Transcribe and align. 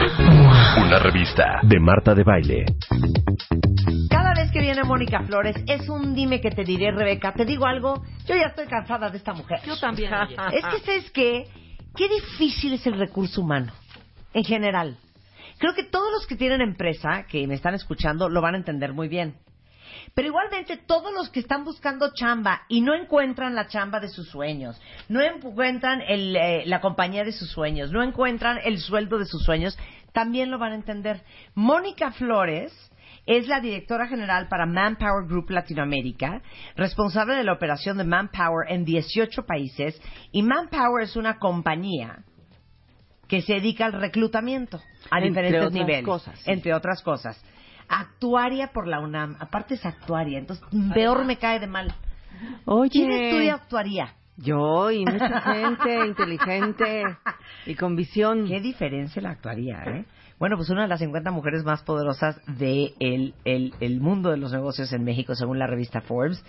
Una 0.00 0.98
revista 0.98 1.60
de 1.62 1.78
Marta 1.78 2.14
de 2.14 2.24
Baile. 2.24 2.64
Cada 4.08 4.32
vez 4.32 4.50
que 4.50 4.60
viene 4.60 4.82
Mónica 4.82 5.22
Flores 5.24 5.56
es 5.66 5.90
un 5.90 6.14
dime 6.14 6.40
que 6.40 6.50
te 6.50 6.64
diré, 6.64 6.90
Rebeca. 6.90 7.34
Te 7.34 7.44
digo 7.44 7.66
algo, 7.66 8.02
yo 8.26 8.34
ya 8.34 8.46
estoy 8.46 8.66
cansada 8.66 9.10
de 9.10 9.18
esta 9.18 9.34
mujer. 9.34 9.60
Yo 9.66 9.78
también, 9.78 10.14
oye. 10.14 10.36
Es 10.54 10.64
que 10.64 10.80
sabes 10.86 11.10
qué, 11.10 11.44
qué 11.94 12.08
difícil 12.08 12.72
es 12.72 12.86
el 12.86 12.98
recurso 12.98 13.42
humano, 13.42 13.72
en 14.32 14.44
general. 14.44 14.96
Creo 15.58 15.74
que 15.74 15.84
todos 15.84 16.10
los 16.12 16.26
que 16.26 16.36
tienen 16.36 16.62
empresa, 16.62 17.26
que 17.28 17.46
me 17.46 17.54
están 17.54 17.74
escuchando, 17.74 18.30
lo 18.30 18.40
van 18.40 18.54
a 18.54 18.58
entender 18.58 18.94
muy 18.94 19.08
bien. 19.08 19.34
Pero 20.14 20.28
igualmente 20.28 20.76
todos 20.76 21.12
los 21.12 21.30
que 21.30 21.40
están 21.40 21.64
buscando 21.64 22.12
chamba 22.14 22.62
y 22.68 22.80
no 22.80 22.94
encuentran 22.94 23.54
la 23.54 23.68
chamba 23.68 24.00
de 24.00 24.08
sus 24.08 24.28
sueños, 24.28 24.80
no 25.08 25.20
encuentran 25.20 26.02
el, 26.06 26.36
eh, 26.36 26.62
la 26.66 26.80
compañía 26.80 27.24
de 27.24 27.32
sus 27.32 27.50
sueños, 27.50 27.90
no 27.90 28.02
encuentran 28.02 28.58
el 28.64 28.78
sueldo 28.78 29.18
de 29.18 29.26
sus 29.26 29.42
sueños, 29.44 29.78
también 30.12 30.50
lo 30.50 30.58
van 30.58 30.72
a 30.72 30.76
entender. 30.76 31.22
Mónica 31.54 32.12
Flores 32.12 32.72
es 33.26 33.46
la 33.48 33.60
directora 33.60 34.06
general 34.06 34.48
para 34.48 34.66
Manpower 34.66 35.26
Group 35.26 35.50
Latinoamérica, 35.50 36.42
responsable 36.76 37.34
de 37.34 37.44
la 37.44 37.52
operación 37.52 37.98
de 37.98 38.04
Manpower 38.04 38.66
en 38.68 38.84
18 38.84 39.44
países 39.44 40.00
y 40.32 40.42
Manpower 40.42 41.04
es 41.04 41.16
una 41.16 41.38
compañía 41.38 42.24
que 43.28 43.42
se 43.42 43.54
dedica 43.54 43.86
al 43.86 43.92
reclutamiento 43.92 44.80
a 45.10 45.18
Entre 45.20 45.44
diferentes 45.44 45.72
niveles, 45.72 46.04
cosas, 46.04 46.38
sí. 46.40 46.50
entre 46.50 46.74
otras 46.74 47.00
cosas. 47.02 47.40
Actuaria 47.92 48.68
por 48.68 48.86
la 48.86 49.00
UNAM, 49.00 49.36
aparte 49.40 49.74
es 49.74 49.84
actuaria, 49.84 50.38
entonces 50.38 50.64
peor 50.94 51.24
me 51.24 51.36
cae 51.38 51.58
de 51.58 51.66
mal. 51.66 51.92
¿Quién 52.90 53.10
estudia 53.10 53.38
Oye, 53.38 53.50
actuaría? 53.50 54.14
yo 54.36 54.90
y 54.90 55.04
mucha 55.04 55.40
gente 55.40 56.06
inteligente 56.06 57.04
y 57.66 57.74
con 57.74 57.96
visión. 57.96 58.46
Qué 58.46 58.60
diferencia 58.60 59.20
la 59.20 59.30
actuaría, 59.30 59.82
¿eh? 59.84 60.04
Bueno, 60.38 60.56
pues 60.56 60.70
una 60.70 60.82
de 60.82 60.88
las 60.88 61.00
50 61.00 61.30
mujeres 61.32 61.64
más 61.64 61.82
poderosas 61.82 62.40
del 62.46 62.94
de 63.00 63.34
el, 63.44 63.74
el 63.80 64.00
mundo 64.00 64.30
de 64.30 64.38
los 64.38 64.52
negocios 64.52 64.90
en 64.92 65.04
México, 65.04 65.34
según 65.34 65.58
la 65.58 65.66
revista 65.66 66.00
Forbes. 66.00 66.42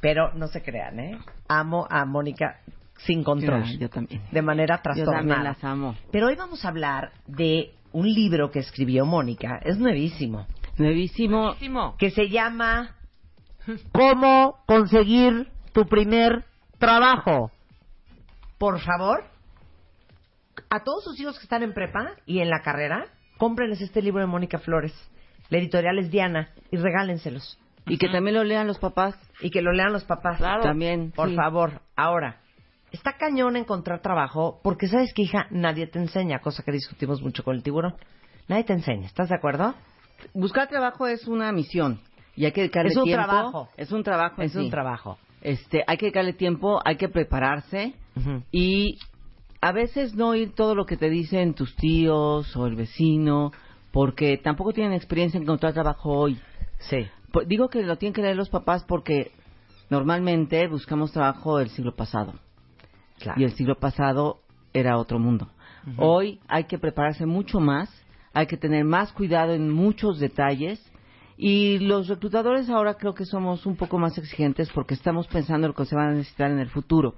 Pero 0.00 0.32
no 0.34 0.46
se 0.48 0.62
crean, 0.62 1.00
¿eh? 1.00 1.18
Amo 1.48 1.86
a 1.90 2.04
Mónica 2.04 2.60
sin 2.98 3.24
control. 3.24 3.64
Ya, 3.64 3.78
yo 3.78 3.88
también. 3.88 4.22
De 4.30 4.42
manera 4.42 4.76
Yo 4.76 4.82
trastornada. 4.82 5.18
también 5.18 5.44
las 5.44 5.64
amo. 5.64 5.96
Pero 6.12 6.28
hoy 6.28 6.36
vamos 6.36 6.64
a 6.64 6.68
hablar 6.68 7.10
de 7.26 7.72
un 7.92 8.06
libro 8.06 8.50
que 8.50 8.60
escribió 8.60 9.04
Mónica. 9.06 9.58
Es 9.64 9.78
nuevísimo. 9.78 10.46
Nuevísimo. 10.78 11.54
Que 11.98 12.10
se 12.10 12.28
llama 12.28 12.96
¿Cómo 13.92 14.56
conseguir 14.66 15.48
tu 15.72 15.86
primer 15.86 16.44
trabajo? 16.78 17.50
Por 18.58 18.80
favor, 18.80 19.24
a 20.70 20.80
todos 20.80 21.04
sus 21.04 21.18
hijos 21.20 21.38
que 21.38 21.44
están 21.44 21.62
en 21.62 21.72
prepa 21.72 22.12
y 22.26 22.40
en 22.40 22.50
la 22.50 22.60
carrera, 22.60 23.06
cómprenles 23.38 23.80
este 23.80 24.02
libro 24.02 24.20
de 24.20 24.26
Mónica 24.26 24.58
Flores. 24.58 24.92
La 25.48 25.58
editorial 25.58 25.98
es 25.98 26.10
Diana 26.10 26.50
y 26.70 26.76
regálenselos. 26.76 27.58
Y 27.86 27.98
que 27.98 28.08
también 28.08 28.36
lo 28.36 28.44
lean 28.44 28.66
los 28.66 28.78
papás. 28.78 29.14
Y 29.40 29.50
que 29.50 29.60
lo 29.60 29.72
lean 29.72 29.92
los 29.92 30.04
papás. 30.04 30.38
También. 30.62 31.12
Por 31.12 31.28
sí. 31.28 31.36
favor. 31.36 31.82
Ahora, 31.96 32.40
está 32.92 33.18
cañón 33.18 33.56
encontrar 33.56 34.00
trabajo 34.00 34.60
porque 34.62 34.88
sabes 34.88 35.12
que, 35.12 35.22
hija, 35.22 35.46
nadie 35.50 35.86
te 35.86 35.98
enseña, 35.98 36.38
cosa 36.38 36.62
que 36.62 36.72
discutimos 36.72 37.20
mucho 37.20 37.44
con 37.44 37.56
el 37.56 37.62
tiburón. 37.62 37.94
Nadie 38.48 38.64
te 38.64 38.72
enseña, 38.72 39.06
¿estás 39.06 39.28
de 39.28 39.36
acuerdo? 39.36 39.74
Buscar 40.32 40.68
trabajo 40.68 41.06
es 41.06 41.26
una 41.26 41.52
misión. 41.52 42.00
Y 42.36 42.44
hay 42.46 42.52
que 42.52 42.62
dedicarle 42.62 42.90
Es 42.90 42.96
un 42.96 43.04
tiempo. 43.04 43.24
trabajo. 43.24 43.68
Es 43.76 43.92
un 43.92 44.02
trabajo. 44.02 44.42
Es 44.42 44.54
un 44.56 44.70
trabajo. 44.70 45.18
Este, 45.40 45.84
hay 45.86 45.96
que 45.98 46.06
dedicarle 46.06 46.32
tiempo, 46.32 46.80
hay 46.84 46.96
que 46.96 47.08
prepararse 47.08 47.94
y 48.50 48.98
a 49.60 49.72
veces 49.72 50.14
no 50.14 50.28
oír 50.30 50.54
todo 50.54 50.74
lo 50.74 50.86
que 50.86 50.96
te 50.96 51.10
dicen 51.10 51.54
tus 51.54 51.74
tíos 51.76 52.56
o 52.56 52.66
el 52.66 52.76
vecino, 52.76 53.52
porque 53.92 54.38
tampoco 54.38 54.72
tienen 54.72 54.94
experiencia 54.94 55.36
en 55.36 55.44
encontrar 55.44 55.72
trabajo 55.74 56.10
hoy. 56.12 56.38
Sí. 56.80 57.06
Digo 57.46 57.68
que 57.68 57.82
lo 57.82 57.96
tienen 57.96 58.14
que 58.14 58.22
leer 58.22 58.36
los 58.36 58.48
papás 58.48 58.84
porque 58.84 59.32
normalmente 59.90 60.66
buscamos 60.68 61.12
trabajo 61.12 61.58
del 61.58 61.68
siglo 61.70 61.94
pasado 61.94 62.34
Claro. 63.18 63.40
y 63.40 63.44
el 63.44 63.52
siglo 63.52 63.76
pasado 63.78 64.40
era 64.72 64.98
otro 64.98 65.18
mundo. 65.18 65.48
Hoy 65.98 66.40
hay 66.48 66.64
que 66.64 66.78
prepararse 66.78 67.26
mucho 67.26 67.60
más, 67.60 67.90
hay 68.34 68.46
que 68.46 68.56
tener 68.56 68.84
más 68.84 69.12
cuidado 69.12 69.54
en 69.54 69.70
muchos 69.70 70.18
detalles 70.18 70.84
y 71.36 71.78
los 71.78 72.08
reclutadores 72.08 72.68
ahora 72.68 72.94
creo 72.94 73.14
que 73.14 73.24
somos 73.24 73.66
un 73.66 73.76
poco 73.76 73.98
más 73.98 74.16
exigentes 74.18 74.70
porque 74.72 74.94
estamos 74.94 75.26
pensando 75.28 75.66
en 75.66 75.70
lo 75.72 75.74
que 75.74 75.84
se 75.86 75.96
va 75.96 76.04
a 76.08 76.10
necesitar 76.12 76.50
en 76.50 76.58
el 76.58 76.68
futuro. 76.68 77.14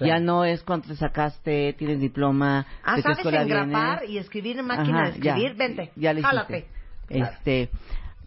Ya 0.00 0.20
no 0.20 0.44
es 0.44 0.62
cuánto 0.62 0.88
te 0.88 0.94
sacaste, 0.96 1.72
tienes 1.76 1.98
diploma, 1.98 2.64
Ah, 2.84 2.92
de 2.92 2.96
qué 2.98 3.02
¿sabes 3.02 3.18
escuela 3.18 3.42
engrapar 3.42 3.98
vienes. 4.00 4.14
y 4.14 4.18
escribir 4.18 4.58
en 4.58 4.66
máquina 4.66 4.98
Ajá, 5.02 5.10
de 5.10 5.16
escribir? 5.16 5.52
ya, 5.52 5.58
Vente, 5.58 5.90
ya 5.96 6.12
hiciste. 6.12 6.28
jálate. 6.28 6.66
Claro. 7.08 7.32
Este, 7.32 7.70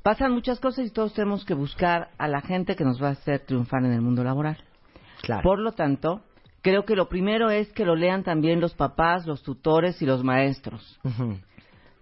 pasan 0.03 0.33
muchas 0.33 0.59
cosas 0.59 0.85
y 0.87 0.89
todos 0.89 1.13
tenemos 1.13 1.45
que 1.45 1.53
buscar 1.53 2.09
a 2.17 2.27
la 2.27 2.41
gente 2.41 2.75
que 2.75 2.83
nos 2.83 3.01
va 3.01 3.09
a 3.09 3.11
hacer 3.11 3.39
triunfar 3.45 3.85
en 3.85 3.93
el 3.93 4.01
mundo 4.01 4.23
laboral. 4.25 4.57
Claro. 5.21 5.43
Por 5.43 5.59
lo 5.59 5.71
tanto, 5.71 6.21
creo 6.63 6.83
que 6.83 6.95
lo 6.97 7.07
primero 7.07 7.49
es 7.49 7.71
que 7.71 7.85
lo 7.85 7.95
lean 7.95 8.23
también 8.23 8.59
los 8.59 8.73
papás, 8.73 9.25
los 9.25 9.41
tutores 9.41 10.01
y 10.01 10.05
los 10.05 10.23
maestros, 10.25 10.99
Ujú. 11.05 11.37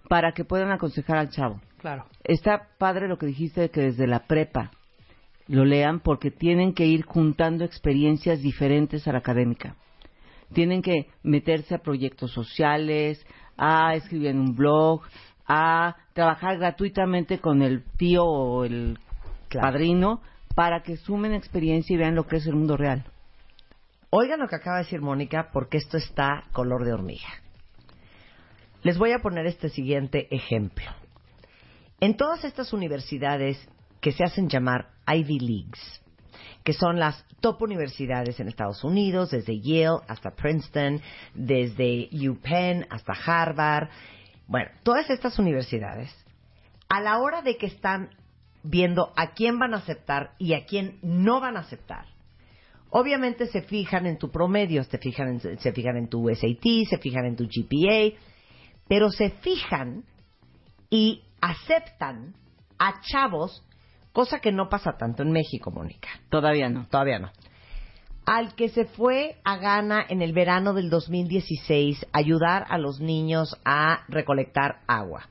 Para 0.10 0.34
que 0.34 0.44
puedan 0.44 0.72
aconsejar 0.72 1.18
al 1.18 1.30
chavo. 1.30 1.62
Claro. 1.78 2.06
Está 2.26 2.68
padre 2.78 3.08
lo 3.08 3.18
que 3.18 3.28
dijiste 3.28 3.62
de 3.62 3.70
que 3.70 3.82
desde 3.82 4.08
la 4.08 4.28
prepa 4.28 4.72
lo 5.48 5.64
lean 5.64 6.02
porque 6.02 6.32
tienen 6.32 6.74
que 6.74 6.86
ir 6.86 7.06
juntando 7.06 7.64
experiencias 7.64 8.42
diferentes 8.42 9.08
a 9.08 9.14
la 9.14 9.20
académica. 9.20 9.76
Tienen 10.52 10.82
que 10.82 11.08
meterse 11.24 11.76
a 11.76 11.80
proyectos 11.84 12.32
sociales, 12.34 13.26
a 13.56 13.96
escribir 13.96 14.30
en 14.30 14.40
un 14.40 14.56
blog, 14.56 15.02
a 15.48 15.96
trabajar 16.14 16.58
gratuitamente 16.58 17.40
con 17.40 17.62
el 17.62 17.84
tío 17.98 18.26
o 18.26 18.66
el 18.66 18.98
Claro. 19.48 19.68
padrino 19.68 20.22
para 20.56 20.82
que 20.84 20.98
sumen 20.98 21.34
experiencia 21.34 21.94
y 21.94 21.98
vean 21.98 22.16
lo 22.16 22.26
que 22.28 22.38
es 22.38 22.46
el 22.48 22.56
mundo 22.56 22.78
real. 22.78 23.06
Oigan 24.12 24.40
lo 24.40 24.48
que 24.48 24.56
acaba 24.56 24.78
de 24.78 24.84
decir 24.84 25.02
Mónica, 25.02 25.50
porque 25.54 25.78
esto 25.78 25.98
está 25.98 26.44
color 26.52 26.84
de 26.84 26.94
hormiga. 26.94 27.28
Les 28.82 28.98
voy 28.98 29.12
a 29.12 29.20
poner 29.20 29.46
este 29.46 29.70
siguiente 29.70 30.34
ejemplo. 30.34 30.86
En 32.00 32.16
todas 32.16 32.46
estas 32.46 32.72
universidades 32.72 33.58
que 34.00 34.14
se 34.14 34.24
hacen 34.24 34.48
llamar 34.48 34.92
Ivy 35.06 35.40
Leagues, 35.40 36.02
que 36.64 36.72
son 36.74 36.98
las 36.98 37.26
top 37.42 37.62
universidades 37.62 38.40
en 38.40 38.48
Estados 38.48 38.84
Unidos, 38.84 39.32
desde 39.32 39.60
Yale 39.60 40.00
hasta 40.08 40.32
Princeton, 40.32 41.02
desde 41.34 42.10
UPenn 42.14 42.86
hasta 42.90 43.14
Harvard, 43.14 43.90
bueno, 44.48 44.70
todas 44.84 45.10
estas 45.10 45.38
universidades, 45.40 46.10
a 46.88 47.02
la 47.02 47.20
hora 47.20 47.42
de 47.42 47.58
que 47.58 47.68
están 47.68 48.10
viendo 48.64 49.14
a 49.16 49.34
quién 49.34 49.60
van 49.60 49.74
a 49.74 49.78
aceptar 49.78 50.32
y 50.38 50.54
a 50.54 50.66
quién 50.66 51.00
no 51.02 51.42
van 51.42 51.58
a 51.58 51.62
aceptar, 51.62 52.06
obviamente 52.90 53.48
se 53.48 53.62
fijan 53.62 54.06
en 54.06 54.18
tu 54.18 54.32
promedio, 54.32 54.84
se 54.86 54.98
fijan 54.98 55.28
en, 55.28 55.60
se 55.60 55.72
fijan 55.74 55.98
en 55.98 56.08
tu 56.08 56.30
SAT, 56.30 56.88
se 56.90 56.98
fijan 56.98 57.26
en 57.26 57.36
tu 57.36 57.46
GPA, 57.46 58.18
pero 58.90 59.12
se 59.12 59.30
fijan 59.30 60.04
y 60.90 61.22
aceptan 61.40 62.34
a 62.80 63.00
chavos, 63.02 63.64
cosa 64.12 64.40
que 64.40 64.52
no 64.52 64.68
pasa 64.68 64.98
tanto 64.98 65.22
en 65.22 65.32
México, 65.32 65.72
Mónica. 65.72 66.10
Todavía 66.30 66.70
no. 66.70 66.88
Todavía 66.88 67.20
no. 67.20 67.32
al 68.26 68.56
que 68.56 68.70
se 68.70 68.86
fue 68.86 69.38
a 69.44 69.58
Ghana 69.58 70.06
en 70.10 70.22
el 70.22 70.34
verano 70.34 70.74
del 70.74 70.90
2016 70.90 72.08
a 72.12 72.18
ayudar 72.18 72.66
a 72.70 72.78
los 72.78 73.00
niños 73.00 73.56
a 73.64 74.06
recolectar 74.08 74.82
agua, 74.88 75.30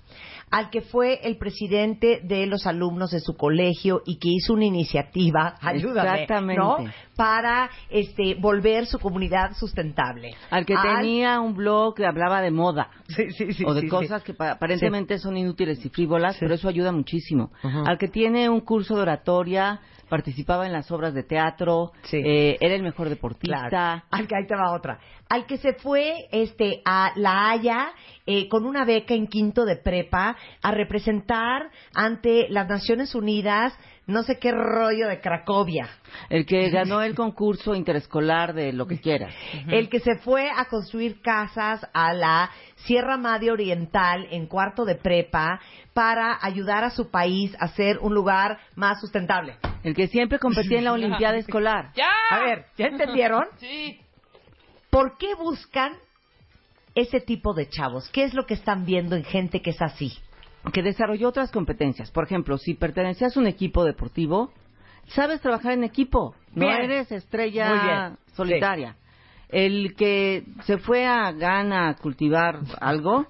al 0.50 0.70
que 0.70 0.80
fue 0.80 1.20
el 1.22 1.36
presidente 1.36 2.20
de 2.24 2.46
los 2.46 2.66
alumnos 2.66 3.10
de 3.10 3.20
su 3.20 3.36
colegio 3.36 4.02
y 4.06 4.18
que 4.18 4.28
hizo 4.30 4.54
una 4.54 4.64
iniciativa, 4.64 5.56
ayúdame, 5.60 6.22
Exactamente. 6.22 6.62
¿no? 6.62 6.76
Para 7.16 7.70
este 7.90 8.34
volver 8.36 8.86
su 8.86 8.98
comunidad 8.98 9.52
sustentable. 9.56 10.30
Al 10.50 10.64
que 10.64 10.74
tenía 10.76 11.40
un 11.40 11.54
blog 11.54 11.94
que 11.96 12.06
hablaba 12.06 12.40
de 12.40 12.50
moda 12.50 12.90
Sí, 13.08 13.30
sí, 13.32 13.52
sí, 13.52 13.64
o 13.66 13.74
de 13.74 13.88
cosas 13.88 14.22
que 14.22 14.34
pa- 14.34 14.52
aparentemente 14.52 15.18
son 15.18 15.36
inútiles 15.36 15.84
y 15.84 15.88
frívolas, 15.88 16.36
pero 16.38 16.54
eso 16.54 16.68
ayuda 16.68 16.92
muchísimo. 16.92 17.50
Al 17.62 17.98
que 17.98 18.08
tiene 18.08 18.48
un 18.48 18.60
curso 18.60 18.94
de 18.96 19.02
oratoria, 19.02 19.80
participaba 20.08 20.66
en 20.66 20.72
las 20.72 20.90
obras 20.90 21.14
de 21.14 21.22
teatro, 21.22 21.92
Sí. 22.04 22.16
eh, 22.24 22.56
era 22.60 22.74
el 22.74 22.82
mejor 22.82 23.08
deportista. 23.08 23.68
Claro. 23.68 24.02
Al 24.10 24.26
que 24.26 24.36
ahí 24.36 24.46
te 24.46 24.56
va 24.56 24.72
otra. 24.72 24.98
Al 25.28 25.46
que 25.46 25.58
se 25.58 25.74
fue 25.74 26.26
este 26.32 26.80
a 26.84 27.12
La 27.16 27.50
Haya 27.50 27.92
eh, 28.26 28.48
con 28.48 28.64
una 28.66 28.84
beca 28.84 29.14
en 29.14 29.26
quinto 29.26 29.64
de 29.64 29.76
prepa 29.76 30.36
a 30.62 30.70
representar 30.70 31.70
ante 31.94 32.48
las 32.48 32.68
Naciones 32.68 33.14
Unidas 33.14 33.72
no 34.08 34.22
sé 34.22 34.38
qué 34.38 34.50
rollo 34.52 35.06
de 35.06 35.20
Cracovia. 35.20 35.86
El 36.30 36.46
que 36.46 36.70
ganó 36.70 37.02
el 37.02 37.14
concurso 37.14 37.74
interescolar 37.74 38.54
de 38.54 38.72
lo 38.72 38.86
que 38.86 38.98
quieras. 39.00 39.34
El 39.68 39.90
que 39.90 40.00
se 40.00 40.16
fue 40.16 40.50
a 40.50 40.64
construir 40.64 41.20
casas 41.20 41.86
a 41.92 42.14
la 42.14 42.50
Sierra 42.86 43.18
Madre 43.18 43.52
Oriental 43.52 44.26
en 44.30 44.46
cuarto 44.46 44.86
de 44.86 44.94
prepa 44.94 45.60
para 45.92 46.38
ayudar 46.40 46.84
a 46.84 46.90
su 46.90 47.10
país 47.10 47.54
a 47.60 47.68
ser 47.68 47.98
un 47.98 48.14
lugar 48.14 48.58
más 48.76 48.98
sustentable. 48.98 49.56
El 49.84 49.94
que 49.94 50.08
siempre 50.08 50.38
competía 50.38 50.78
en 50.78 50.84
la 50.84 50.92
Olimpiada 50.92 51.36
Escolar. 51.36 51.92
¡Ya! 51.94 52.08
A 52.30 52.40
ver, 52.40 52.64
¿ya 52.76 52.86
entendieron? 52.86 53.44
Sí. 53.58 54.00
¿Por 54.88 55.18
qué 55.18 55.34
buscan 55.34 55.92
ese 56.94 57.20
tipo 57.20 57.52
de 57.52 57.68
chavos? 57.68 58.08
¿Qué 58.10 58.24
es 58.24 58.32
lo 58.32 58.46
que 58.46 58.54
están 58.54 58.86
viendo 58.86 59.16
en 59.16 59.24
gente 59.24 59.60
que 59.60 59.70
es 59.70 59.82
así? 59.82 60.18
Que 60.72 60.82
desarrolló 60.82 61.28
otras 61.28 61.50
competencias. 61.50 62.10
Por 62.10 62.24
ejemplo, 62.24 62.58
si 62.58 62.74
pertenecías 62.74 63.36
a 63.36 63.40
un 63.40 63.46
equipo 63.46 63.84
deportivo, 63.84 64.50
sabes 65.08 65.40
trabajar 65.40 65.72
en 65.72 65.84
equipo. 65.84 66.34
No 66.54 66.68
eres 66.70 67.10
Muy 67.10 67.18
estrella 67.18 67.72
bien. 67.82 68.18
solitaria. 68.34 68.96
El 69.48 69.94
que 69.96 70.44
se 70.64 70.78
fue 70.78 71.06
a 71.06 71.32
Ghana 71.32 71.88
a 71.88 71.94
cultivar 71.94 72.60
algo, 72.80 73.26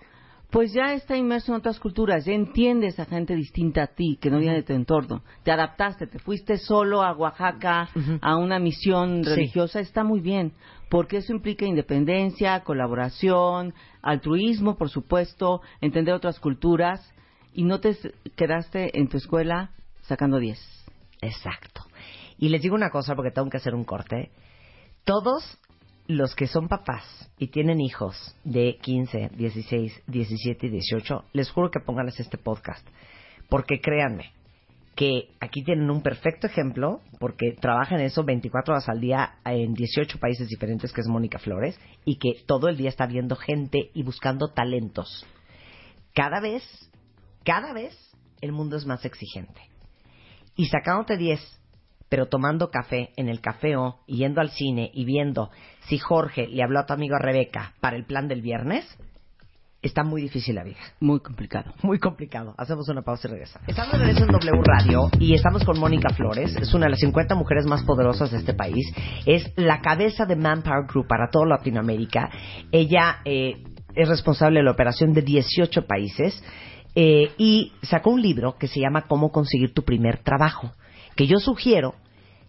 pues 0.51 0.73
ya 0.73 0.95
está 0.95 1.17
inmerso 1.17 1.53
en 1.53 1.59
otras 1.59 1.79
culturas, 1.79 2.25
ya 2.25 2.33
entiendes 2.33 2.99
a 2.99 3.05
gente 3.05 3.37
distinta 3.37 3.83
a 3.83 3.87
ti, 3.89 4.19
que 4.21 4.31
no 4.31 4.39
viene 4.39 4.57
de 4.57 4.63
tu 4.63 4.73
entorno. 4.73 5.23
Te 5.45 5.53
adaptaste, 5.53 6.07
te 6.07 6.19
fuiste 6.19 6.57
solo 6.57 7.03
a 7.03 7.13
Oaxaca 7.13 7.89
a 8.23 8.37
una 8.37 8.59
misión 8.59 9.23
Sí. 9.23 9.31
religiosa, 9.31 9.79
está 9.81 10.03
muy 10.05 10.21
bien, 10.21 10.53
porque 10.89 11.19
eso 11.19 11.33
implica 11.35 11.67
independencia, 11.67 12.61
colaboración, 12.65 13.75
altruismo, 14.03 14.77
por 14.77 14.89
supuesto, 14.89 15.61
entender 15.83 16.15
otras 16.15 16.41
culturas, 16.41 17.13
y 17.59 17.65
no 17.65 17.81
te 17.81 17.97
quedaste 18.37 18.97
en 18.97 19.09
tu 19.09 19.17
escuela 19.17 19.73
sacando 20.03 20.39
10. 20.39 20.57
Exacto. 21.23 21.83
Y 22.39 22.51
les 22.51 22.63
digo 22.63 22.77
una 22.77 22.91
cosa 22.91 23.17
porque 23.17 23.33
tengo 23.33 23.51
que 23.51 23.57
hacer 23.57 23.75
un 23.75 23.83
corte. 23.83 24.31
Todos 25.03 25.59
los 26.07 26.37
que 26.37 26.47
son 26.47 26.69
papás 26.69 27.29
y 27.37 27.49
tienen 27.49 27.81
hijos 27.81 28.37
de 28.45 28.79
15, 28.81 29.31
16, 29.35 30.03
17 30.07 30.67
y 30.69 30.71
18, 30.71 31.25
les 31.33 31.51
juro 31.51 31.73
que 31.73 31.81
pónganles 31.81 32.21
este 32.21 32.39
podcast. 32.39 32.87
Porque 33.49 33.81
créanme 33.81 34.31
que 34.95 35.31
aquí 35.41 35.65
tienen 35.65 35.91
un 35.91 36.01
perfecto 36.01 36.47
ejemplo, 36.47 37.01
porque 37.19 37.57
trabaja 37.61 37.97
en 37.97 38.03
eso 38.03 38.23
24 38.23 38.75
horas 38.75 38.89
al 38.89 39.01
día 39.01 39.33
en 39.45 39.75
18 39.75 40.21
países 40.21 40.47
diferentes, 40.47 40.93
que 40.93 41.01
es 41.01 41.09
Mónica 41.09 41.41
Flores, 41.41 41.77
y 42.05 42.21
que 42.21 42.35
todo 42.47 42.69
el 42.69 42.77
día 42.77 42.91
está 42.91 43.07
viendo 43.07 43.35
gente 43.35 43.91
y 43.95 44.05
buscando 44.05 44.53
talentos. 44.53 45.27
Cada 46.15 46.41
vez, 46.41 46.63
cada 47.49 47.73
vez, 47.73 47.97
el 48.43 48.53
mundo 48.53 48.77
es 48.77 48.85
más 48.85 49.07
exigente 49.07 49.63
y 50.55 50.67
sacándote 50.67 51.17
10, 51.17 51.41
pero 52.11 52.27
tomando 52.27 52.71
café 52.71 53.09
en 53.17 53.31
el 53.31 53.41
cafeo 53.41 54.01
y 54.07 54.19
yendo 54.19 54.43
al 54.43 54.51
cine 54.51 54.91
y 54.93 55.07
viendo 55.07 55.49
si 55.89 55.97
Jorge 55.97 56.47
le 56.47 56.63
habló 56.63 56.81
a 56.81 56.85
tu 56.85 56.93
amigo 56.93 57.17
Rebeca 57.19 57.73
para 57.81 57.97
el 57.97 58.05
plan 58.05 58.29
del 58.29 58.43
viernes, 58.43 58.85
está 59.81 60.05
muy 60.05 60.21
difícil 60.21 60.57
la 60.57 60.63
vida. 60.63 60.77
Muy 61.01 61.21
complicado. 61.21 61.73
Muy 61.83 61.99
complicado. 61.99 62.55
Hacemos 62.59 62.87
una 62.91 63.01
pausa 63.01 63.29
y 63.29 63.31
regresamos. 63.31 63.67
Estamos 63.67 63.93
de 63.93 63.99
regreso 63.99 64.25
en 64.25 64.31
W 64.31 64.63
Radio 64.63 65.11
y 65.19 65.33
estamos 65.33 65.65
con 65.65 65.81
Mónica 65.81 66.13
Flores. 66.13 66.55
Es 66.55 66.75
una 66.75 66.85
de 66.85 66.91
las 66.91 67.01
50 67.01 67.35
mujeres 67.35 67.65
más 67.65 67.83
poderosas 67.83 68.31
de 68.31 68.37
este 68.37 68.53
país. 68.53 68.93
Es 69.25 69.55
la 69.57 69.81
cabeza 69.81 70.27
de 70.27 70.37
Manpower 70.37 70.85
Group 70.87 71.07
para 71.07 71.31
toda 71.31 71.47
Latinoamérica. 71.47 72.29
Ella 72.71 73.21
eh, 73.25 73.65
es 73.95 74.07
responsable 74.07 74.59
de 74.61 74.65
la 74.65 74.73
operación 74.73 75.15
de 75.15 75.23
18 75.23 75.87
países 75.87 76.43
eh, 77.01 77.31
y 77.39 77.71
sacó 77.83 78.11
un 78.11 78.21
libro 78.21 78.57
que 78.59 78.67
se 78.67 78.81
llama 78.81 79.03
Cómo 79.07 79.31
conseguir 79.31 79.73
tu 79.73 79.85
primer 79.85 80.19
trabajo, 80.25 80.73
que 81.15 81.29
yo 81.29 81.39
sugiero 81.39 81.95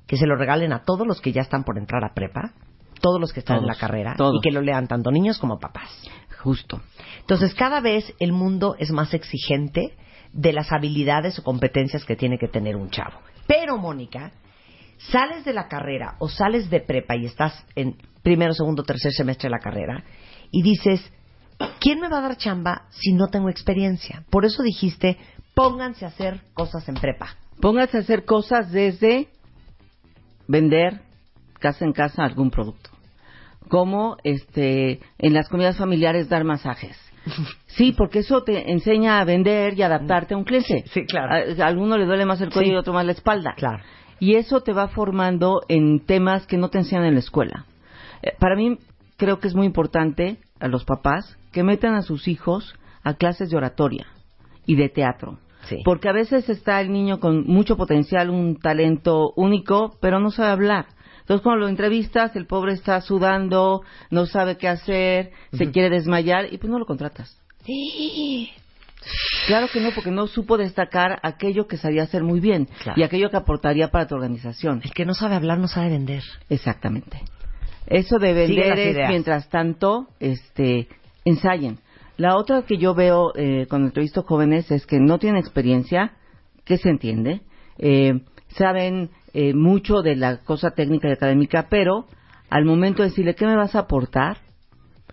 que 0.07 0.18
se 0.18 0.25
lo 0.25 0.36
regalen 0.36 0.74
a 0.74 0.86
todos 0.86 1.06
los 1.06 1.22
que 1.22 1.31
ya 1.31 1.42
están 1.42 1.63
por 1.63 1.78
entrar 1.78 2.04
a 2.04 2.16
prepa, 2.16 2.54
todos 3.00 3.22
los 3.22 3.31
que 3.31 3.42
están 3.42 3.60
en 3.60 3.68
la 3.68 3.75
carrera 3.75 4.16
todos. 4.18 4.38
y 4.38 4.42
que 4.42 4.51
lo 4.51 4.62
lean 4.62 4.88
tanto 4.88 5.12
niños 5.12 5.38
como 5.38 5.60
papás. 5.60 5.92
Justo. 6.40 6.81
Entonces, 7.19 7.54
cada 7.54 7.80
vez 7.80 8.12
el 8.18 8.31
mundo 8.31 8.75
es 8.80 8.90
más 8.90 9.13
exigente 9.13 9.96
de 10.34 10.51
las 10.51 10.72
habilidades 10.72 11.38
o 11.38 11.44
competencias 11.44 12.04
que 12.04 12.16
tiene 12.16 12.40
que 12.40 12.48
tener 12.48 12.75
un 12.75 12.90
chavo. 12.90 13.19
Pero, 13.46 13.78
Mónica, 13.78 14.31
sales 14.98 15.46
de 15.46 15.54
la 15.54 15.68
carrera 15.68 16.16
o 16.18 16.28
sales 16.28 16.72
de 16.72 16.80
prepa 16.80 17.16
y 17.16 17.28
estás 17.28 17.68
en 17.75 17.98
primero, 18.24 18.56
segundo, 18.56 18.81
tercer 18.81 19.12
semestre 19.12 19.48
de 19.48 19.51
la 19.51 19.60
carrera 19.60 20.04
y 20.50 20.63
dices, 20.63 21.01
¿quién 21.79 22.00
me 22.00 22.09
va 22.09 22.19
a 22.19 22.21
dar 22.21 22.38
chamba 22.38 22.83
si 22.89 23.13
no 23.13 23.27
tengo 23.27 23.50
experiencia? 23.50 24.23
Por 24.29 24.45
eso 24.45 24.63
dijiste, 24.63 25.17
pónganse 25.53 26.06
a 26.06 26.09
hacer 26.09 26.41
cosas 26.53 26.88
en 26.89 26.95
prepa. 26.95 27.35
Póngase 27.61 27.97
a 27.97 28.01
hacer 28.01 28.25
cosas 28.25 28.71
desde 28.71 29.27
vender 30.47 31.01
casa 31.59 31.85
en 31.85 31.94
casa 31.94 32.23
algún 32.23 32.50
producto. 32.51 32.89
Como 33.67 34.17
este 34.23 35.00
en 35.17 35.33
las 35.33 35.50
comidas 35.50 35.77
familiares 35.77 36.29
dar 36.29 36.44
masajes. 36.44 36.97
Sí, 37.77 37.94
porque 37.94 38.19
eso 38.19 38.44
te 38.44 38.71
enseña 38.71 39.19
a 39.19 39.23
vender 39.23 39.77
y 39.77 39.83
adaptarte 39.83 40.33
a 40.33 40.38
un 40.38 40.44
cliente. 40.44 40.83
Sí, 40.91 41.05
claro. 41.05 41.33
A, 41.33 41.63
a 41.63 41.67
alguno 41.67 41.97
le 41.97 42.05
duele 42.05 42.25
más 42.25 42.41
el 42.41 42.51
cuello 42.51 42.69
Sí. 42.69 42.73
y 42.73 42.77
otro 42.77 42.91
más 42.94 43.05
la 43.05 43.13
espalda. 43.13 43.53
Claro. 43.55 43.81
Y 44.19 44.35
eso 44.35 44.62
te 44.63 44.73
va 44.73 44.89
formando 44.89 45.62
en 45.69 46.05
temas 46.05 46.45
que 46.45 46.57
no 46.57 46.69
te 46.69 46.79
enseñan 46.79 47.05
en 47.05 47.13
la 47.13 47.19
escuela. 47.21 47.65
Eh, 48.21 48.33
para 48.38 48.55
mí 48.57 48.79
creo 49.15 49.39
que 49.39 49.47
es 49.47 49.55
muy 49.55 49.65
importante 49.65 50.39
a 50.59 50.67
los 50.67 50.83
papás 50.83 51.38
que 51.51 51.63
metan 51.63 51.96
a 51.96 52.01
sus 52.01 52.27
hijos 52.27 52.75
a 53.03 53.13
clases 53.15 53.50
de 53.50 53.58
oratoria 53.58 54.08
y 54.65 54.75
de 54.75 54.89
teatro. 54.89 55.39
Sí. 55.65 55.77
Porque 55.84 56.10
a 56.10 56.13
veces 56.13 56.50
está 56.50 56.82
el 56.82 56.91
niño 56.91 57.20
con 57.20 57.46
mucho 57.46 57.75
potencial, 57.77 58.29
un 58.29 58.58
talento 58.60 59.34
único, 59.36 59.98
pero 60.01 60.20
no 60.20 60.32
sabe 60.32 60.51
hablar. 60.51 60.86
Entonces, 61.22 61.44
cuando 61.44 61.62
lo 61.62 61.68
entrevistas, 61.68 62.36
el 62.36 62.48
pobre 62.48 62.74
está 62.74 63.00
sudando, 63.01 63.84
no 64.10 64.25
sabe 64.25 64.58
qué 64.58 64.68
hacer, 64.68 65.32
se 65.53 65.70
quiere 65.72 65.89
desmayar 65.91 66.51
y 66.51 66.58
pues 66.58 66.72
no 66.72 66.79
lo 66.79 66.86
contratas. 66.88 67.39
Claro 69.48 69.68
que 69.72 69.79
no, 69.79 69.91
porque 69.91 70.12
no 70.12 70.27
supo 70.27 70.58
destacar 70.58 71.20
aquello 71.24 71.68
que 71.68 71.77
sabía 71.77 72.03
hacer 72.03 72.24
muy 72.24 72.39
bien 72.39 72.68
Claro. 72.82 73.00
y 73.00 73.03
aquello 73.03 73.29
que 73.29 73.38
aportaría 73.38 73.89
para 73.89 74.08
tu 74.08 74.15
organización. 74.15 74.82
El 74.84 74.91
que 74.91 75.06
no 75.06 75.13
sabe 75.13 75.36
hablar 75.36 75.60
no 75.60 75.68
sabe 75.68 75.89
vender. 75.89 76.24
Exactamente. 76.50 77.22
Eso 77.86 78.18
de 78.20 78.34
vender 78.34 78.79
es 78.79 79.10
mientras 79.10 79.50
tanto 79.50 80.08
este, 80.20 80.88
ensayen. 81.25 81.79
La 82.17 82.35
otra 82.35 82.63
que 82.63 82.77
yo 82.77 82.93
veo 82.93 83.31
eh, 83.35 83.65
cuando 83.69 83.88
entrevisto 83.88 84.23
jóvenes 84.23 84.69
es 84.71 84.85
que 84.85 84.99
no 84.99 85.19
tienen 85.19 85.39
experiencia, 85.39 86.13
que 86.65 86.77
se 86.77 86.89
entiende, 86.89 87.41
eh, 87.77 88.21
saben 88.49 89.09
eh, 89.33 89.53
mucho 89.53 90.01
de 90.01 90.15
la 90.15 90.38
cosa 90.43 90.71
técnica 90.71 91.07
y 91.07 91.13
académica, 91.13 91.67
pero 91.69 92.05
al 92.49 92.65
momento 92.65 93.03
de 93.03 93.09
decirle 93.09 93.35
qué 93.35 93.45
me 93.45 93.55
vas 93.55 93.75
a 93.75 93.79
aportar, 93.79 94.38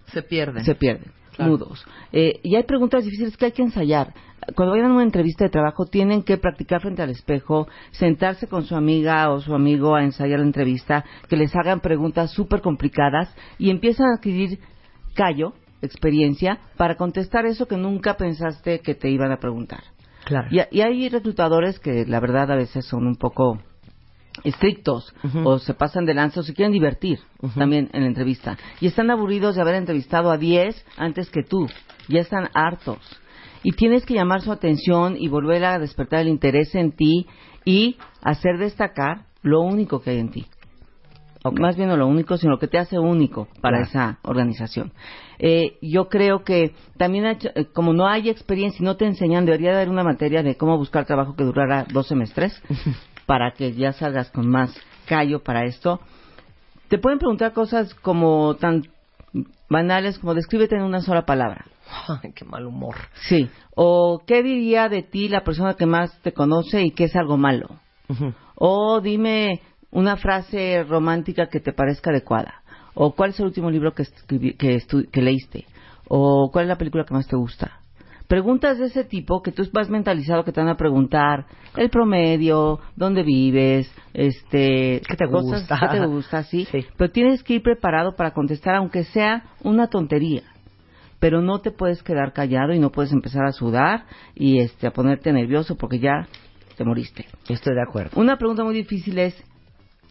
Se 0.06 0.22
pierde. 0.22 0.64
se 0.64 0.74
pierden, 0.74 1.12
Claro. 1.36 1.52
mudos. 1.52 1.84
Eh, 2.12 2.40
y 2.42 2.56
hay 2.56 2.62
preguntas 2.64 3.04
difíciles 3.04 3.36
que 3.36 3.44
hay 3.46 3.52
que 3.52 3.62
ensayar. 3.62 4.14
Cuando 4.54 4.72
vayan 4.74 4.90
a 4.90 4.94
una 4.94 5.02
entrevista 5.02 5.44
de 5.44 5.50
trabajo 5.50 5.86
tienen 5.86 6.22
que 6.22 6.38
practicar 6.38 6.80
frente 6.80 7.02
al 7.02 7.10
espejo, 7.10 7.68
sentarse 7.90 8.46
con 8.48 8.64
su 8.64 8.74
amiga 8.74 9.30
o 9.30 9.40
su 9.40 9.54
amigo 9.54 9.94
a 9.94 10.02
ensayar 10.04 10.38
la 10.40 10.46
entrevista, 10.46 11.04
que 11.28 11.36
les 11.36 11.54
hagan 11.54 11.80
preguntas 11.80 12.30
súper 12.32 12.60
complicadas 12.62 13.34
y 13.58 13.70
empiezan 13.70 14.06
a 14.10 14.14
adquirir 14.16 14.58
callo, 15.14 15.52
experiencia, 15.82 16.58
para 16.76 16.96
contestar 16.96 17.46
eso 17.46 17.66
que 17.66 17.76
nunca 17.76 18.16
pensaste 18.16 18.80
que 18.80 18.94
te 18.94 19.10
iban 19.10 19.32
a 19.32 19.38
preguntar. 19.38 19.82
Claro. 20.24 20.48
Y, 20.50 20.60
y 20.76 20.80
hay 20.80 21.08
reclutadores 21.08 21.78
que 21.78 22.04
la 22.06 22.20
verdad 22.20 22.50
a 22.50 22.56
veces 22.56 22.84
son 22.86 23.06
un 23.06 23.16
poco 23.16 23.60
estrictos 24.44 25.14
o 25.44 25.58
se 25.58 25.74
pasan 25.74 26.04
de 26.04 26.14
lanza 26.14 26.40
o 26.40 26.42
se 26.42 26.54
quieren 26.54 26.72
divertir 26.72 27.20
también 27.56 27.88
en 27.92 28.02
la 28.02 28.08
entrevista. 28.08 28.56
Y 28.80 28.86
están 28.86 29.10
aburridos 29.10 29.56
de 29.56 29.62
haber 29.62 29.76
entrevistado 29.76 30.30
a 30.30 30.36
10 30.36 30.84
antes 30.96 31.30
que 31.30 31.42
tú. 31.42 31.66
Ya 32.08 32.20
están 32.20 32.48
hartos. 32.54 32.98
Y 33.62 33.72
tienes 33.72 34.04
que 34.04 34.14
llamar 34.14 34.42
su 34.42 34.52
atención 34.52 35.16
y 35.18 35.28
volver 35.28 35.64
a 35.64 35.78
despertar 35.78 36.20
el 36.20 36.28
interés 36.28 36.74
en 36.74 36.92
ti 36.92 37.26
y 37.64 37.96
hacer 38.22 38.58
destacar 38.58 39.26
lo 39.42 39.60
único 39.60 40.00
que 40.00 40.10
hay 40.10 40.18
en 40.18 40.30
ti. 40.30 40.46
Más 41.52 41.76
bien 41.76 41.88
no 41.88 41.96
lo 41.96 42.06
único, 42.06 42.36
sino 42.36 42.52
lo 42.52 42.58
que 42.58 42.68
te 42.68 42.78
hace 42.78 42.98
único 42.98 43.48
para 43.60 43.78
Claro. 43.84 43.88
esa 43.90 44.18
organización. 44.22 44.92
Eh, 45.38 45.76
yo 45.82 46.08
creo 46.08 46.44
que 46.44 46.74
también, 46.96 47.26
hecho- 47.26 47.50
eh, 47.54 47.66
como 47.72 47.92
no 47.92 48.06
hay 48.08 48.28
experiencia 48.30 48.78
y 48.82 48.84
no 48.84 48.96
te 48.96 49.04
enseñan, 49.06 49.44
debería 49.44 49.72
haber 49.72 49.88
una 49.88 50.02
materia 50.04 50.42
de 50.42 50.56
cómo 50.56 50.76
buscar 50.78 51.04
trabajo 51.06 51.34
que 51.36 51.44
durara 51.44 51.86
dos 51.92 52.06
semestres 52.08 52.60
para 53.26 53.52
que 53.52 53.72
ya 53.74 53.92
salgas 53.92 54.30
con 54.30 54.48
más 54.48 54.74
callo 55.06 55.42
para 55.42 55.64
esto. 55.64 56.00
Te 56.88 56.98
pueden 56.98 57.18
preguntar 57.18 57.52
cosas 57.52 57.94
como 57.94 58.54
tan 58.56 58.84
banales 59.68 60.18
como 60.18 60.34
descríbete 60.34 60.76
en 60.76 60.82
una 60.82 61.00
sola 61.00 61.26
palabra. 61.26 61.64
Ay, 62.08 62.32
qué 62.34 62.44
mal 62.44 62.66
humor. 62.66 62.94
Sí. 63.28 63.48
O 63.74 64.22
qué 64.26 64.42
diría 64.42 64.88
de 64.88 65.02
ti 65.02 65.28
la 65.28 65.42
persona 65.44 65.74
que 65.74 65.86
más 65.86 66.16
te 66.22 66.32
conoce 66.32 66.82
y 66.82 66.90
que 66.92 67.04
es 67.04 67.16
algo 67.16 67.36
malo. 67.36 67.68
O 68.54 69.00
dime 69.00 69.60
una 69.96 70.18
frase 70.18 70.84
romántica 70.84 71.46
que 71.48 71.58
te 71.58 71.72
parezca 71.72 72.10
adecuada. 72.10 72.60
O 72.92 73.14
cuál 73.14 73.30
es 73.30 73.40
el 73.40 73.46
último 73.46 73.70
libro 73.70 73.92
que, 73.94 74.04
que, 74.58 74.76
estu- 74.76 75.08
que 75.10 75.22
leíste. 75.22 75.64
O 76.06 76.50
cuál 76.52 76.66
es 76.66 76.68
la 76.68 76.76
película 76.76 77.04
que 77.04 77.14
más 77.14 77.26
te 77.26 77.34
gusta. 77.34 77.80
Preguntas 78.28 78.76
de 78.78 78.86
ese 78.86 79.04
tipo 79.04 79.40
que 79.42 79.52
tú 79.52 79.66
vas 79.72 79.88
mentalizado 79.88 80.44
que 80.44 80.52
te 80.52 80.60
van 80.60 80.68
a 80.68 80.76
preguntar 80.76 81.46
el 81.76 81.88
promedio, 81.88 82.78
dónde 82.94 83.22
vives, 83.22 83.90
este, 84.12 85.00
¿Qué 85.08 85.16
te 85.16 85.28
cosas 85.30 85.60
gusta? 85.60 85.78
que 85.90 85.98
te 85.98 86.06
gusta, 86.06 86.42
sí. 86.42 86.64
Sí. 86.70 86.84
Pero 86.98 87.10
tienes 87.10 87.42
que 87.42 87.54
ir 87.54 87.62
preparado 87.62 88.16
para 88.16 88.32
contestar 88.32 88.74
aunque 88.74 89.04
sea 89.04 89.44
una 89.62 89.86
tontería. 89.88 90.42
Pero 91.20 91.40
no 91.40 91.60
te 91.60 91.70
puedes 91.70 92.02
quedar 92.02 92.34
callado 92.34 92.74
y 92.74 92.78
no 92.78 92.90
puedes 92.90 93.12
empezar 93.12 93.46
a 93.46 93.52
sudar 93.52 94.04
y 94.34 94.58
este 94.58 94.86
a 94.86 94.90
ponerte 94.90 95.32
nervioso 95.32 95.76
porque 95.76 95.98
ya 96.00 96.28
te 96.76 96.84
moriste. 96.84 97.24
Estoy 97.48 97.74
de 97.74 97.82
acuerdo. 97.82 98.20
Una 98.20 98.36
pregunta 98.36 98.62
muy 98.62 98.74
difícil 98.74 99.18
es, 99.18 99.34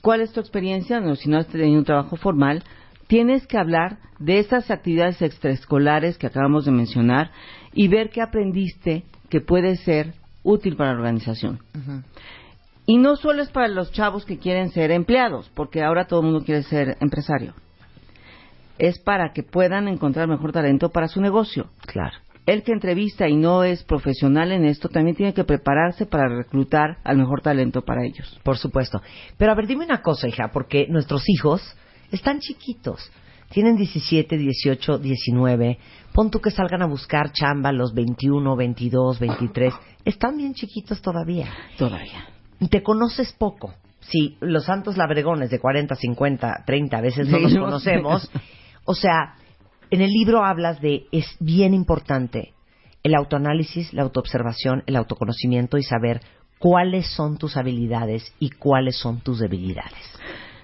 ¿cuál 0.06 0.22
es 0.22 0.32
tu 0.32 0.40
experiencia? 0.40 1.00
No, 1.00 1.16
si 1.16 1.28
no 1.28 1.40
has 1.40 1.48
tenido 1.48 1.80
un 1.80 1.84
trabajo 1.84 2.16
formal, 2.16 2.62
tienes 3.08 3.48
que 3.48 3.58
hablar 3.58 3.98
de 4.20 4.38
esas 4.38 4.70
actividades 4.70 5.20
extraescolares 5.20 6.20
que 6.20 6.28
acabamos 6.28 6.66
de 6.66 6.72
mencionar 6.72 7.32
y 7.74 7.88
ver 7.88 8.12
qué 8.12 8.22
aprendiste 8.22 9.04
que 9.32 9.42
puede 9.42 9.78
ser 9.78 10.14
útil 10.44 10.76
para 10.76 10.92
la 10.92 10.98
organización. 10.98 11.58
Y 12.86 12.98
no 12.98 13.16
solo 13.16 13.42
es 13.42 13.50
para 13.50 13.68
los 13.68 13.92
chavos 13.94 14.26
que 14.26 14.38
quieren 14.38 14.70
ser 14.70 14.92
empleados, 14.92 15.50
porque 15.56 15.82
ahora 15.82 16.06
todo 16.06 16.20
el 16.20 16.28
mundo 16.28 16.46
quiere 16.46 16.62
ser 16.62 16.98
empresario. 17.00 17.56
Es 18.78 19.00
para 19.00 19.34
que 19.34 19.42
puedan 19.42 19.88
encontrar 19.88 20.28
mejor 20.28 20.52
talento 20.52 20.90
para 20.90 21.08
su 21.08 21.20
negocio 21.20 21.72
Claro. 21.88 22.16
El 22.46 22.64
que 22.64 22.72
entrevista 22.72 23.28
y 23.28 23.36
no 23.36 23.64
es 23.64 23.84
profesional 23.84 24.52
en 24.52 24.66
esto 24.66 24.90
también 24.90 25.16
tiene 25.16 25.34
que 25.34 25.44
prepararse 25.44 26.06
para 26.06 26.28
reclutar 26.28 26.98
al 27.04 27.18
mejor 27.18 27.42
talento 27.42 27.82
para 27.82 28.06
ellos. 28.06 28.40
Por 28.44 28.58
supuesto. 28.58 29.02
Pero 29.38 29.52
a 29.52 29.56
ver, 29.56 29.68
dime 29.68 29.86
una 29.86 30.02
cosa, 30.02 30.28
hija, 30.28 30.52
porque 30.54 30.88
nuestros 30.88 31.24
hijos 31.28 31.62
están 32.12 32.40
chiquitos. 32.40 33.12
Tienen 33.50 33.76
17, 33.76 34.38
18, 34.38 34.98
19. 34.98 35.80
Pon 36.14 36.32
tú 36.32 36.40
que 36.40 36.52
salgan 36.52 36.82
a 36.82 36.88
buscar 36.88 37.32
chamba 37.32 37.72
los 37.72 37.94
21, 37.94 38.56
22, 38.56 39.20
23. 39.20 39.74
Están 40.04 40.38
bien 40.38 40.54
chiquitos 40.54 41.02
todavía. 41.02 41.48
Todavía. 41.78 42.28
Te 42.70 42.84
conoces 42.84 43.34
poco. 43.34 43.74
Si 44.00 44.38
los 44.40 44.66
santos 44.66 44.98
labregones 44.98 45.50
de 45.50 45.60
40, 45.60 45.96
50, 45.96 46.64
30 46.66 46.98
a 46.98 47.02
veces 47.02 47.28
no 47.28 47.38
Sí, 47.38 47.44
los 47.44 47.54
no 47.56 47.66
conocemos. 47.66 48.30
O 48.86 48.94
sea, 48.94 49.36
en 49.92 50.02
el 50.02 50.12
libro 50.12 50.44
hablas 50.44 50.82
de, 50.82 51.06
es 51.12 51.26
bien 51.40 51.74
importante 51.74 52.54
el 53.04 53.16
autoanálisis, 53.16 53.94
la 53.94 54.04
autoobservación, 54.04 54.84
el 54.88 54.96
autoconocimiento 54.96 55.78
y 55.78 55.84
saber 55.84 56.22
cuáles 56.58 57.08
son 57.08 57.38
tus 57.38 57.58
habilidades 57.58 58.34
y 58.40 58.50
cuáles 58.50 58.98
son 58.98 59.22
tus 59.22 59.40
debilidades. 59.40 59.94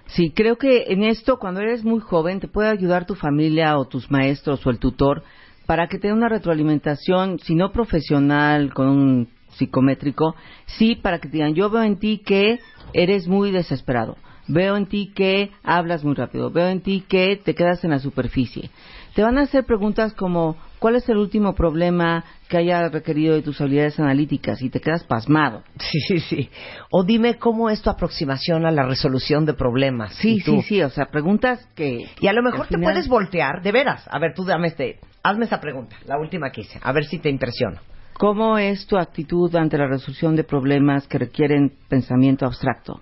Sí, 0.08 0.32
creo 0.32 0.58
que 0.58 0.86
en 0.90 1.04
esto, 1.04 1.38
cuando 1.38 1.62
eres 1.62 1.84
muy 1.84 2.00
joven, 2.00 2.40
te 2.40 2.48
puede 2.48 2.70
ayudar 2.70 3.06
tu 3.06 3.16
familia 3.16 3.78
o 3.78 3.86
tus 3.86 4.12
maestros 4.12 4.66
o 4.66 4.70
el 4.70 4.80
tutor 4.80 5.24
para 5.66 5.88
que 5.88 6.00
te 6.00 6.08
dé 6.08 6.13
una 6.13 6.28
retroalimentación, 6.28 7.40
si 7.40 7.56
no 7.56 7.72
profesional, 7.72 8.74
con 8.74 8.88
un 8.88 9.30
psicométrico, 9.51 10.36
sí 10.66 10.96
para 10.96 11.20
que 11.20 11.28
te 11.30 11.38
digan, 11.38 11.54
yo 11.54 11.70
veo 11.70 11.84
en 11.84 11.98
ti 11.98 12.22
que 12.25 12.60
eres 12.94 13.28
muy 13.28 13.51
desesperado, 13.51 14.18
veo 14.48 14.75
en 14.75 14.88
ti 14.88 15.12
que 15.16 15.51
hablas 15.63 16.04
muy 16.04 16.16
rápido, 16.16 16.50
veo 16.51 16.68
en 16.68 16.82
ti 16.82 17.06
que 17.08 17.38
te 17.38 17.56
quedas 17.56 17.84
en 17.84 17.92
la 17.92 18.00
superficie. 18.00 18.70
Te 19.15 19.24
van 19.24 19.38
a 19.38 19.41
hacer 19.41 19.65
preguntas 19.65 20.13
como, 20.13 20.56
¿cuál 20.80 20.96
es 20.96 21.08
el 21.10 21.18
último 21.18 21.53
problema 21.53 22.24
que 22.48 22.58
haya 22.58 22.88
requerido 22.88 23.36
de 23.36 23.41
tus 23.41 23.60
habilidades 23.60 24.00
analíticas? 24.00 24.62
Y 24.62 24.70
te 24.70 24.80
quedas 24.80 25.03
pasmado. 25.03 25.63
Sí, 25.80 26.00
sí, 26.08 26.20
sí. 26.20 26.50
O 26.91 27.03
dime 27.03 27.36
cómo 27.38 27.70
es 27.70 27.82
tu 27.82 27.89
aproximación 27.89 28.65
a 28.65 28.72
la 28.72 28.84
resolución 28.84 29.46
de 29.46 29.53
problemas. 29.53 30.13
Sí, 30.15 30.39
sí, 30.39 30.62
sí, 30.62 30.82
o 30.82 30.89
sea, 30.89 31.08
preguntas 31.08 31.68
que... 31.75 32.06
Y 32.22 32.27
a 32.27 32.34
lo 32.34 32.41
mejor 32.41 32.68
te 32.68 32.75
final- 32.77 32.84
puedes 32.94 33.10
voltear, 33.10 33.62
de 33.62 33.72
veras. 33.74 34.08
A 34.10 34.18
ver, 34.18 34.34
tú 34.34 34.46
dame 34.46 34.68
este, 34.70 35.00
hazme 35.24 35.44
esa 35.46 35.60
pregunta, 35.60 35.98
la 36.06 36.18
última 36.18 36.50
que 36.51 36.62
hice, 36.62 36.80
a 36.82 36.91
ver 36.94 37.03
si 37.06 37.20
te 37.20 37.30
impresiona. 37.30 37.82
¿Cómo 38.13 38.58
es 38.58 38.86
tu 38.88 38.98
actitud 38.98 39.53
ante 39.56 39.77
la 39.77 39.88
resolución 39.88 40.36
de 40.36 40.44
problemas 40.46 41.08
que 41.08 41.18
requieren 41.18 41.74
pensamiento 41.89 42.46
abstracto? 42.46 43.01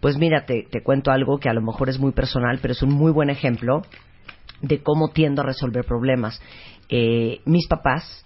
Pues 0.00 0.16
mira, 0.18 0.44
te, 0.46 0.66
te 0.70 0.82
cuento 0.82 1.10
algo 1.10 1.38
que 1.38 1.48
a 1.48 1.52
lo 1.54 1.62
mejor 1.62 1.88
es 1.88 1.98
muy 1.98 2.12
personal, 2.12 2.58
pero 2.60 2.72
es 2.72 2.82
un 2.82 2.92
muy 2.92 3.12
buen 3.12 3.30
ejemplo 3.30 3.82
de 4.60 4.82
cómo 4.82 5.08
tiendo 5.08 5.42
a 5.42 5.46
resolver 5.46 5.84
problemas. 5.84 6.40
Eh, 6.88 7.40
mis 7.44 7.66
papás 7.66 8.24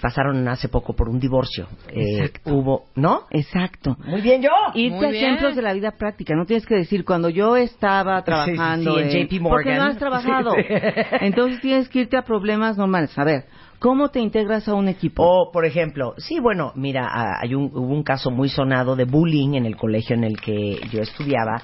pasaron 0.00 0.46
hace 0.48 0.68
poco 0.68 0.94
por 0.94 1.08
un 1.08 1.18
divorcio. 1.18 1.66
Eh, 1.88 2.30
hubo, 2.46 2.86
¿no? 2.94 3.24
Exacto. 3.30 3.96
Muy 4.06 4.20
bien 4.20 4.42
yo. 4.42 4.50
Irte 4.74 5.06
a 5.06 5.10
ejemplos 5.10 5.56
de 5.56 5.62
la 5.62 5.72
vida 5.72 5.92
práctica. 5.92 6.34
No 6.34 6.46
tienes 6.46 6.66
que 6.66 6.76
decir, 6.76 7.04
cuando 7.04 7.28
yo 7.28 7.56
estaba 7.56 8.22
trabajando 8.22 8.96
sí, 8.96 9.00
en 9.00 9.26
JP 9.28 9.40
Morgan. 9.40 9.50
Porque 9.50 9.74
no 9.74 9.82
has 9.84 9.98
trabajado. 9.98 10.54
Sí, 10.54 10.62
sí. 10.68 11.16
Entonces 11.20 11.60
tienes 11.60 11.88
que 11.88 12.00
irte 12.00 12.16
a 12.16 12.22
problemas 12.22 12.78
normales. 12.78 13.16
A 13.18 13.24
ver, 13.24 13.44
¿cómo 13.78 14.08
te 14.08 14.20
integras 14.20 14.66
a 14.68 14.74
un 14.74 14.88
equipo? 14.88 15.22
O, 15.24 15.52
por 15.52 15.66
ejemplo, 15.66 16.14
sí, 16.16 16.40
bueno, 16.40 16.72
mira, 16.74 17.38
hay 17.40 17.54
un, 17.54 17.64
hubo 17.64 17.94
un 17.94 18.02
caso 18.02 18.30
muy 18.30 18.48
sonado 18.48 18.96
de 18.96 19.04
bullying 19.04 19.54
en 19.54 19.66
el 19.66 19.76
colegio 19.76 20.16
en 20.16 20.24
el 20.24 20.40
que 20.40 20.80
yo 20.90 21.02
estudiaba 21.02 21.62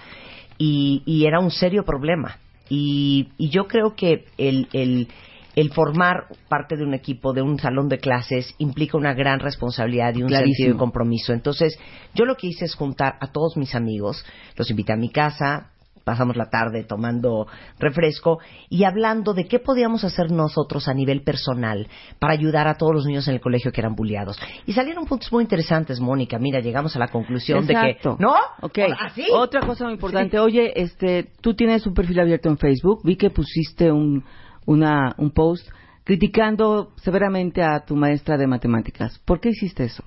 y, 0.59 1.03
y 1.07 1.27
era 1.27 1.41
un 1.41 1.51
serio 1.51 1.85
problema. 1.85 2.37
Y, 2.69 3.29
y 3.39 3.49
yo 3.51 3.67
creo 3.67 3.95
que 3.95 4.27
el, 4.37 4.69
el, 4.73 5.09
el 5.57 5.71
formar 5.73 6.27
parte 6.49 6.77
de 6.77 6.85
un 6.85 6.95
equipo, 6.95 7.33
de 7.33 7.43
un 7.43 7.59
salón 7.59 7.89
de 7.89 7.99
clases, 7.99 8.55
implica 8.59 8.97
una 8.97 9.15
gran 9.15 9.41
responsabilidad 9.41 10.15
y 10.15 10.23
un 10.23 10.29
Clarísimo. 10.29 10.55
sentido 10.55 10.75
de 10.75 10.79
compromiso. 10.79 11.33
Entonces, 11.33 11.79
yo 12.15 12.25
lo 12.25 12.37
que 12.37 12.49
hice 12.49 12.67
es 12.67 12.75
juntar 12.75 13.17
a 13.21 13.29
todos 13.33 13.57
mis 13.57 13.75
amigos, 13.75 14.25
los 14.57 14.71
invité 14.71 14.93
a 14.93 14.97
mi 14.97 15.09
casa, 15.11 15.71
pasamos 16.09 16.39
la 16.39 16.49
tarde 16.49 16.85
tomando 16.85 17.47
refresco 17.79 18.39
y 18.71 18.85
hablando 18.85 19.35
de 19.35 19.47
qué 19.47 19.59
podíamos 19.59 20.05
hacer 20.05 20.31
nosotros 20.31 20.89
a 20.89 20.95
nivel 20.95 21.23
personal 21.23 21.87
para 22.19 22.33
ayudar 22.33 22.67
a 22.67 22.77
todos 22.79 22.95
los 22.95 23.05
niños 23.05 23.29
en 23.29 23.35
el 23.35 23.43
colegio 23.43 23.73
que 23.73 23.83
eran 23.83 23.95
bulliados. 23.95 24.41
Y 24.65 24.73
salieron 24.73 25.05
puntos 25.05 25.31
muy 25.31 25.43
interesantes, 25.43 26.01
Mónica. 26.01 26.39
Mira, 26.39 26.61
llegamos 26.61 26.97
a 26.97 26.99
la 26.99 27.09
conclusión 27.09 27.59
Exacto. 27.65 28.13
de 28.13 28.17
que... 28.17 28.23
¿No? 28.23 28.35
Ok. 28.63 28.79
¿Así? 28.99 29.27
Otra 29.35 29.61
cosa 29.67 29.85
muy 29.85 29.93
importante. 29.93 30.39
Oye, 30.39 30.73
este, 30.81 31.29
tú 31.43 31.53
tienes 31.53 31.87
un 31.87 31.93
perfil 31.93 32.21
abierto 32.21 32.49
en 32.49 32.57
Facebook. 32.57 33.03
Vi 33.05 33.17
que 33.17 33.29
pusiste 33.29 33.93
un, 33.93 34.25
una, 34.65 35.15
un 35.19 35.31
post 35.33 35.69
criticando 36.05 36.93
severamente 36.97 37.63
a 37.63 37.85
tu 37.85 37.97
maestra 37.97 38.39
de 38.39 38.47
matemáticas. 38.47 39.19
¿Por 39.27 39.41
qué 39.41 39.51
hiciste 39.51 39.85
eso? 39.85 40.05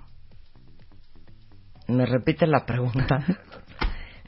¿Me 1.87 2.07
repite 2.07 2.47
la 2.47 2.65
pregunta? 2.65 3.23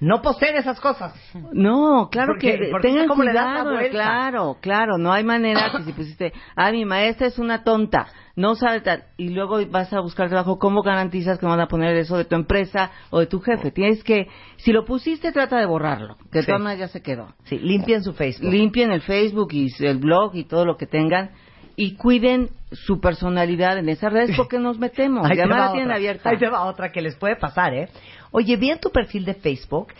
no 0.04 0.22
poseen 0.22 0.56
esas 0.58 0.80
cosas. 0.82 1.14
No, 1.54 2.10
claro 2.12 2.34
Porque- 2.34 2.58
que 2.60 2.68
porque 2.72 2.88
tengan 2.90 3.08
cuidado, 3.08 3.78
claro, 3.90 4.58
claro, 4.60 4.98
no 4.98 5.14
hay 5.14 5.24
manera 5.24 5.72
que 5.78 5.84
si 5.84 5.94
pusiste, 5.94 6.34
ah, 6.58 6.72
mi 6.72 6.84
maestra 6.84 7.28
es 7.28 7.40
una 7.40 7.64
tonta, 7.64 8.08
no 8.36 8.56
sabe 8.56 8.82
tal, 8.82 9.04
y 9.16 9.30
luego 9.30 9.60
vas 9.70 9.94
a 9.94 10.02
buscar 10.02 10.28
trabajo, 10.28 10.60
¿cómo 10.60 10.82
garantizas 10.82 11.40
que 11.40 11.46
van 11.46 11.62
a 11.62 11.68
poner 11.68 11.96
eso 11.96 12.18
de 12.18 12.26
tu 12.26 12.36
empresa 12.36 12.92
o 13.12 13.20
de 13.22 13.28
tu 13.28 13.40
jefe? 13.40 13.72
Tienes 13.72 14.04
que, 14.04 14.28
si 14.58 14.74
lo 14.74 14.84
pusiste, 14.84 15.32
trata 15.32 15.58
de 15.58 15.66
borrarlo, 15.66 16.18
que 16.32 16.40
de 16.40 16.44
Sí. 16.46 16.52
todas 16.52 16.78
ya 16.78 16.90
se 16.90 17.02
quedó. 17.02 17.34
Sí, 17.46 17.58
limpien 17.60 18.04
su 18.04 18.12
Facebook. 18.14 18.52
Limpien 18.52 18.92
el 18.92 19.02
Facebook 19.02 19.54
y 19.54 19.68
el 19.86 20.00
blog 20.00 20.36
y 20.36 20.44
todo 20.44 20.66
lo 20.66 20.76
que 20.76 20.86
tengan 20.86 21.32
y 21.76 21.96
cuiden 21.96 22.50
su 22.72 23.00
personalidad 23.00 23.78
en 23.78 23.88
esas 23.90 24.12
redes 24.12 24.36
porque 24.36 24.60
nos 24.60 24.78
metemos, 24.80 25.26
Ahí 25.30 25.38
y 25.38 25.40
además 25.40 25.60
la 25.60 25.72
tienen 25.72 25.92
abierta. 25.92 26.30
Ahí 26.30 26.38
te 26.38 26.50
va 26.50 26.64
otra 26.66 26.92
que 26.92 27.02
les 27.02 27.16
puede 27.16 27.36
pasar, 27.36 27.74
¿eh? 27.74 27.88
Oye, 28.34 28.58
vi 28.58 28.72
en 28.72 28.80
tu 28.80 28.90
perfil 28.90 29.24
de 29.24 29.36
Facebook 29.36 29.94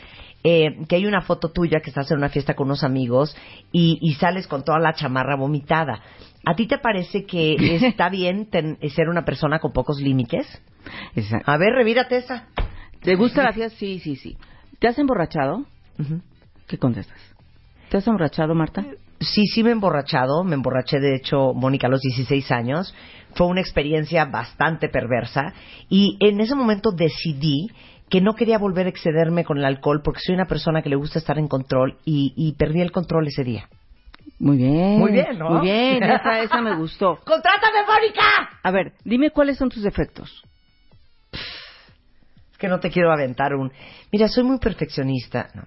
eh, 0.44 0.76
que 0.90 0.98
hay 0.98 1.06
una 1.06 1.22
foto 1.22 1.52
tuya 1.52 1.80
que 1.80 1.90
estás 1.90 2.12
en 2.12 2.18
una 2.18 2.28
fiesta 2.28 2.54
con 2.56 2.68
unos 2.68 2.84
amigos 2.84 3.34
y, 3.72 3.98
y 4.02 4.16
sales 4.16 4.46
con 4.48 4.66
toda 4.66 4.80
la 4.80 4.94
chamarra 4.94 5.38
vomitada. 5.38 6.02
¿A 6.46 6.56
ti 6.56 6.68
te 6.68 6.80
parece 6.80 7.26
que 7.26 7.56
está 7.88 8.10
bien 8.10 8.48
ten- 8.48 8.78
ser 8.94 9.08
una 9.08 9.24
persona 9.24 9.60
con 9.60 9.72
pocos 9.72 10.02
límites? 10.02 10.46
Exacto. 11.16 11.50
A 11.50 11.58
ver, 11.58 11.74
revírate 11.74 12.18
esa. 12.18 12.48
¿Te 13.02 13.16
gusta 13.16 13.44
la 13.44 13.54
fiesta? 13.54 13.78
Sí, 13.80 14.00
sí, 14.00 14.16
sí. 14.18 14.36
¿Te 14.80 14.88
has 14.90 15.00
emborrachado? 15.00 15.66
¿Qué 16.68 16.78
contestas? 16.78 17.18
¿Te 17.90 17.98
has 17.98 18.08
emborrachado, 18.08 18.54
Marta? 18.56 18.84
Sí, 19.20 19.46
sí 19.46 19.64
me 19.64 19.70
he 19.70 19.74
emborrachado. 19.74 20.44
Me 20.44 20.56
emborraché, 20.56 21.00
de 21.00 21.16
hecho, 21.16 21.54
Mónica, 21.54 21.88
a 21.88 21.90
los 21.90 22.02
16 22.02 22.52
años. 22.52 22.94
Fue 23.36 23.48
una 23.48 23.62
experiencia 23.62 24.26
bastante 24.26 24.90
perversa. 24.90 25.54
Y 25.88 26.18
en 26.20 26.42
ese 26.42 26.56
momento 26.56 26.92
decidí 26.92 27.68
que 28.14 28.22
no 28.22 28.36
quería 28.36 28.60
volver 28.60 28.86
a 28.86 28.90
excederme 28.90 29.44
con 29.44 29.58
el 29.58 29.66
alcohol 29.66 30.04
porque 30.04 30.20
soy 30.24 30.36
una 30.36 30.46
persona 30.46 30.84
que 30.84 30.90
le 30.90 30.96
gusta 30.96 31.18
estar 31.18 31.40
en 31.40 31.48
control 31.48 31.98
y, 32.06 32.32
y 32.38 32.54
perdí 32.54 32.80
el 32.80 32.92
control 32.92 33.26
ese 33.26 33.44
día. 33.44 33.68
Muy 34.38 34.58
bien. 34.58 35.00
Muy 35.00 35.12
bien, 35.14 35.40
¿no? 35.40 35.50
Muy 35.50 35.62
bien, 35.62 36.04
esa, 36.04 36.42
esa 36.42 36.62
me 36.62 36.76
gustó. 36.76 37.16
¡Contrátame, 37.26 37.80
Mónica! 37.88 38.22
A 38.62 38.70
ver, 38.70 38.94
dime 39.04 39.32
cuáles 39.32 39.58
son 39.58 39.70
tus 39.70 39.82
defectos. 39.82 40.44
Es 41.32 42.58
que 42.60 42.68
no 42.68 42.80
te 42.80 42.92
quiero 42.92 43.12
aventar 43.12 43.56
un... 43.56 43.72
Mira, 44.12 44.28
soy 44.28 44.44
muy 44.44 44.60
perfeccionista. 44.60 45.50
No. 45.56 45.64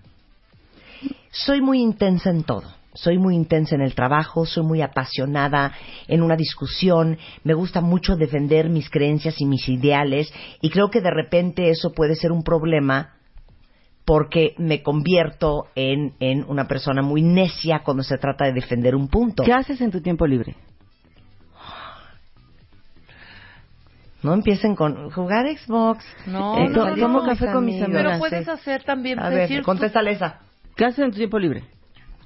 Soy 1.33 1.61
muy 1.61 1.81
intensa 1.81 2.31
en 2.31 2.45
todo. 2.45 2.73
Soy 2.97 3.19
muy 3.19 3.35
intensa 3.35 3.75
en 3.75 3.83
el 3.83 3.95
trabajo, 3.95 4.47
soy 4.47 4.65
muy 4.65 4.83
apasionada 4.83 5.73
en 6.09 6.23
una 6.23 6.35
discusión, 6.35 7.19
me 7.45 7.55
gusta 7.55 7.81
mucho 7.81 8.17
defender 8.17 8.69
mis 8.71 8.89
creencias 8.91 9.41
y 9.41 9.45
mis 9.45 9.69
ideales 9.69 10.33
y 10.63 10.71
creo 10.71 10.89
que 10.91 11.01
de 11.01 11.11
repente 11.11 11.69
eso 11.71 11.93
puede 11.93 12.15
ser 12.17 12.33
un 12.33 12.43
problema 12.43 13.13
porque 14.07 14.55
me 14.57 14.83
convierto 14.83 15.65
en, 15.75 16.15
en 16.21 16.45
una 16.49 16.67
persona 16.69 17.03
muy 17.03 17.23
necia 17.23 17.81
cuando 17.85 18.03
se 18.03 18.17
trata 18.19 18.45
de 18.47 18.53
defender 18.53 18.95
un 18.95 19.09
punto. 19.09 19.43
¿Qué 19.43 19.53
haces 19.53 19.81
en 19.81 19.91
tu 19.91 20.01
tiempo 20.01 20.27
libre? 20.27 20.55
No 24.23 24.33
empiecen 24.33 24.75
con 24.75 25.11
jugar 25.11 25.47
Xbox. 25.47 26.05
No, 26.27 26.57
Eh, 26.59 26.69
no, 26.69 26.75
to- 26.75 26.91
no, 26.91 26.97
tomo 26.97 27.21
no, 27.21 27.27
café 27.27 27.47
con 27.53 27.65
mis 27.65 27.75
amigos. 27.83 27.93
Pero 27.97 28.09
amigas. 28.11 28.19
puedes 28.19 28.49
hacer 28.49 28.83
también, 28.85 29.19
A 29.21 29.29
decir 29.31 29.57
ver, 29.57 29.61
tu- 29.61 29.67
contéstale 29.67 30.13
esa. 30.13 30.41
¿Qué 30.75 30.85
haces 30.85 31.01
en 31.05 31.11
tu 31.11 31.19
tiempo 31.19 31.39
libre? 31.39 31.65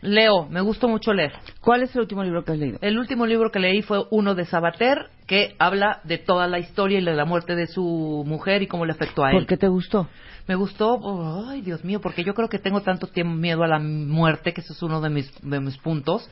Leo, 0.03 0.47
me 0.49 0.61
gustó 0.61 0.89
mucho 0.89 1.13
leer. 1.13 1.33
¿Cuál 1.61 1.83
es 1.83 1.95
el 1.95 2.01
último 2.01 2.25
libro 2.25 2.45
que 2.45 2.53
has 2.53 2.59
leído? 2.59 2.79
El 2.81 2.99
último 2.99 3.27
libro 3.27 3.51
que 3.51 3.59
leí 3.59 3.83
fue 3.83 4.05
uno 4.11 4.35
de 4.35 4.47
Sabater, 4.47 5.11
que 5.27 5.55
habla 5.59 6.01
de 6.05 6.19
toda 6.19 6.47
la 6.47 6.59
historia 6.59 6.99
y 6.99 7.05
de 7.05 7.13
la 7.13 7.25
muerte 7.25 7.55
de 7.55 7.67
su 7.67 8.25
mujer 8.27 8.63
y 8.63 8.67
cómo 8.67 8.87
le 8.87 8.93
afectó 8.93 9.25
a 9.25 9.31
él. 9.31 9.37
¿Por 9.39 9.47
qué 9.47 9.57
te 9.57 9.69
gustó? 9.69 10.09
Me 10.49 10.55
gustó, 10.55 10.95
oh, 10.95 11.45
ay 11.49 11.61
Dios 11.61 11.85
mío, 11.85 12.01
porque 12.01 12.25
yo 12.25 12.35
creo 12.35 12.49
que 12.49 12.59
tengo 12.59 12.81
tanto 12.81 13.07
tiempo 13.09 13.35
miedo 13.35 13.63
a 13.63 13.69
la 13.69 13.79
muerte, 13.79 14.53
que 14.53 14.63
ese 14.63 14.73
es 14.73 14.83
uno 14.83 15.01
de 15.01 15.11
mis, 15.11 15.31
de 15.43 15.61
mis 15.61 15.77
puntos, 15.77 16.29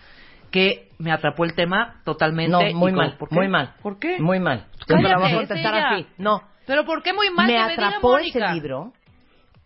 que 0.50 0.88
me 0.98 1.12
atrapó 1.12 1.44
el 1.44 1.54
tema 1.54 2.00
totalmente. 2.04 2.72
No, 2.72 2.78
muy 2.78 2.92
mal, 2.92 3.16
¿por 3.18 3.28
qué? 3.28 3.34
muy 3.34 3.48
mal. 3.48 3.74
¿Por 3.82 3.98
qué? 3.98 4.18
Muy 4.18 4.40
mal. 4.40 4.66
Voy 4.88 4.98
a 4.98 5.02
Cállate, 5.02 5.34
contestar 5.34 5.74
así. 5.74 6.06
No. 6.16 6.42
Pero 6.66 6.84
¿por 6.84 7.02
qué 7.02 7.12
muy 7.12 7.30
mal 7.30 7.46
me 7.46 7.58
atrapó 7.58 8.18
ese 8.18 8.40
libro 8.52 8.92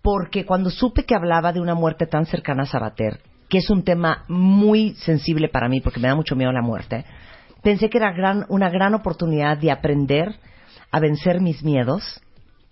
porque 0.03 0.45
cuando 0.45 0.71
supe 0.71 1.05
que 1.05 1.15
hablaba 1.15 1.53
de 1.53 1.61
una 1.61 1.75
muerte 1.75 2.07
tan 2.07 2.27
cercana 2.27 2.65
a 2.65 2.67
Sabater, 2.67 3.21
que 3.53 3.59
es 3.59 3.69
un 3.69 3.85
tema 3.85 4.25
muy 4.29 4.95
sensible 4.95 5.47
para 5.51 5.69
mí 5.69 5.83
porque 5.83 6.01
me 6.01 6.09
da 6.09 6.15
mucho 6.15 6.35
miedo 6.37 6.49
a 6.49 6.55
la 6.55 6.63
muerte, 6.63 7.05
pensé 7.63 7.91
que 7.91 7.99
era 7.99 8.11
gran, 8.11 8.47
una 8.49 8.71
gran 8.71 8.95
oportunidad 8.95 9.59
de 9.59 9.71
aprender 9.71 10.37
a 10.91 11.01
vencer 11.01 11.39
mis 11.43 11.63
miedos. 11.63 12.19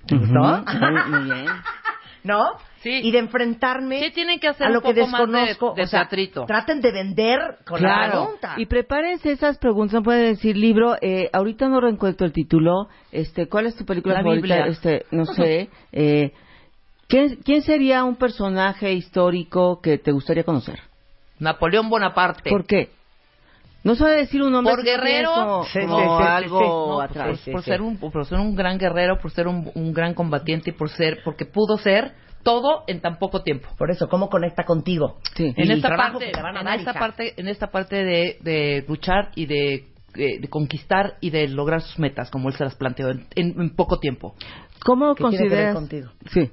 ¿Te 0.07 0.17
gustó? 0.17 0.41
Muy, 0.41 1.11
muy 1.11 1.25
bien. 1.35 1.47
¿No? 2.25 2.41
Sí. 2.83 3.01
Y 3.03 3.11
de 3.11 3.19
enfrentarme 3.19 4.01
Sí, 4.05 4.11
tienen 4.13 4.41
que 4.41 4.49
hacer 4.49 4.69
a 4.69 4.71
un 4.71 4.75
lo 4.77 4.81
que 4.81 4.95
poco 4.95 5.07
más 5.09 5.21
de- 5.21 5.41
desconozco. 5.49 5.75
de 5.77 5.83
o 5.83 5.87
sea, 5.87 6.01
teatrito. 6.01 6.47
traten 6.47 6.81
de 6.81 6.93
vender 6.93 7.39
con 7.67 7.83
la 7.83 7.89
Claro. 7.97 8.23
pregunta. 8.23 8.55
Y 8.57 8.65
prepárense 8.65 9.33
esas 9.33 9.59
preguntas. 9.59 9.93
No 9.93 10.03
pueden 10.03 10.33
decir 10.33 10.57
libro. 10.57 10.97
Eh, 11.03 11.29
ahorita 11.35 11.69
no 11.69 11.79
reencuentro 11.83 12.27
el 12.27 12.33
título. 12.33 12.89
Este, 13.13 13.49
¿cuál 13.51 13.67
es 13.67 13.77
tu 13.77 13.85
película 13.85 14.15
La 14.15 14.21
favorita? 14.23 14.43
Biblia. 14.47 14.67
Este, 14.67 15.05
no 15.11 15.25
sé. 15.27 15.69
Eh, 15.93 16.33
¿quién, 17.11 17.37
¿Quién 17.45 17.63
sería 17.63 18.05
un 18.05 18.17
personaje 18.17 18.93
histórico 18.95 19.81
que 19.83 19.99
te 19.99 20.13
gustaría 20.13 20.45
conocer? 20.45 20.79
Napoleón 21.39 21.91
Bonaparte. 21.91 22.49
¿Por 22.49 22.65
qué? 22.67 22.91
No 23.83 23.95
sabe 23.95 24.17
decir 24.17 24.43
un 24.43 24.53
nombre. 24.53 24.75
Por 24.75 24.85
guerrero. 24.85 25.33
como- 25.35 25.65
Sí, 25.65 25.71
sí, 25.81 25.87
como 25.87 25.99
sí, 26.19 26.25
sí, 26.25 26.29
algo 26.29 26.59
sí. 26.59 26.65
No, 26.67 27.01
atrás. 27.01 27.41
por, 27.51 27.63
ser 27.63 27.81
un 27.83 27.97
por 27.99 28.27
ser 28.27 28.39
un 28.39 28.55
gran 28.55 28.79
guerrero, 28.79 29.19
por 29.21 29.31
ser 29.31 29.49
un, 29.49 29.71
un 29.75 29.93
gran 29.95 30.13
combatiente 30.15 30.71
y 30.71 30.73
por 30.75 30.91
ser 30.91 31.21
porque 31.25 31.47
pudo 31.47 31.79
ser 31.79 32.13
todo 32.43 32.85
en 32.87 33.01
tan 33.01 33.19
poco 33.19 33.43
tiempo. 33.43 33.69
Por 33.79 33.91
eso, 33.91 34.09
¿cómo 34.09 34.29
conecta 34.29 34.65
contigo? 34.65 35.19
Sí. 35.35 35.53
En 35.57 35.71
esta 35.71 35.89
parte, 35.97 36.31
van 36.43 36.57
a 36.57 36.61
en 36.61 36.67
dar, 36.67 36.79
esta 36.79 36.91
hija. 36.91 37.01
parte, 37.01 37.35
en 37.41 37.49
esta 37.49 37.69
parte 37.71 37.97
de, 38.05 38.37
de 38.43 38.85
luchar 38.87 39.31
y 39.35 39.47
de, 39.47 39.75
eh, 40.15 40.41
de 40.41 40.49
conquistar 40.49 41.15
y 41.23 41.31
de 41.31 41.49
lograr 41.49 41.81
sus 41.81 41.99
metas, 41.99 42.31
como 42.31 42.49
él 42.51 42.55
se 42.57 42.65
las 42.65 42.75
planteó 42.77 43.09
en, 43.11 43.27
en- 43.35 43.59
en 43.61 43.71
poco 43.77 43.99
tiempo. 43.99 44.35
¿Cómo 44.85 45.15
¿Qué 45.15 45.25
tiene 45.25 45.49
que 45.49 45.55
ver 45.55 45.73
consideras? 45.75 45.75
contigo? 45.75 46.11
Sí. 46.33 46.51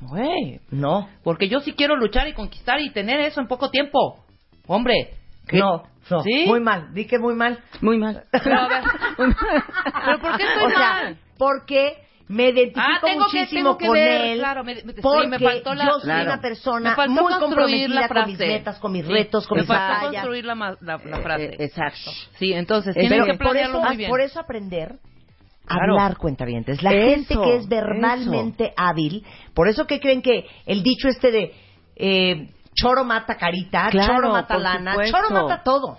Güey, 0.00 0.60
No. 0.70 1.08
porque 1.24 1.48
yo 1.48 1.60
sí 1.60 1.72
quiero 1.72 1.96
luchar 1.96 2.28
y 2.28 2.32
conquistar 2.32 2.80
y 2.80 2.90
tener 2.90 3.20
eso 3.20 3.40
en 3.40 3.48
poco 3.48 3.70
tiempo. 3.70 4.24
Hombre, 4.66 5.14
¿qué? 5.46 5.58
No, 5.58 5.84
no. 6.10 6.22
¿Sí? 6.22 6.44
Muy 6.46 6.60
mal. 6.60 6.92
Di 6.94 7.06
que 7.06 7.18
muy 7.18 7.34
mal. 7.34 7.58
Muy 7.80 7.98
mal. 7.98 8.24
Pero, 8.32 8.60
a 8.60 8.68
ver, 8.68 8.82
¿pero 9.16 10.18
por 10.20 10.36
qué 10.36 10.44
estoy 10.44 10.64
o 10.64 10.68
sea, 10.70 10.78
mal? 10.78 11.18
porque 11.36 11.94
me 12.28 12.50
identifico 12.50 12.80
Ah, 12.86 13.00
tengo 13.02 13.26
que- 13.30 13.38
muchísimo 13.38 13.62
tengo 13.76 13.78
que 13.78 13.86
con 13.86 13.94
ver, 13.94 14.20
él. 14.32 14.38
claro, 14.38 14.62
me- 14.64 14.74
me- 14.74 14.92
sí, 14.92 15.00
porque 15.02 15.28
me 15.28 15.38
faltó 15.38 15.74
la- 15.74 15.84
yo 15.86 15.90
soy 15.92 16.02
Claro. 16.02 16.32
una 16.32 16.40
persona 16.42 16.90
Me 16.90 16.96
faltó 16.96 17.22
muy 17.22 17.32
comprometida 17.34 17.88
la 18.00 18.08
con 18.08 18.26
mis 18.26 18.38
metas, 18.38 18.78
con 18.78 18.92
mis 18.92 19.06
Sí, 19.06 19.12
retos, 19.12 19.46
con 19.48 19.56
me 19.56 19.62
mis 19.62 19.68
faltó 19.68 19.82
batallas. 19.94 20.12
construir 20.12 20.44
la, 20.44 20.54
la, 20.54 20.76
la 21.04 21.20
frase. 21.22 21.44
Eh, 21.46 21.56
exacto. 21.60 22.10
Sí, 22.38 22.52
entonces 22.52 22.94
Eh, 22.96 23.00
tienen 23.00 23.20
Pero 23.20 23.32
que 23.32 23.38
por 23.38 23.50
planearlo 23.52 23.78
eso, 23.78 23.86
muy 23.88 23.96
bien. 23.96 24.10
por 24.10 24.20
eso 24.20 24.38
aprender 24.40 24.96
Claro. 25.68 25.92
hablar 25.94 26.16
cuentavientes. 26.16 26.82
La 26.82 26.92
Eso, 26.92 27.10
gente 27.10 27.34
que 27.44 27.56
es 27.56 27.68
verbalmente 27.68 28.72
hábil, 28.76 29.24
por 29.54 29.68
eso 29.68 29.86
que 29.86 30.00
creen 30.00 30.22
que 30.22 30.46
el 30.66 30.82
dicho 30.82 31.08
este 31.08 31.30
de 31.30 31.52
eh, 31.96 32.48
choro 32.74 33.04
mata 33.04 33.36
carita, 33.36 33.88
Claro, 33.90 34.14
choro 34.14 34.30
mata 34.32 34.56
lana, 34.58 34.92
supuesto. 34.92 35.16
choro 35.16 35.30
mata 35.30 35.62
todo. 35.62 35.96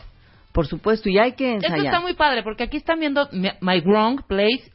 Por 0.52 0.66
supuesto, 0.68 1.10
y 1.10 1.18
hay 1.20 1.34
que 1.34 1.56
Esto 1.56 1.68
ensayar. 1.68 1.86
está 1.86 2.00
muy 2.00 2.16
padre, 2.16 2.42
porque 2.44 2.64
aquí 2.64 2.78
están 2.78 3.00
viendo 3.00 3.28
mi- 3.32 3.52
My 3.62 3.82
Wrong 3.82 4.22
Place, 4.28 4.72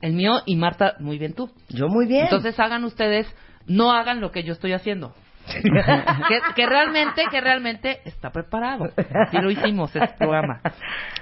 el 0.00 0.14
mío, 0.14 0.32
y 0.46 0.56
Marta, 0.56 0.94
muy 1.00 1.18
bien 1.18 1.34
tú. 1.34 1.50
Yo 1.68 1.86
muy 1.88 2.06
bien. 2.06 2.24
Entonces 2.24 2.58
hagan 2.58 2.84
ustedes, 2.84 3.26
no 3.66 3.92
hagan 3.92 4.20
lo 4.20 4.30
que 4.30 4.42
yo 4.42 4.52
estoy 4.52 4.72
haciendo. 4.72 5.14
que, 5.52 6.40
que 6.54 6.66
realmente, 6.66 7.24
que 7.30 7.40
realmente 7.40 8.00
está 8.04 8.30
preparado. 8.30 8.84
Así 9.26 9.36
lo 9.38 9.50
hicimos, 9.50 9.94
este 9.94 10.14
programa. 10.16 10.60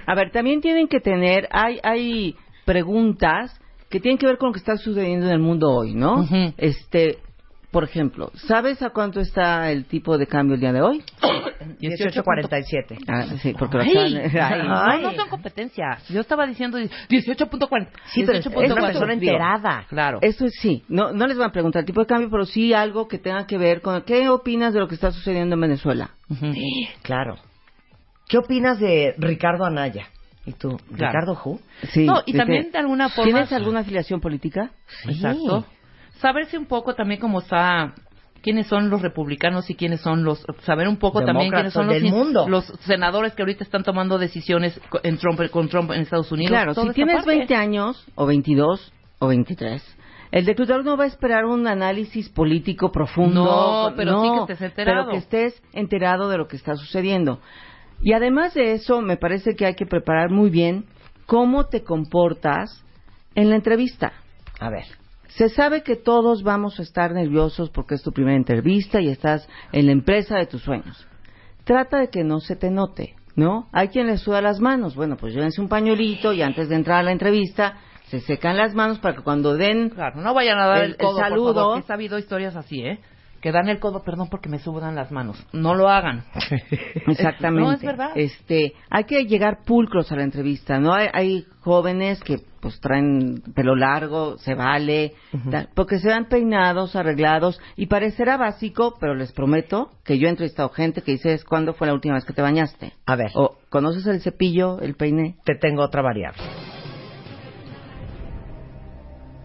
A 0.05 0.15
ver, 0.15 0.31
también 0.31 0.61
tienen 0.61 0.87
que 0.87 0.99
tener, 0.99 1.47
hay, 1.51 1.79
hay 1.83 2.35
preguntas 2.71 3.59
que 3.89 3.99
tienen 3.99 4.17
que 4.17 4.25
ver 4.25 4.37
con 4.37 4.47
lo 4.49 4.53
que 4.53 4.59
está 4.59 4.77
sucediendo 4.77 5.25
en 5.25 5.33
el 5.33 5.39
mundo 5.39 5.69
hoy, 5.69 5.93
¿no? 5.93 6.25
Este, 6.57 7.17
por 7.71 7.83
ejemplo, 7.83 8.31
¿sabes 8.47 8.81
a 8.81 8.89
cuánto 8.91 9.19
está 9.19 9.69
el 9.71 9.85
tipo 9.85 10.17
de 10.17 10.27
cambio 10.27 10.55
el 10.55 10.61
día 10.61 10.71
de 10.71 10.81
hoy? 10.81 11.03
1847. 11.81 12.97
Ah, 13.07 13.23
sí, 13.41 13.53
porque 13.57 13.77
lo 13.77 13.83
Ay, 13.83 14.15
acaban- 14.15 14.71
Ay, 14.89 15.03
no, 15.03 15.11
son 15.13 15.29
competencias. 15.29 16.07
Yo 16.09 16.21
estaba 16.21 16.47
diciendo 16.47 16.77
18.40. 16.77 17.87
Sí, 18.13 18.23
pero 18.25 18.37
es 18.39 18.45
18.4. 18.47 18.71
una 18.71 18.81
persona 18.87 19.13
enterada. 19.13 19.85
Claro. 19.89 20.19
Eso 20.21 20.45
sí, 20.49 20.83
no, 20.87 21.11
no 21.11 21.27
les 21.27 21.37
van 21.37 21.49
a 21.49 21.51
preguntar 21.53 21.81
el 21.81 21.85
tipo 21.85 22.01
de 22.01 22.07
cambio, 22.07 22.29
pero 22.31 22.45
sí 22.45 22.73
algo 22.73 23.07
que 23.07 23.17
tenga 23.17 23.45
que 23.45 23.57
ver 23.57 23.81
con 23.81 24.01
qué 24.03 24.29
opinas 24.29 24.73
de 24.73 24.79
lo 24.79 24.87
que 24.87 24.95
está 24.95 25.11
sucediendo 25.11 25.55
en 25.55 25.61
Venezuela. 25.61 26.11
Ujú. 26.29 26.47
Claro. 27.03 27.35
¿Qué 28.27 28.37
opinas 28.37 28.79
de 28.79 29.13
Ricardo 29.17 29.65
Anaya? 29.65 30.07
¿Y 30.45 30.53
tú? 30.53 30.69
Claro. 30.95 31.11
¿Ricardo 31.19 31.33
Who? 31.43 31.59
Sí, 31.91 32.05
No, 32.05 32.21
y 32.25 32.33
también 32.33 32.65
que- 32.65 32.71
de 32.71 32.77
alguna 32.79 33.09
forma- 33.09 33.31
¿Tienes 33.31 33.51
alguna 33.53 33.81
afiliación 33.81 34.19
política? 34.21 34.71
Exacto. 35.07 35.65
Saberse 36.19 36.57
un 36.57 36.65
poco 36.65 36.93
también 36.95 37.19
cómo 37.19 37.39
está 37.39 37.93
quiénes 38.41 38.65
son 38.67 38.89
los 38.89 39.01
republicanos 39.03 39.69
y 39.69 39.75
quiénes 39.75 40.01
son 40.01 40.23
los 40.23 40.43
saber 40.63 40.87
un 40.87 40.97
poco 40.97 41.23
también 41.23 41.51
quiénes 41.51 41.73
son 41.73 41.85
los 41.85 41.95
Demócratas 41.95 42.19
del 42.19 42.25
mundo. 42.25 42.49
los 42.49 42.65
senadores 42.85 43.33
que 43.35 43.43
ahorita 43.43 43.63
están 43.63 43.83
tomando 43.83 44.17
decisiones 44.17 44.79
en 45.03 45.17
Trump 45.17 45.39
con 45.51 45.69
Trump 45.69 45.91
en 45.91 46.01
Estados 46.01 46.31
Unidos. 46.31 46.49
Claro, 46.49 46.73
si 46.73 46.89
tienes 46.93 47.17
parte. 47.17 47.29
20 47.37 47.55
años, 47.55 48.03
o 48.15 48.25
22, 48.25 48.91
o 49.19 49.27
23, 49.27 49.83
el 50.31 50.45
reclutador 50.47 50.83
no 50.83 50.97
va 50.97 51.03
a 51.03 51.07
esperar 51.07 51.45
un 51.45 51.67
análisis 51.67 52.29
político 52.29 52.91
profundo. 52.91 53.43
No, 53.45 53.95
pero 53.95 54.21
sí 54.23 54.29
que 54.47 54.53
estés 54.53 54.61
enterado. 54.69 54.97
Pero 55.05 55.11
que 55.11 55.17
estés 55.17 55.63
enterado 55.73 56.27
de 56.29 56.37
lo 56.39 56.47
que 56.47 56.55
está 56.55 56.75
sucediendo. 56.75 57.39
Y 58.01 58.13
además 58.13 58.53
de 58.53 58.73
eso, 58.73 59.01
me 59.01 59.17
parece 59.17 59.55
que 59.55 59.65
hay 59.65 59.75
que 59.75 59.85
preparar 59.85 60.29
muy 60.31 60.49
bien 60.49 60.85
cómo 61.25 61.65
te 61.67 61.83
comportas 61.83 62.83
en 63.35 63.49
la 63.49 63.55
entrevista. 63.55 64.11
A 64.59 64.69
ver. 64.69 64.85
Se 65.29 65.47
sabe 65.49 65.81
que 65.83 65.95
todos 65.95 66.43
vamos 66.43 66.77
a 66.79 66.83
estar 66.83 67.13
nerviosos 67.13 67.69
porque 67.69 67.95
es 67.95 68.03
tu 68.03 68.11
primera 68.11 68.35
entrevista 68.35 68.99
y 68.99 69.07
estás 69.07 69.47
en 69.71 69.85
la 69.85 69.93
empresa 69.93 70.35
de 70.37 70.45
tus 70.45 70.61
sueños. 70.61 71.07
Trata 71.63 71.99
de 71.99 72.09
que 72.09 72.23
no 72.25 72.39
se 72.41 72.57
te 72.57 72.69
note, 72.69 73.15
¿no? 73.37 73.69
Hay 73.71 73.87
quien 73.89 74.07
le 74.07 74.17
suda 74.17 74.41
las 74.41 74.59
manos. 74.59 74.93
Bueno, 74.95 75.15
pues 75.15 75.33
llévense 75.33 75.61
un 75.61 75.69
pañuelito 75.69 76.33
y 76.33 76.41
antes 76.41 76.67
de 76.67 76.75
entrar 76.75 76.99
a 76.99 77.03
la 77.03 77.11
entrevista 77.13 77.77
se 78.07 78.19
secan 78.19 78.57
las 78.57 78.73
manos 78.75 78.99
para 78.99 79.15
que 79.15 79.23
cuando 79.23 79.55
den 79.55 79.89
Claro, 79.91 80.19
no 80.21 80.33
vayan 80.33 80.59
a 80.59 80.65
dar 80.67 80.83
El- 80.83 80.91
el, 80.91 80.97
codo, 80.97 81.19
el 81.19 81.23
saludo. 81.23 81.77
he 81.77 81.83
sabido 81.83 82.17
historias 82.19 82.57
así, 82.57 82.81
¿eh? 82.81 82.99
Que 83.41 83.51
dan 83.51 83.69
el 83.69 83.79
codo, 83.79 84.03
perdón 84.03 84.29
porque 84.29 84.49
me 84.49 84.59
sudan 84.59 84.93
las 84.95 85.11
manos. 85.11 85.43
No 85.51 85.73
lo 85.73 85.89
hagan. 85.89 86.23
Exactamente. 87.07 87.67
No, 87.67 87.73
es 87.73 87.81
verdad. 87.81 88.11
Este, 88.15 88.73
hay 88.89 89.03
que 89.05 89.25
llegar 89.25 89.63
pulcros 89.65 90.11
a 90.11 90.15
la 90.15 90.23
entrevista, 90.23 90.79
¿no? 90.79 90.93
Hay, 90.93 91.07
hay 91.11 91.45
jóvenes 91.61 92.19
que 92.21 92.39
pues 92.61 92.79
traen 92.79 93.41
pelo 93.55 93.75
largo, 93.75 94.37
se 94.37 94.53
vale, 94.53 95.13
porque 95.73 95.97
se 95.97 96.09
van 96.09 96.25
peinados, 96.25 96.95
arreglados 96.95 97.59
y 97.75 97.87
parecerá 97.87 98.37
básico, 98.37 98.93
pero 98.99 99.15
les 99.15 99.31
prometo 99.31 99.89
que 100.05 100.19
yo 100.19 100.27
he 100.27 100.29
entrevistado 100.29 100.69
gente 100.69 101.01
que 101.01 101.13
dices, 101.13 101.43
¿cuándo 101.43 101.73
fue 101.73 101.87
la 101.87 101.93
última 101.95 102.13
vez 102.13 102.23
que 102.25 102.33
te 102.33 102.41
bañaste? 102.43 102.93
A 103.07 103.15
ver. 103.15 103.31
O, 103.33 103.55
¿conoces 103.69 104.05
el 104.05 104.21
cepillo, 104.21 104.79
el 104.79 104.93
peine? 104.93 105.37
te 105.43 105.55
tengo 105.55 105.81
otra 105.81 106.03
variable. 106.03 106.43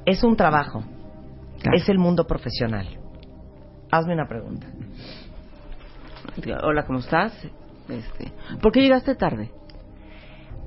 Es 0.04 0.22
un 0.22 0.37
trabajo 0.37 0.85
Claro. 1.61 1.78
es 1.78 1.88
el 1.88 1.98
mundo 1.98 2.26
profesional. 2.26 2.95
Hazme 3.90 4.14
una 4.14 4.27
pregunta. 4.27 4.66
Hola, 6.62 6.85
¿cómo 6.87 6.99
estás? 6.99 7.33
Este, 7.88 8.33
¿Por 8.61 8.72
qué 8.72 8.81
llegaste 8.81 9.14
tarde? 9.14 9.51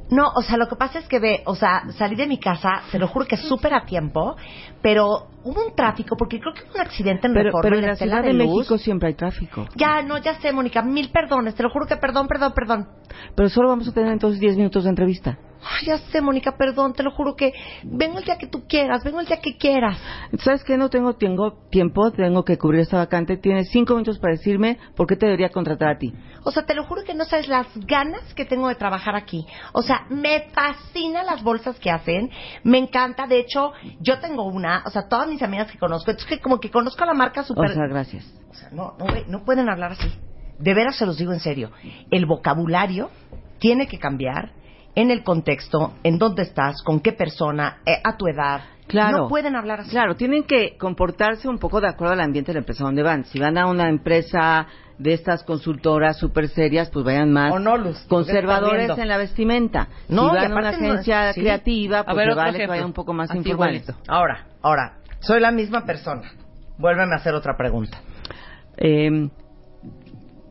No, 0.09 0.31
o 0.35 0.41
sea, 0.41 0.57
lo 0.57 0.67
que 0.67 0.75
pasa 0.75 0.99
es 0.99 1.07
que 1.07 1.19
ve, 1.19 1.43
o 1.45 1.55
sea, 1.55 1.83
salí 1.91 2.15
de 2.15 2.25
mi 2.25 2.39
casa, 2.39 2.81
se 2.89 2.97
lo 2.97 3.07
juro 3.07 3.27
que 3.27 3.37
súper 3.37 3.75
a 3.75 3.85
tiempo, 3.85 4.35
pero 4.81 5.27
hubo 5.43 5.65
un 5.67 5.75
tráfico 5.75 6.15
porque 6.17 6.39
creo 6.39 6.53
que 6.53 6.63
hubo 6.63 6.75
un 6.75 6.81
accidente 6.81 7.27
en 7.27 7.33
Pero, 7.33 7.45
Reforma 7.45 7.61
pero 7.61 7.75
en 7.75 7.85
la 7.85 7.95
Ciudad 7.95 8.23
de 8.23 8.29
de. 8.29 8.33
México 8.33 8.77
siempre 8.79 9.09
hay 9.09 9.13
tráfico. 9.13 9.67
Ya, 9.75 10.01
no, 10.01 10.17
ya 10.17 10.39
sé, 10.39 10.51
Mónica, 10.51 10.81
mil 10.81 11.11
perdones, 11.11 11.53
te 11.53 11.61
lo 11.61 11.69
juro 11.69 11.85
que 11.85 11.97
perdón, 11.97 12.27
perdón, 12.27 12.53
perdón. 12.55 12.87
Pero 13.35 13.49
solo 13.49 13.69
vamos 13.69 13.87
a 13.87 13.93
tener 13.93 14.11
entonces 14.11 14.39
10 14.39 14.57
minutos 14.57 14.85
de 14.85 14.89
entrevista. 14.89 15.37
Ay, 15.61 15.87
ya 15.87 15.97
sé, 15.97 16.21
Mónica, 16.21 16.55
perdón, 16.57 16.93
te 16.93 17.03
lo 17.03 17.11
juro 17.11 17.35
que 17.35 17.53
vengo 17.83 18.17
el 18.17 18.23
día 18.23 18.37
que 18.37 18.47
tú 18.47 18.65
quieras, 18.67 19.03
vengo 19.03 19.19
el 19.19 19.25
día 19.25 19.41
que 19.41 19.57
quieras. 19.57 19.99
¿Sabes 20.39 20.63
qué? 20.63 20.77
No 20.77 20.89
tengo, 20.89 21.13
tengo 21.15 21.53
tiempo, 21.69 22.11
tengo 22.11 22.45
que 22.45 22.57
cubrir 22.57 22.81
esta 22.81 22.97
vacante. 22.97 23.37
Tienes 23.37 23.69
cinco 23.69 23.93
minutos 23.93 24.19
para 24.19 24.33
decirme 24.33 24.77
por 24.95 25.07
qué 25.07 25.15
te 25.15 25.25
debería 25.25 25.49
contratar 25.49 25.89
a 25.89 25.97
ti. 25.97 26.13
O 26.43 26.51
sea, 26.51 26.65
te 26.65 26.73
lo 26.73 26.85
juro 26.85 27.03
que 27.03 27.13
no 27.13 27.25
sabes 27.25 27.47
las 27.47 27.67
ganas 27.85 28.33
que 28.33 28.45
tengo 28.45 28.69
de 28.69 28.75
trabajar 28.75 29.15
aquí. 29.15 29.45
O 29.73 29.81
sea, 29.81 30.05
me 30.09 30.47
fascinan 30.53 31.25
las 31.25 31.43
bolsas 31.43 31.77
que 31.79 31.91
hacen, 31.91 32.29
me 32.63 32.77
encanta. 32.77 33.27
De 33.27 33.39
hecho, 33.39 33.73
yo 33.99 34.19
tengo 34.19 34.45
una, 34.45 34.83
o 34.85 34.89
sea, 34.89 35.07
todas 35.09 35.27
mis 35.27 35.41
amigas 35.41 35.71
que 35.71 35.77
conozco, 35.77 36.11
entonces 36.11 36.37
que 36.37 36.41
como 36.41 36.59
que 36.59 36.71
conozco 36.71 37.03
la 37.05 37.13
marca 37.13 37.41
O 37.41 37.43
super... 37.43 37.73
sea, 37.73 37.87
gracias. 37.87 38.25
O 38.49 38.53
sea, 38.53 38.69
no, 38.71 38.95
no, 38.97 39.05
no 39.27 39.43
pueden 39.43 39.69
hablar 39.69 39.91
así. 39.91 40.09
De 40.57 40.73
veras 40.73 40.97
se 40.97 41.05
los 41.05 41.17
digo 41.17 41.33
en 41.33 41.39
serio. 41.39 41.71
El 42.11 42.25
vocabulario 42.25 43.09
tiene 43.59 43.87
que 43.87 43.99
cambiar 43.99 44.51
en 45.01 45.11
el 45.11 45.23
contexto, 45.23 45.93
en 46.03 46.17
dónde 46.17 46.43
estás, 46.43 46.81
con 46.83 46.99
qué 46.99 47.13
persona, 47.13 47.77
eh, 47.85 48.01
a 48.03 48.17
tu 48.17 48.27
edad. 48.27 48.61
Claro. 48.87 49.17
No 49.17 49.27
pueden 49.29 49.55
hablar 49.55 49.81
así. 49.81 49.91
Claro, 49.91 50.15
tienen 50.15 50.43
que 50.43 50.75
comportarse 50.77 51.47
un 51.47 51.57
poco 51.57 51.79
de 51.79 51.87
acuerdo 51.87 52.13
al 52.15 52.21
ambiente 52.21 52.49
de 52.51 52.55
la 52.55 52.59
empresa 52.59 52.83
donde 52.83 53.03
van. 53.03 53.23
Si 53.23 53.39
van 53.39 53.57
a 53.57 53.67
una 53.67 53.87
empresa 53.87 54.67
de 54.97 55.13
estas 55.13 55.43
consultoras 55.43 56.17
súper 56.17 56.49
serias, 56.49 56.89
pues 56.89 57.05
vayan 57.05 57.31
más 57.31 57.53
O 57.53 57.59
no, 57.59 57.77
Luz, 57.77 57.97
porque 58.09 58.31
conservadores 58.33 58.97
en 58.97 59.07
la 59.07 59.17
vestimenta. 59.17 59.87
No, 60.09 60.31
si 60.31 60.35
van 60.35 60.51
a 60.51 60.55
una 60.55 60.61
no- 60.63 60.67
agencia 60.77 61.31
sí. 61.33 61.39
creativa, 61.41 61.99
A 61.99 62.03
pues 62.05 62.17
ver, 62.17 62.35
vale 62.35 62.57
que 62.57 62.67
vayan 62.67 62.87
un 62.87 62.93
poco 62.93 63.13
más 63.13 63.33
informales. 63.33 63.89
Ahora, 64.07 64.47
ahora, 64.61 64.97
soy 65.19 65.39
la 65.39 65.51
misma 65.51 65.85
persona. 65.85 66.23
Vuélveme 66.77 67.13
a 67.13 67.17
hacer 67.17 67.33
otra 67.35 67.55
pregunta. 67.55 67.99
Eh, 68.75 69.29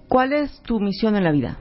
¿Cuál 0.09 0.33
es 0.33 0.63
tu 0.63 0.81
misión 0.81 1.17
en 1.17 1.25
la 1.25 1.33
vida? 1.33 1.57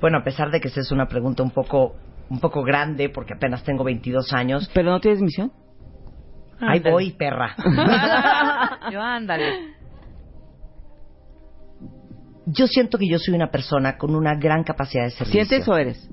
Bueno, 0.00 0.18
a 0.18 0.24
pesar 0.24 0.50
de 0.50 0.60
que 0.60 0.68
esa 0.68 0.80
es 0.80 0.90
una 0.90 1.06
pregunta 1.06 1.42
un 1.42 1.50
poco, 1.50 1.96
un 2.30 2.40
poco 2.40 2.62
grande, 2.62 3.08
porque 3.08 3.34
apenas 3.34 3.62
tengo 3.62 3.84
22 3.84 4.32
años, 4.32 4.70
¿Pero 4.72 4.90
no 4.90 5.00
tienes 5.00 5.20
misión? 5.20 5.52
ahí 6.60 6.78
Ándale. 6.78 6.90
voy, 6.92 7.12
perra. 7.12 7.54
Yo 8.92 9.00
ándale. 9.00 9.74
Yo 12.46 12.66
siento 12.68 12.96
que 12.96 13.08
yo 13.08 13.18
soy 13.18 13.34
una 13.34 13.50
persona 13.50 13.98
con 13.98 14.14
una 14.14 14.36
gran 14.36 14.62
capacidad 14.62 15.02
de 15.04 15.10
servicio. 15.10 15.44
¿Sientes 15.44 15.68
o 15.68 15.76
eres? 15.76 16.08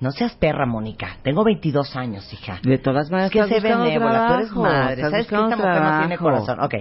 No 0.00 0.10
seas 0.10 0.34
perra, 0.36 0.64
Mónica. 0.64 1.18
Tengo 1.22 1.44
22 1.44 1.96
años, 1.96 2.32
hija. 2.32 2.60
De 2.62 2.78
todas 2.78 3.10
maneras, 3.10 3.30
Es 3.30 3.32
que 3.32 3.42
buscando 3.42 3.84
benévola, 3.84 4.26
tú 4.28 4.34
eres 4.34 4.52
madre. 4.52 5.02
¿Sabes 5.02 5.26
que 5.26 5.34
esta 5.34 5.56
mujer 5.56 5.82
no 5.82 5.98
tiene 5.98 6.18
corazón? 6.18 6.60
Ok. 6.60 6.74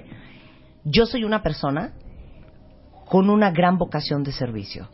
Yo 0.85 1.05
soy 1.05 1.25
una 1.25 1.41
persona 1.43 1.91
con 3.09 3.29
una 3.29 3.51
gran 3.51 3.77
vocación 3.77 4.23
de 4.23 4.31
servicio. 4.31 4.87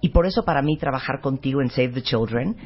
Y 0.00 0.10
por 0.10 0.26
eso 0.26 0.44
para 0.44 0.62
mí 0.62 0.76
trabajar 0.76 1.20
contigo 1.20 1.60
en 1.60 1.70
Save 1.70 1.88
the 1.88 2.02
Children 2.02 2.56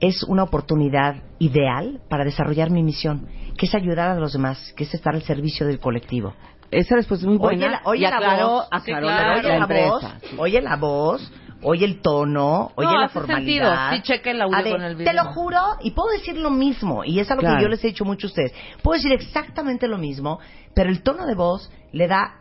es 0.00 0.22
una 0.24 0.42
oportunidad 0.42 1.22
ideal 1.38 2.00
para 2.10 2.24
desarrollar 2.24 2.70
mi 2.70 2.82
misión, 2.82 3.26
que 3.56 3.66
es 3.66 3.74
ayudar 3.74 4.10
a 4.10 4.14
los 4.20 4.32
demás, 4.32 4.72
que 4.76 4.84
es 4.84 4.92
estar 4.92 5.14
al 5.14 5.22
servicio 5.22 5.66
del 5.66 5.78
colectivo. 5.78 6.34
Esa 6.70 6.96
respuesta 6.96 7.24
es 7.24 7.28
muy 7.28 7.38
buena. 7.38 7.66
Oye 7.66 7.70
la, 7.70 7.80
oye 7.84 8.00
la 8.10 8.16
aclaró, 8.16 8.48
voz, 8.50 8.68
aclaró 8.70 9.06
Sí, 9.08 9.12
claro. 9.14 9.42
la, 9.42 9.58
la 9.58 9.58
la 9.58 9.66
voz, 9.88 10.04
oye 10.38 10.60
la 10.60 10.76
voz, 10.76 11.32
oye 11.62 11.84
el 11.86 12.00
tono, 12.02 12.72
oye 12.74 12.88
No, 12.88 13.00
la 13.00 13.08
formalidad. 13.08 13.90
sentido. 13.90 13.96
Sí, 13.96 14.02
checa 14.02 14.30
el 14.32 14.42
audio 14.42 14.72
con 14.72 14.82
el 14.82 14.96
video. 14.96 15.12
Te 15.12 15.16
lo 15.16 15.32
juro, 15.32 15.60
y 15.82 15.92
puedo 15.92 16.10
decir 16.10 16.36
lo 16.36 16.50
mismo, 16.50 17.04
y 17.04 17.20
es 17.20 17.30
algo 17.30 17.42
Claro. 17.42 17.56
que 17.58 17.62
yo 17.62 17.68
les 17.68 17.82
he 17.84 17.86
dicho 17.88 18.04
mucho 18.04 18.26
a 18.26 18.30
ustedes. 18.30 18.52
Puedo 18.82 18.96
decir 19.00 19.12
exactamente 19.12 19.86
lo 19.86 19.98
mismo, 19.98 20.40
pero 20.74 20.90
el 20.90 21.02
tono 21.02 21.24
de 21.26 21.34
voz 21.36 21.70
le 21.92 22.08
da 22.08 22.40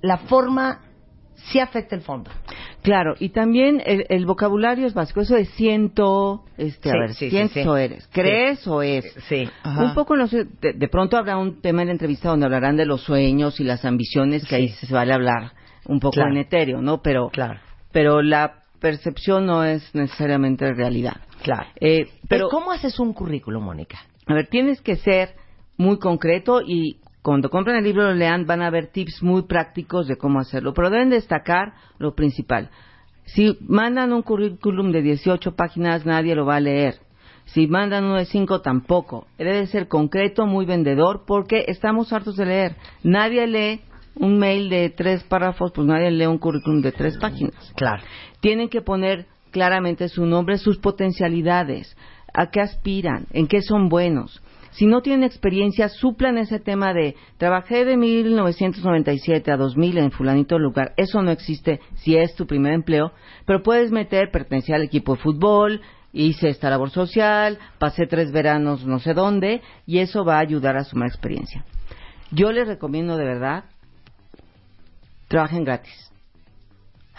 la 0.00 0.16
forma, 0.16 0.80
sí 1.34 1.60
afecta 1.60 1.94
el 1.94 2.00
fondo. 2.02 2.30
Claro, 2.86 3.14
y 3.18 3.30
también 3.30 3.82
el, 3.84 4.06
el 4.08 4.24
vocabulario 4.26 4.86
es 4.86 4.94
básico. 4.94 5.20
Eso 5.20 5.34
de 5.34 5.44
siento, 5.44 6.44
este, 6.56 6.88
Sí, 6.88 6.96
a 6.96 7.00
ver, 7.00 7.08
sí, 7.10 7.24
sí, 7.26 7.30
sientes 7.30 7.62
sí. 7.64 7.68
o 7.68 7.76
eres, 7.76 8.08
crees 8.12 8.66
o 8.66 8.80
es. 8.80 9.04
Sí. 9.28 9.48
Un 9.64 9.92
poco, 9.94 10.16
no 10.16 10.26
sé, 10.28 10.44
de, 10.60 10.72
de 10.72 10.88
pronto 10.88 11.16
habrá 11.16 11.36
un 11.36 11.60
tema 11.60 11.82
en 11.82 11.88
la 11.88 11.92
entrevista 11.92 12.28
donde 12.30 12.46
hablarán 12.46 12.76
de 12.76 12.86
los 12.86 13.02
sueños 13.02 13.58
y 13.60 13.64
las 13.64 13.84
ambiciones, 13.84 14.46
que 14.46 14.54
ahí 14.54 14.68
se 14.68 14.92
vale 14.94 15.12
hablar 15.12 15.50
un 15.86 15.98
poco 16.00 16.14
Claro. 16.14 16.30
en 16.30 16.38
etéreo, 16.38 16.80
¿no? 16.80 17.02
Pero, 17.02 17.28
Claro, 17.30 17.58
pero 17.92 18.22
la 18.22 18.62
percepción 18.80 19.46
no 19.46 19.64
es 19.64 19.94
necesariamente 19.94 20.72
realidad. 20.72 21.16
claro. 21.42 21.66
Eh, 21.80 22.04
Pero, 22.06 22.12
pero, 22.28 22.48
¿cómo 22.50 22.70
haces 22.72 22.98
un 23.00 23.12
currículum, 23.12 23.64
Mónica? 23.64 23.98
a 24.26 24.34
ver, 24.34 24.46
tienes 24.48 24.80
que 24.80 24.96
ser 24.96 25.30
muy 25.76 25.98
concreto 25.98 26.60
y 26.66 26.98
cuando 27.26 27.50
compren 27.50 27.78
el 27.78 27.82
libro 27.82 28.04
lo 28.04 28.14
lean 28.14 28.46
van 28.46 28.62
a 28.62 28.70
ver 28.70 28.86
tips 28.86 29.20
muy 29.20 29.42
prácticos 29.48 30.06
de 30.06 30.16
cómo 30.16 30.38
hacerlo, 30.38 30.72
pero 30.72 30.90
deben 30.90 31.10
destacar 31.10 31.72
lo 31.98 32.14
principal. 32.14 32.70
Si 33.24 33.58
mandan 33.62 34.12
un 34.12 34.22
currículum 34.22 34.92
de 34.92 35.02
18 35.02 35.56
páginas, 35.56 36.06
nadie 36.06 36.36
lo 36.36 36.46
va 36.46 36.54
a 36.54 36.60
leer. 36.60 37.00
Si 37.46 37.66
mandan 37.66 38.04
uno 38.04 38.14
de 38.14 38.26
5, 38.26 38.60
tampoco. 38.60 39.26
Debe 39.38 39.66
ser 39.66 39.88
concreto, 39.88 40.46
muy 40.46 40.66
vendedor, 40.66 41.24
porque 41.26 41.64
estamos 41.66 42.12
hartos 42.12 42.36
de 42.36 42.46
leer. 42.46 42.76
Nadie 43.02 43.48
lee 43.48 43.80
un 44.14 44.38
mail 44.38 44.68
de 44.68 44.90
tres 44.90 45.24
párrafos, 45.24 45.72
pues 45.72 45.84
nadie 45.84 46.12
lee 46.12 46.26
un 46.26 46.38
currículum 46.38 46.80
de 46.80 46.92
tres 46.92 47.18
páginas 47.18 47.72
Claro. 47.74 48.04
tienen 48.38 48.68
que 48.68 48.82
poner 48.82 49.26
claramente 49.50 50.08
su 50.08 50.26
nombre, 50.26 50.58
sus 50.58 50.78
potencialidades, 50.78 51.96
a 52.32 52.52
qué 52.52 52.60
aspiran, 52.60 53.26
en 53.32 53.48
qué 53.48 53.62
son 53.62 53.88
buenos. 53.88 54.40
Si 54.76 54.84
no 54.84 55.00
tienen 55.00 55.24
experiencia, 55.24 55.88
suplan 55.88 56.36
ese 56.36 56.60
tema 56.60 56.92
de 56.92 57.16
trabajé 57.38 57.86
de 57.86 57.96
1997 57.96 59.50
a 59.50 59.56
2000 59.56 59.96
en 59.96 60.10
fulanito 60.10 60.58
lugar. 60.58 60.92
Eso 60.98 61.22
no 61.22 61.30
existe 61.30 61.80
si 61.94 62.14
es 62.14 62.34
tu 62.34 62.46
primer 62.46 62.74
empleo, 62.74 63.12
pero 63.46 63.62
puedes 63.62 63.90
meter 63.90 64.30
pertenecer 64.30 64.74
al 64.74 64.82
equipo 64.82 65.14
de 65.14 65.22
fútbol, 65.22 65.80
hice 66.12 66.50
esta 66.50 66.68
labor 66.68 66.90
social, 66.90 67.58
pasé 67.78 68.06
tres 68.06 68.32
veranos 68.32 68.84
no 68.84 68.98
sé 68.98 69.14
dónde, 69.14 69.62
y 69.86 70.00
eso 70.00 70.26
va 70.26 70.36
a 70.36 70.40
ayudar 70.40 70.76
a 70.76 70.84
sumar 70.84 71.08
experiencia. 71.08 71.64
Yo 72.30 72.52
les 72.52 72.68
recomiendo 72.68 73.16
de 73.16 73.24
verdad, 73.24 73.64
trabajen 75.28 75.64
gratis 75.64 76.12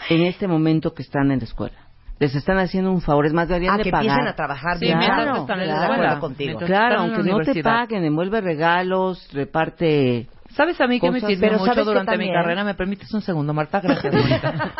en 0.08 0.22
este 0.22 0.46
momento 0.46 0.94
que 0.94 1.02
están 1.02 1.32
en 1.32 1.40
la 1.40 1.44
escuela. 1.44 1.87
Les 2.20 2.34
están 2.34 2.58
haciendo 2.58 2.90
un 2.90 3.00
favor, 3.00 3.26
es 3.26 3.32
más, 3.32 3.46
deberían 3.48 3.74
Ah, 3.74 3.78
de 3.78 3.84
que 3.84 3.90
pagar. 3.92 4.06
empiecen 4.06 4.28
a 4.28 4.34
trabajar 4.34 4.78
Sí, 4.78 4.86
bien. 4.86 4.98
Claro, 4.98 5.36
están 5.36 5.60
en 5.60 5.68
la 5.68 5.74
claro, 5.74 5.78
de 5.78 5.84
escuela. 5.84 5.92
acuerdo 6.12 6.20
contigo. 6.20 6.58
Claro, 6.58 6.66
están 6.66 6.82
en 6.82 7.26
la 7.26 7.32
aunque 7.34 7.46
no 7.46 7.52
te 7.54 7.62
paguen, 7.62 8.04
envuelve 8.04 8.40
regalos, 8.40 9.28
reparte... 9.32 10.26
¿Sabes 10.50 10.80
a 10.80 10.86
mí 10.88 10.98
que 10.98 11.10
me 11.10 11.20
sirvió 11.20 11.38
pero 11.40 11.52
mucho 11.58 11.66
¿sabes 11.66 11.84
qué 11.84 11.84
durante 11.84 12.18
mi 12.18 12.32
carrera? 12.32 12.64
¿Me 12.64 12.74
permites 12.74 13.12
un 13.14 13.20
segundo, 13.20 13.52
Marta? 13.54 13.80
Gracias, 13.80 14.12
Mónica. 14.12 14.72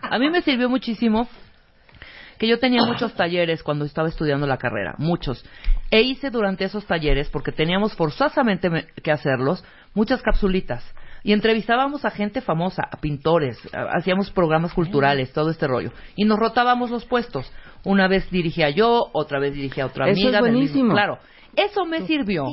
a 0.10 0.18
mí 0.18 0.30
me 0.30 0.40
sirvió 0.42 0.68
muchísimo 0.70 1.28
que 2.38 2.46
yo 2.46 2.58
tenía 2.60 2.82
muchos 2.86 3.14
talleres 3.14 3.62
cuando 3.64 3.84
estaba 3.84 4.08
estudiando 4.08 4.46
la 4.46 4.56
carrera, 4.58 4.94
muchos. 4.98 5.44
E 5.90 6.02
hice 6.02 6.30
durante 6.30 6.64
esos 6.64 6.86
talleres, 6.86 7.28
porque 7.30 7.50
teníamos 7.50 7.94
forzosamente 7.96 8.70
me- 8.70 8.86
que 9.02 9.10
hacerlos, 9.10 9.64
muchas 9.92 10.22
capsulitas. 10.22 10.84
Y 11.24 11.32
entrevistábamos 11.32 12.04
a 12.04 12.10
gente 12.10 12.40
famosa, 12.40 12.82
a 12.90 12.96
pintores, 12.98 13.58
a- 13.74 13.96
hacíamos 13.98 14.30
programas 14.30 14.72
culturales, 14.72 15.32
todo 15.32 15.50
este 15.50 15.66
rollo. 15.66 15.90
Y 16.16 16.24
nos 16.24 16.38
rotábamos 16.38 16.90
los 16.90 17.04
puestos. 17.04 17.50
Una 17.84 18.08
vez 18.08 18.30
dirigía 18.30 18.70
yo, 18.70 19.06
otra 19.12 19.38
vez 19.38 19.54
dirigía 19.54 19.86
otra 19.86 20.06
Eso 20.08 20.18
es 20.20 20.24
amiga. 20.24 20.40
del 20.42 20.52
mismo- 20.52 20.58
buenísimo. 20.58 20.92
Claro. 20.94 21.18
Eso 21.56 21.84
me 21.86 22.02
sirvió 22.06 22.44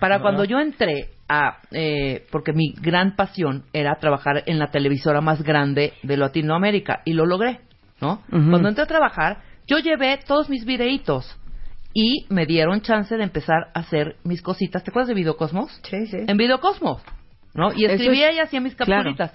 para 0.00 0.20
cuando 0.20 0.42
yo 0.44 0.58
entré 0.58 1.10
a, 1.28 1.58
eh, 1.70 2.26
porque 2.32 2.52
mi 2.52 2.72
gran 2.80 3.14
pasión 3.14 3.64
era 3.72 3.94
trabajar 4.00 4.42
en 4.46 4.58
la 4.58 4.68
televisora 4.70 5.20
más 5.20 5.42
grande 5.44 5.92
de 6.02 6.16
Latinoamérica 6.16 7.02
y 7.04 7.12
lo 7.12 7.24
logré, 7.26 7.60
¿no? 8.00 8.22
Cuando 8.30 8.68
entré 8.68 8.82
a 8.82 8.86
trabajar, 8.88 9.42
yo 9.68 9.78
llevé 9.78 10.18
todos 10.26 10.48
mis 10.48 10.64
videitos 10.64 11.38
y 11.94 12.26
me 12.30 12.46
dieron 12.46 12.80
chance 12.80 13.16
de 13.16 13.22
empezar 13.22 13.68
a 13.74 13.80
hacer 13.80 14.16
mis 14.24 14.42
cositas. 14.42 14.82
¿Te 14.82 14.90
acuerdas 14.90 15.08
de 15.08 15.14
Videocosmos? 15.14 15.70
Sí, 15.84 16.06
sí. 16.06 16.16
En 16.26 16.36
Videocosmos, 16.36 17.02
¿no? 17.58 17.72
Y 17.74 17.84
escribía 17.84 18.30
es- 18.30 18.36
y 18.36 18.40
hacía 18.40 18.60
mis 18.60 18.74
claro. 18.74 19.02
capsulitas. 19.14 19.32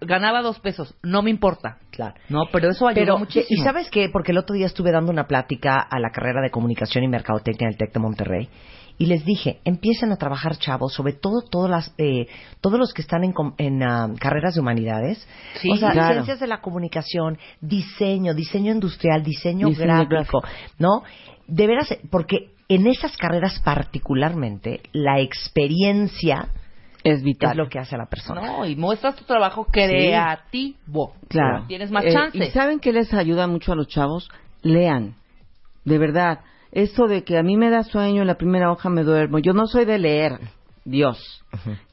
Ganaba 0.00 0.42
dos 0.42 0.58
pesos, 0.60 0.94
no 1.02 1.22
me 1.22 1.30
importa. 1.30 1.78
Claro. 1.90 2.14
No, 2.28 2.42
pero 2.52 2.68
eso 2.70 2.86
ayudó 2.86 3.00
Pero, 3.00 3.18
muchísimo. 3.18 3.46
¿y 3.60 3.64
sabes 3.64 3.88
qué? 3.90 4.08
Porque 4.12 4.32
el 4.32 4.38
otro 4.38 4.54
día 4.54 4.66
estuve 4.66 4.92
dando 4.92 5.10
una 5.10 5.26
plática 5.26 5.78
a 5.78 5.98
la 5.98 6.10
carrera 6.10 6.42
de 6.42 6.50
comunicación 6.50 7.02
y 7.04 7.08
mercadotecnia 7.08 7.66
en 7.68 7.72
el 7.72 7.78
TEC 7.78 7.92
de 7.94 8.00
Monterrey 8.00 8.48
y 8.98 9.06
les 9.06 9.24
dije, 9.24 9.60
empiecen 9.64 10.12
a 10.12 10.16
trabajar 10.16 10.56
chavos, 10.58 10.92
sobre 10.92 11.14
todo 11.14 11.40
todas 11.50 11.70
las, 11.70 11.94
eh, 11.96 12.26
todos 12.60 12.78
los 12.78 12.92
que 12.92 13.00
están 13.02 13.24
en, 13.24 13.32
en 13.56 13.82
ah, 13.82 14.08
carreras 14.20 14.54
de 14.54 14.60
humanidades, 14.60 15.26
Sí, 15.60 15.70
o 15.70 15.76
sea, 15.76 15.92
claro. 15.92 16.12
ciencias 16.14 16.40
de 16.40 16.46
la 16.46 16.60
comunicación, 16.60 17.38
diseño, 17.62 18.34
diseño 18.34 18.72
industrial, 18.72 19.22
diseño, 19.22 19.68
Diseño 19.68 19.86
gráfico, 20.06 20.10
gráfico. 20.10 20.42
¿no? 20.78 21.02
De 21.46 21.66
veras, 21.66 21.88
porque 22.10 22.50
en 22.68 22.86
esas 22.86 23.16
carreras 23.16 23.60
particularmente, 23.64 24.80
la 24.92 25.20
experiencia 25.20 26.48
Es 27.06 27.22
vital. 27.22 27.52
es 27.52 27.56
lo 27.56 27.68
que 27.68 27.78
hace 27.78 27.94
a 27.94 27.98
la 27.98 28.06
persona. 28.06 28.40
No, 28.42 28.64
y 28.66 28.74
muestras 28.76 29.14
tu 29.16 29.24
trabajo 29.24 29.66
creativo. 29.66 31.14
Claro. 31.28 31.64
Tienes 31.68 31.90
más 31.90 32.04
Eh, 32.04 32.12
chance. 32.12 32.36
¿Y 32.38 32.50
saben 32.50 32.80
qué 32.80 32.92
les 32.92 33.12
ayuda 33.14 33.46
mucho 33.46 33.72
a 33.72 33.76
los 33.76 33.86
chavos? 33.88 34.28
Lean. 34.62 35.14
De 35.84 35.98
verdad. 35.98 36.40
Esto 36.72 37.06
de 37.06 37.22
que 37.24 37.38
a 37.38 37.42
mí 37.42 37.56
me 37.56 37.70
da 37.70 37.84
sueño, 37.84 38.22
en 38.22 38.26
la 38.26 38.34
primera 38.36 38.70
hoja 38.70 38.88
me 38.90 39.02
duermo. 39.02 39.38
Yo 39.38 39.52
no 39.52 39.66
soy 39.66 39.84
de 39.84 39.98
leer. 39.98 40.38
Dios. 40.84 41.18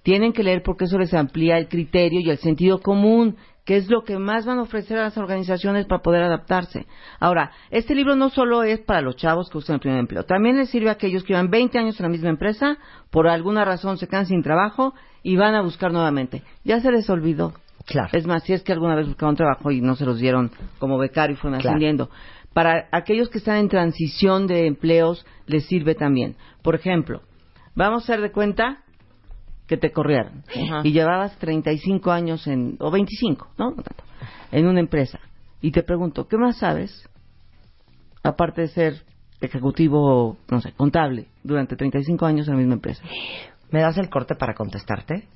Tienen 0.04 0.34
que 0.34 0.44
leer 0.44 0.62
porque 0.64 0.86
eso 0.86 0.98
les 1.00 1.14
amplía 1.14 1.58
el 1.58 1.68
criterio 1.68 2.20
y 2.20 2.30
el 2.30 2.38
sentido 2.38 2.80
común, 2.80 3.38
que 3.66 3.78
es 3.78 3.90
lo 3.90 4.04
que 4.04 4.18
más 4.20 4.46
van 4.46 4.60
a 4.60 4.64
ofrecer 4.64 4.98
a 4.98 5.04
las 5.04 5.18
organizaciones 5.18 5.86
para 5.86 6.02
poder 6.02 6.24
adaptarse. 6.24 6.86
Ahora, 7.20 7.52
este 7.72 7.96
libro 7.96 8.16
no 8.16 8.30
solo 8.30 8.64
es 8.64 8.80
para 8.82 9.02
los 9.02 9.16
chavos 9.16 9.50
que 9.50 9.58
buscan 9.58 9.76
el 9.76 9.80
primer 9.80 10.00
empleo, 10.00 10.24
también 10.24 10.58
les 10.58 10.70
sirve 10.70 10.90
a 10.90 10.94
aquellos 10.94 11.24
que 11.24 11.30
llevan 11.34 11.50
20 11.50 11.78
años 11.78 12.00
en 12.00 12.04
la 12.04 12.10
misma 12.10 12.30
empresa, 12.30 12.78
por 13.10 13.28
alguna 13.28 13.64
razón 13.66 13.98
se 13.98 14.08
quedan 14.08 14.26
sin 14.26 14.44
trabajo 14.44 14.94
y 15.24 15.38
van 15.38 15.56
a 15.56 15.62
buscar 15.62 15.92
nuevamente. 15.92 16.44
Ya 16.64 16.80
se 16.82 16.92
les 16.92 17.10
olvidó. 17.10 17.54
Claro. 17.86 18.10
Es 18.14 18.26
más, 18.26 18.44
si 18.44 18.54
es 18.54 18.64
que 18.64 18.72
alguna 18.72 18.96
vez 18.96 19.08
buscaron 19.08 19.36
trabajo 19.36 19.72
y 19.72 19.82
no 19.82 19.96
se 19.96 20.06
los 20.06 20.18
dieron 20.20 20.52
como 20.80 20.98
becario 20.98 21.36
y 21.36 21.38
fueron 21.38 21.60
Claro. 21.60 21.72
ascendiendo. 21.76 22.10
Para 22.54 22.88
aquellos 22.92 23.30
que 23.30 23.40
están 23.40 23.58
en 23.58 23.68
transición 23.68 24.48
de 24.48 24.68
empleos, 24.68 25.26
les 25.48 25.66
sirve 25.66 25.96
también. 25.96 26.36
Por 26.62 26.76
ejemplo, 26.76 27.22
vamos 27.76 28.04
a 28.04 28.06
hacer 28.06 28.22
de 28.22 28.32
cuenta 28.32 28.84
que 29.68 29.78
te 29.78 29.92
corrieron 29.92 30.44
Ajá. 30.50 30.82
y 30.84 30.92
llevabas 30.92 31.38
35 31.38 32.12
años 32.12 32.46
en, 32.48 32.78
o 32.80 32.92
25, 32.92 33.48
¿no? 33.58 33.76
En 34.52 34.68
una 34.68 34.80
empresa. 34.80 35.20
Y 35.62 35.72
te 35.72 35.84
pregunto, 35.84 36.28
¿qué 36.28 36.38
más 36.38 36.58
sabes? 36.58 37.10
Aparte 38.24 38.62
de 38.62 38.68
ser 38.68 39.06
ejecutivo, 39.42 40.38
no 40.50 40.62
sé, 40.62 40.72
contable, 40.74 41.28
durante 41.44 41.76
35 41.76 42.26
años 42.26 42.48
en 42.48 42.54
la 42.54 42.60
misma 42.60 42.76
empresa. 42.76 43.04
¿Me 43.72 43.82
das 43.82 43.98
el 43.98 44.10
corte 44.10 44.36
para 44.36 44.54
contestarte? 44.54 45.28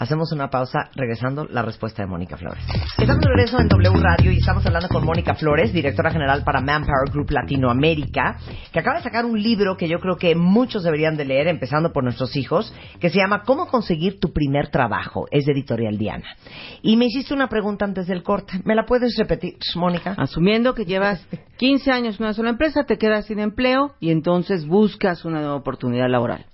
Hacemos 0.00 0.30
una 0.30 0.48
pausa, 0.48 0.90
regresando 0.94 1.44
la 1.50 1.62
respuesta 1.62 2.02
de 2.02 2.08
Mónica 2.08 2.36
Flores. 2.36 2.64
Estamos 2.96 3.20
de 3.20 3.30
regreso 3.30 3.58
en 3.58 3.66
W 3.66 4.00
Radio 4.00 4.30
y 4.30 4.36
estamos 4.36 4.64
hablando 4.64 4.88
con 4.88 5.04
Mónica 5.04 5.34
Flores, 5.34 5.72
directora 5.72 6.12
general 6.12 6.44
para 6.44 6.60
Manpower 6.60 7.10
Group 7.10 7.32
Latinoamérica, 7.32 8.38
que 8.72 8.78
acaba 8.78 8.98
de 8.98 9.02
sacar 9.02 9.24
un 9.24 9.42
libro 9.42 9.76
que 9.76 9.88
yo 9.88 9.98
creo 9.98 10.14
que 10.14 10.36
muchos 10.36 10.84
deberían 10.84 11.16
de 11.16 11.24
leer, 11.24 11.48
empezando 11.48 11.92
por 11.92 12.04
nuestros 12.04 12.36
hijos, 12.36 12.72
que 13.00 13.10
se 13.10 13.18
llama 13.18 13.42
¿Cómo 13.42 13.66
conseguir 13.66 14.20
tu 14.20 14.32
primer 14.32 14.68
trabajo? 14.68 15.26
Es 15.32 15.46
de 15.46 15.52
Editorial 15.52 15.98
Diana. 15.98 16.36
Y 16.80 16.96
me 16.96 17.06
hiciste 17.06 17.34
una 17.34 17.48
pregunta 17.48 17.84
antes 17.84 18.06
del 18.06 18.22
corte. 18.22 18.60
¿Me 18.64 18.76
la 18.76 18.86
puedes 18.86 19.16
repetir, 19.16 19.54
Mónica? 19.74 20.14
Asumiendo 20.16 20.74
que 20.74 20.84
llevas 20.84 21.26
15 21.56 21.90
años 21.90 22.20
en 22.20 22.26
una 22.26 22.34
sola 22.34 22.50
empresa, 22.50 22.84
te 22.84 22.98
quedas 22.98 23.26
sin 23.26 23.40
empleo 23.40 23.96
y 23.98 24.12
entonces 24.12 24.64
buscas 24.64 25.24
una 25.24 25.40
nueva 25.40 25.56
oportunidad 25.56 26.08
laboral. 26.08 26.46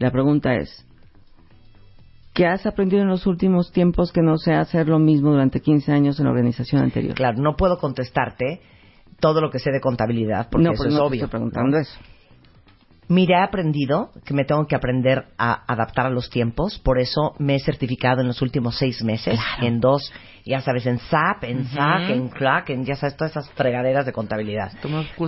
La 0.00 0.10
pregunta 0.10 0.54
es, 0.56 0.84
¿qué 2.32 2.46
has 2.46 2.64
aprendido 2.66 3.02
en 3.02 3.08
los 3.08 3.26
últimos 3.26 3.72
tiempos 3.72 4.12
que 4.12 4.22
no 4.22 4.36
sea 4.38 4.60
hacer 4.60 4.88
lo 4.88 4.98
mismo 4.98 5.30
durante 5.30 5.60
15 5.60 5.92
años 5.92 6.18
en 6.18 6.24
la 6.26 6.30
organización 6.30 6.82
anterior? 6.82 7.14
Claro, 7.14 7.38
no 7.40 7.56
puedo 7.56 7.78
contestarte 7.78 8.60
todo 9.20 9.40
lo 9.40 9.50
que 9.50 9.58
sé 9.58 9.70
de 9.70 9.80
contabilidad, 9.80 10.48
porque 10.50 10.64
no, 10.64 10.72
eso 10.72 10.82
pues 10.82 10.88
es 10.88 10.94
no 10.94 11.00
te 11.00 11.06
obvio. 11.06 11.24
estoy 11.24 11.30
preguntando 11.30 11.76
¿no? 11.76 11.82
eso. 11.82 11.98
Mira, 13.08 13.40
he 13.40 13.42
aprendido 13.42 14.10
que 14.24 14.32
me 14.32 14.44
tengo 14.44 14.66
que 14.66 14.74
aprender 14.74 15.26
a 15.36 15.64
adaptar 15.70 16.06
a 16.06 16.10
los 16.10 16.30
tiempos, 16.30 16.78
por 16.78 16.98
eso 16.98 17.34
me 17.38 17.56
he 17.56 17.60
certificado 17.60 18.22
en 18.22 18.28
los 18.28 18.40
últimos 18.40 18.78
seis 18.78 19.02
meses 19.02 19.38
en 19.60 19.80
dos, 19.80 20.10
ya 20.46 20.60
sabes, 20.62 20.86
en 20.86 20.98
SAP, 20.98 21.44
en 21.44 21.64
SAC, 21.66 22.10
en 22.10 22.28
CLAC, 22.28 22.70
en 22.70 22.84
ya 22.86 22.94
sabes, 22.96 23.16
todas 23.16 23.32
esas 23.32 23.50
fregaderas 23.50 24.06
de 24.06 24.12
contabilidad. 24.12 24.72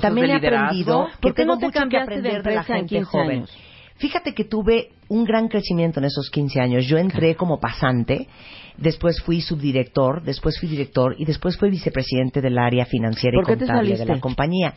También 0.01 0.31
he 0.31 0.35
aprendido 0.35 1.09
que 1.09 1.19
¿Por 1.21 1.35
qué 1.35 1.45
no 1.45 1.59
te 1.59 1.67
que 1.67 1.73
cambiaste 1.73 2.15
de 2.17 2.23
de 2.23 2.31
la 2.31 2.37
empresa 2.39 2.73
en 2.73 2.89
gente 2.89 2.95
15 2.97 3.05
joven. 3.11 3.31
años? 3.31 3.59
Fíjate 3.97 4.35
que 4.35 4.45
tuve 4.45 4.91
un 5.09 5.25
gran 5.25 5.49
crecimiento 5.49 6.01
en 6.01 6.07
esos 6.07 6.31
15 6.31 6.61
años. 6.61 6.87
Yo 6.87 6.99
entré 6.99 7.37
como 7.37 7.61
pasante, 7.61 8.27
después 8.77 9.21
fui 9.23 9.41
subdirector, 9.41 10.23
después 10.23 10.59
fui 10.59 10.69
director 10.69 11.15
y 11.19 11.25
después 11.25 11.57
fui 11.57 11.71
vicepresidente 11.71 12.41
del 12.41 12.59
área 12.59 12.87
financiera 12.87 13.37
y 13.37 13.39
¿Por 13.41 13.47
qué 13.47 13.57
te 13.57 13.67
contable 13.67 13.97
de 13.97 14.05
la 14.07 14.21
compañía. 14.21 14.75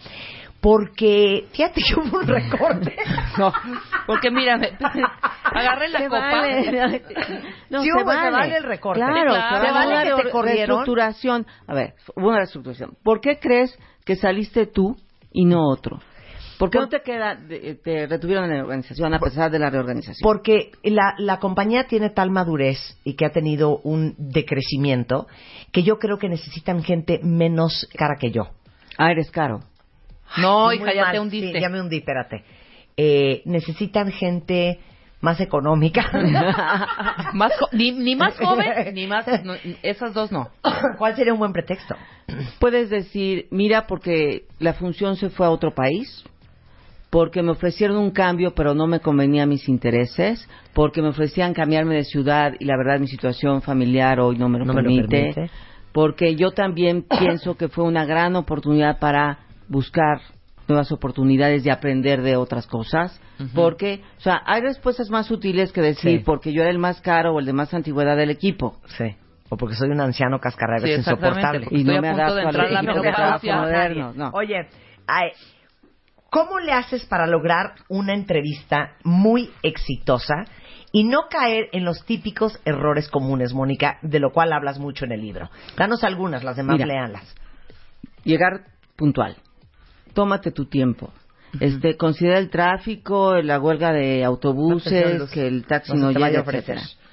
Porque, 0.60 1.46
fíjate 1.52 1.82
que 1.82 2.00
hubo 2.00 2.18
un 2.20 2.28
recorte. 2.28 2.96
No, 3.38 3.54
porque 4.08 4.32
mira, 4.32 4.56
agarré 5.44 5.90
la 5.90 6.00
Se 6.00 6.06
copa. 6.08 6.20
vale. 6.32 7.02
No, 7.70 7.82
Sí, 7.84 7.90
se 7.90 7.94
hubo, 8.04 8.12
se 8.12 8.30
vale 8.32 8.58
el 8.58 8.64
recorte. 8.64 9.00
Claro, 9.00 9.34
Claro. 9.34 9.34
se 9.62 9.68
Se 9.68 9.72
vale 9.74 9.94
vale 9.96 10.08
que 10.10 10.14
una 10.16 10.24
te 10.24 10.30
corrieron. 10.32 10.68
reestructuración. 10.78 11.46
A 11.68 11.74
ver, 11.76 11.94
hubo 12.16 12.28
una 12.30 12.38
reestructuración. 12.38 12.92
¿Por 13.04 13.20
qué 13.22 13.38
crees 13.40 13.78
que 14.06 14.16
saliste 14.16 14.66
tú 14.68 14.96
y 15.32 15.46
no 15.46 15.68
otro? 15.70 16.00
¿Por 16.58 16.70
qué 16.70 16.80
no 16.80 16.89
te 16.89 17.02
queda, 17.02 17.36
de- 17.36 17.76
te 17.76 18.08
retuvieron 18.08 18.46
en 18.52 18.58
la 18.58 18.63
organización 18.63 19.13
a 19.13 19.20
pesar 19.20 19.52
de 19.52 19.60
la 19.60 19.70
reorganización? 19.70 20.24
Porque 20.24 20.72
la, 20.84 21.13
la 21.17 21.39
compañía 21.39 21.86
tiene 21.88 22.10
tal 22.10 22.32
madurez 22.32 22.78
y 23.04 23.15
que 23.15 23.26
ha 23.26 23.32
tenido 23.32 23.78
un 23.84 24.15
decrecimiento 24.17 25.28
que 25.72 25.84
yo 25.84 26.00
creo 26.00 26.17
que 26.17 26.30
necesitan 26.30 26.84
gente 26.84 27.20
menos 27.24 27.88
cara 27.96 28.15
que 28.20 28.32
yo. 28.32 28.48
Ah, 28.98 29.12
eres 29.12 29.30
caro. 29.32 29.60
No, 30.38 30.65
Muy 30.65 30.76
hija, 30.78 30.93
ya 30.93 31.02
mal. 31.04 31.12
te 31.13 31.20
hundiste. 31.20 31.54
Sí, 31.54 31.60
ya 31.62 31.70
me 31.70 31.80
hundí, 31.82 31.98
espérate. 31.98 32.43
Eh, 32.98 33.43
necesitan 33.46 34.12
gente 34.12 34.80
más 35.22 35.39
económica. 35.39 36.10
Más 37.34 37.52
ni, 37.72 37.91
ni 37.91 38.15
más 38.15 38.38
joven, 38.38 38.93
ni 38.93 39.08
más... 39.08 39.26
no, 39.43 39.54
esas 39.82 40.13
dos 40.13 40.32
no. 40.32 40.50
¿Cuál 40.98 41.15
sería 41.15 41.34
un 41.34 41.39
buen 41.39 41.54
pretexto? 41.54 41.96
Puedes 42.60 42.89
decir, 42.89 43.48
mira, 43.52 43.88
porque 43.88 44.46
la 44.60 44.74
función 44.74 45.15
se 45.15 45.30
fue 45.30 45.46
a 45.46 45.50
otro 45.50 45.74
país, 45.74 46.24
porque 47.10 47.41
me 47.41 47.52
ofrecieron 47.52 47.98
un 47.98 48.12
cambio 48.12 48.54
pero 48.54 48.74
no 48.74 48.86
me 48.88 49.00
convenía 49.00 49.43
a 49.43 49.46
mis 49.46 49.67
intereses, 49.70 50.48
porque 50.74 51.02
me 51.02 51.10
ofrecían 51.10 51.54
cambiarme 51.54 51.96
de 51.96 52.04
ciudad 52.04 52.54
y 52.60 52.65
la 52.65 52.76
verdad 52.78 53.00
mi 53.00 53.08
situación 53.08 53.62
familiar 53.62 54.20
hoy 54.20 54.38
no 54.38 54.50
me 54.50 54.60
lo, 54.60 54.65
No 54.65 54.74
me 54.74 54.82
lo 54.82 54.89
permite, 55.08 55.50
porque 55.93 56.36
yo 56.36 56.52
también 56.52 57.06
pienso 57.20 57.56
que 57.56 57.70
fue 57.70 57.84
una 57.86 58.06
gran 58.06 58.36
oportunidad 58.36 59.00
para 59.00 59.39
buscar 59.67 60.20
nuevas 60.67 60.91
oportunidades 60.91 61.63
de 61.63 61.72
aprender 61.72 62.22
de 62.22 62.36
otras 62.36 62.67
cosas, 62.67 63.22
porque, 63.56 64.02
o 64.17 64.22
sea, 64.22 64.41
hay 64.46 64.62
respuestas 64.62 65.10
más 65.10 65.32
útiles 65.32 65.72
que 65.72 65.80
decir 65.80 66.20
Sí. 66.20 66.24
porque 66.26 66.52
yo 66.52 66.62
era 66.62 66.72
el 66.72 66.78
más 66.80 67.00
caro 67.00 67.34
o 67.34 67.39
el 67.39 67.46
de 67.46 67.54
más 67.54 67.74
antigüedad 67.74 68.17
del 68.17 68.32
equipo. 68.32 68.78
Sí. 68.98 69.15
O 69.50 69.56
porque 69.56 69.76
soy 69.76 69.89
un 69.91 70.02
anciano 70.02 70.39
cascarrabias 70.39 70.89
Sí, 70.89 70.98
insoportable. 70.98 71.67
Y 71.72 71.86
no 71.86 72.02
me 72.02 72.10
adapto 72.10 72.34
a 72.50 72.52
la 72.52 72.67
de 72.67 72.82
menopausia. 72.82 73.13
trabajo 73.13 73.62
moderno, 73.62 74.12
no. 74.13 74.30
Oye, 74.34 74.67
ay, 75.08 75.30
¿cómo 76.30 76.60
le 76.60 76.72
haces 76.72 77.06
para 77.06 77.28
lograr 77.28 77.74
una 77.90 78.13
entrevista 78.13 78.96
muy 79.04 79.52
exitosa 79.63 80.46
y 80.92 81.04
no 81.04 81.28
caer 81.30 81.70
en 81.74 81.84
los 81.86 82.06
típicos 82.06 82.60
errores 82.66 83.10
comunes, 83.10 83.54
Mónica, 83.54 83.98
de 84.02 84.20
lo 84.20 84.32
cual 84.32 84.54
hablas 84.54 84.80
mucho 84.80 85.06
en 85.06 85.12
el 85.12 85.22
libro? 85.22 85.50
Danos 85.78 86.04
algunas, 86.04 86.44
las 86.44 86.56
demás 86.58 86.76
Mira. 86.78 86.88
léanlas. 86.88 87.36
llegar 88.24 88.66
puntual. 88.96 89.38
Tómate 90.13 90.52
tu 90.52 90.66
tiempo. 90.66 91.13
Este, 91.60 91.96
considera 91.96 92.40
el 92.40 92.50
tráfico, 92.50 93.36
la 93.42 93.60
huelga 93.60 93.94
de 93.94 94.24
autobuses, 94.24 95.30
que 95.32 95.48
el 95.48 95.66
taxi 95.66 95.94
No 95.94 96.12
no, 96.12 96.12
llega, 96.12 96.40
a 96.40 96.42
ofrecer. 96.42 96.78
etcétera. 96.78 97.07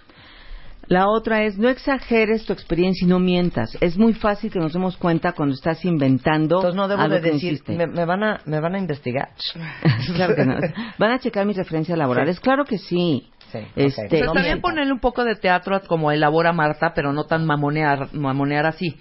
La 0.88 1.08
otra 1.08 1.42
es 1.44 1.56
no 1.58 1.68
exageres 1.68 2.44
tu 2.44 2.52
experiencia 2.52 3.04
y 3.06 3.08
no 3.08 3.18
mientas. 3.18 3.76
Es 3.80 3.96
muy 3.96 4.14
fácil 4.14 4.50
que 4.52 4.58
nos 4.58 4.72
demos 4.72 4.96
cuenta 4.96 5.32
cuando 5.32 5.54
estás 5.54 5.84
inventando. 5.84 6.56
Entonces 6.56 6.74
no 6.76 6.88
debo 6.88 7.02
algo 7.02 7.14
de 7.16 7.22
que 7.22 7.30
decir, 7.32 7.60
me, 7.68 7.86
me 7.86 8.04
van 8.04 8.22
a, 8.22 8.40
me 8.44 8.60
van 8.60 8.74
a 8.74 8.78
investigar. 8.78 9.30
claro 10.14 10.34
que 10.34 10.44
no. 10.44 10.56
Van 10.98 11.12
a 11.12 11.18
checar 11.18 11.46
mis 11.46 11.56
referencias 11.56 11.96
laborales. 11.96 12.40
Claro 12.40 12.64
que 12.64 12.78
sí. 12.78 13.30
Sí. 13.52 13.58
Este, 13.76 14.08
Pero 14.10 14.26
no 14.26 14.32
también 14.32 14.60
ponerle 14.60 14.92
un 14.92 15.00
poco 15.00 15.24
de 15.24 15.36
teatro 15.36 15.80
como 15.86 16.10
elabora 16.10 16.52
Marta, 16.52 16.92
pero 16.94 17.12
no 17.12 17.24
tan 17.24 17.46
mamonear, 17.46 18.12
mamonear 18.12 18.66
así. 18.66 18.96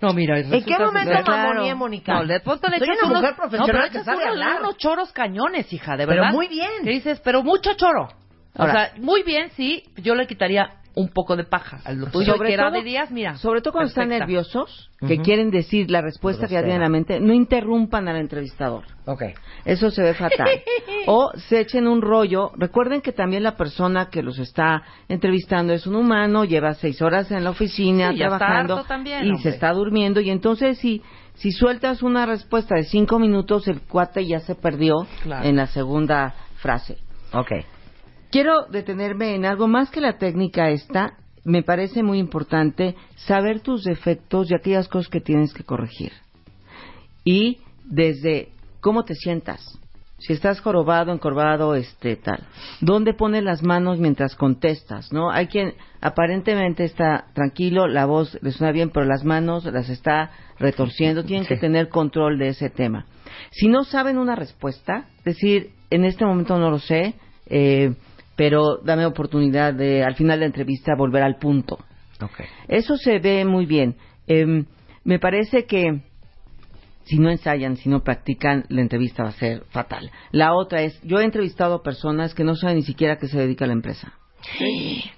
No, 0.00 0.12
mira, 0.14 0.38
¿En 0.38 0.64
qué 0.64 0.78
momento 0.78 1.10
Claro. 1.24 1.24
mamoneé, 1.48 1.74
Mónica? 1.74 2.14
No, 2.14 2.22
le, 2.22 2.38
pues, 2.40 2.60
le 2.62 2.78
Soy 2.78 2.88
echas 2.88 2.98
una 3.02 3.08
unos, 3.10 3.20
mujer 3.20 3.34
profesional 3.36 3.66
no, 3.76 3.82
pero 3.82 3.92
que 3.92 4.04
sabe 4.04 4.16
unos, 4.18 4.28
hablar. 4.28 4.60
unos 4.60 4.76
choros 4.78 5.12
cañones, 5.12 5.72
hija, 5.72 5.96
de 5.96 6.06
Pero 6.06 6.22
verdad. 6.22 6.32
muy 6.32 6.46
bien. 6.46 6.70
¿Qué 6.84 6.90
dices? 6.90 7.20
Pero 7.20 7.42
mucho 7.42 7.74
choro. 7.74 8.08
Ahora- 8.54 8.72
o 8.72 8.76
sea, 8.76 8.92
muy 8.98 9.24
bien, 9.24 9.50
sí. 9.56 9.82
Yo 9.96 10.14
le 10.14 10.26
quitaría 10.28 10.70
un 10.94 11.08
poco 11.10 11.36
de 11.36 11.44
paja 11.44 11.80
lo 11.92 12.06
tuyo, 12.08 12.32
Sobre 12.34 12.48
que 12.48 12.54
era 12.54 12.64
todo- 12.70 12.78
de 12.78 12.82
días, 12.82 13.10
mira. 13.10 13.36
Sobre 13.36 13.60
todo 13.60 13.72
cuando 13.72 13.88
están 13.88 14.08
nerviosos, 14.08 14.90
que 15.06 15.18
quieren 15.18 15.50
decir 15.50 15.90
la 15.90 16.00
respuesta 16.00 16.46
que 16.48 16.54
ya 16.54 16.60
tienen 16.60 16.76
en 16.76 16.82
la 16.82 16.88
mente, 16.88 17.20
no 17.20 17.32
interrumpan 17.32 18.08
al 18.08 18.16
entrevistador. 18.16 18.84
Ok. 19.06 19.22
Eso 19.64 19.90
se 19.90 20.02
ve 20.02 20.14
fatal. 20.14 20.48
O 21.06 21.30
se 21.36 21.60
echen 21.60 21.86
un 21.86 22.02
rollo. 22.02 22.50
Recuerden 22.56 23.00
que 23.00 23.12
también 23.12 23.42
la 23.42 23.56
persona 23.56 24.10
que 24.10 24.22
los 24.22 24.38
está 24.38 24.82
entrevistando 25.08 25.72
es 25.72 25.86
un 25.86 25.94
humano, 25.94 26.44
lleva 26.44 26.74
seis 26.74 27.00
horas 27.00 27.30
en 27.30 27.44
la 27.44 27.50
oficina 27.50 28.10
Sí, 28.10 28.18
ya 28.18 28.26
está 28.26 28.38
trabajando 28.38 28.84
también, 28.84 29.24
y 29.24 29.28
hombre. 29.30 29.42
se 29.42 29.48
está 29.50 29.72
durmiendo. 29.72 30.20
Y 30.20 30.28
entonces, 30.30 30.78
si, 30.78 31.02
si 31.34 31.52
sueltas 31.52 32.02
una 32.02 32.26
respuesta 32.26 32.74
de 32.74 32.82
cinco 32.84 33.18
minutos, 33.18 33.68
el 33.68 33.80
cuate 33.80 34.26
ya 34.26 34.40
se 34.40 34.54
perdió 34.54 35.06
Claro. 35.22 35.46
en 35.46 35.56
la 35.56 35.66
segunda 35.68 36.34
frase. 36.56 36.98
Ok. 37.32 37.52
Quiero 38.30 38.66
detenerme 38.66 39.34
en 39.34 39.46
algo 39.46 39.68
más 39.68 39.90
que 39.90 40.00
la 40.00 40.18
técnica 40.18 40.70
esta. 40.70 41.14
Me 41.44 41.62
parece 41.62 42.02
muy 42.02 42.18
importante 42.18 42.94
saber 43.16 43.60
tus 43.60 43.84
defectos 43.84 44.50
y 44.50 44.54
aquellas 44.54 44.88
cosas 44.88 45.08
que 45.08 45.20
tienes 45.20 45.54
que 45.54 45.64
corregir. 45.64 46.12
Y 47.24 47.58
desde 47.84 48.50
cómo 48.80 49.04
te 49.04 49.14
sientas. 49.14 49.78
Si 50.18 50.32
estás 50.32 50.60
jorobado, 50.60 51.12
encorvado, 51.12 51.74
este 51.74 52.16
tal. 52.16 52.44
¿Dónde 52.80 53.14
pones 53.14 53.44
las 53.44 53.62
manos 53.62 53.98
mientras 53.98 54.34
contestas? 54.34 55.12
¿No? 55.12 55.30
Hay 55.30 55.46
quien 55.46 55.74
aparentemente 56.00 56.84
está 56.84 57.26
tranquilo, 57.34 57.86
la 57.86 58.04
voz 58.04 58.36
le 58.42 58.50
suena 58.50 58.72
bien, 58.72 58.90
pero 58.90 59.06
las 59.06 59.24
manos 59.24 59.64
las 59.64 59.88
está 59.88 60.32
retorciendo. 60.58 61.24
Tienen 61.24 61.46
que 61.46 61.56
tener 61.56 61.88
control 61.88 62.36
de 62.36 62.48
ese 62.48 62.68
tema. 62.68 63.06
Si 63.52 63.68
no 63.68 63.84
saben 63.84 64.18
una 64.18 64.34
respuesta, 64.34 65.06
decir, 65.24 65.70
en 65.88 66.04
este 66.04 66.26
momento 66.26 66.58
no 66.58 66.70
lo 66.70 66.80
sé, 66.80 67.14
eh, 67.46 67.94
pero 68.38 68.78
dame 68.84 69.04
oportunidad 69.04 69.74
de, 69.74 70.04
al 70.04 70.14
final 70.14 70.36
de 70.38 70.42
la 70.42 70.46
entrevista, 70.46 70.94
volver 70.96 71.24
al 71.24 71.38
punto. 71.38 71.76
Ok. 72.22 72.40
Eso 72.68 72.96
se 72.96 73.18
ve 73.18 73.44
muy 73.44 73.66
bien. 73.66 73.96
Em, 74.28 74.64
me 75.02 75.18
parece 75.18 75.64
que 75.66 76.02
si 77.02 77.18
no 77.18 77.30
ensayan, 77.30 77.76
si 77.76 77.88
no 77.88 78.04
practican, 78.04 78.64
la 78.68 78.80
entrevista 78.80 79.24
va 79.24 79.30
a 79.30 79.32
ser 79.32 79.64
fatal. 79.70 80.12
La 80.30 80.54
otra 80.54 80.82
es, 80.82 81.00
yo 81.02 81.18
he 81.18 81.24
entrevistado 81.24 81.74
a 81.74 81.82
personas 81.82 82.32
que 82.32 82.44
no 82.44 82.54
saben 82.54 82.76
ni 82.76 82.82
siquiera 82.82 83.14
a 83.14 83.18
qué 83.18 83.26
se 83.26 83.38
dedica 83.38 83.66
la 83.66 83.72
empresa. 83.72 84.12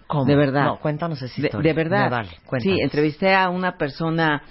¿Cómo? 0.06 0.24
De 0.24 0.34
verdad. 0.34 0.64
No, 0.64 0.78
cuéntanos 0.80 1.20
esa 1.20 1.42
De, 1.42 1.48
historia. 1.48 1.68
de 1.68 1.76
verdad. 1.76 2.04
No, 2.04 2.16
vale, 2.16 2.30
sí, 2.60 2.74
entrevisté 2.80 3.34
a 3.34 3.50
una 3.50 3.76
persona 3.76 4.42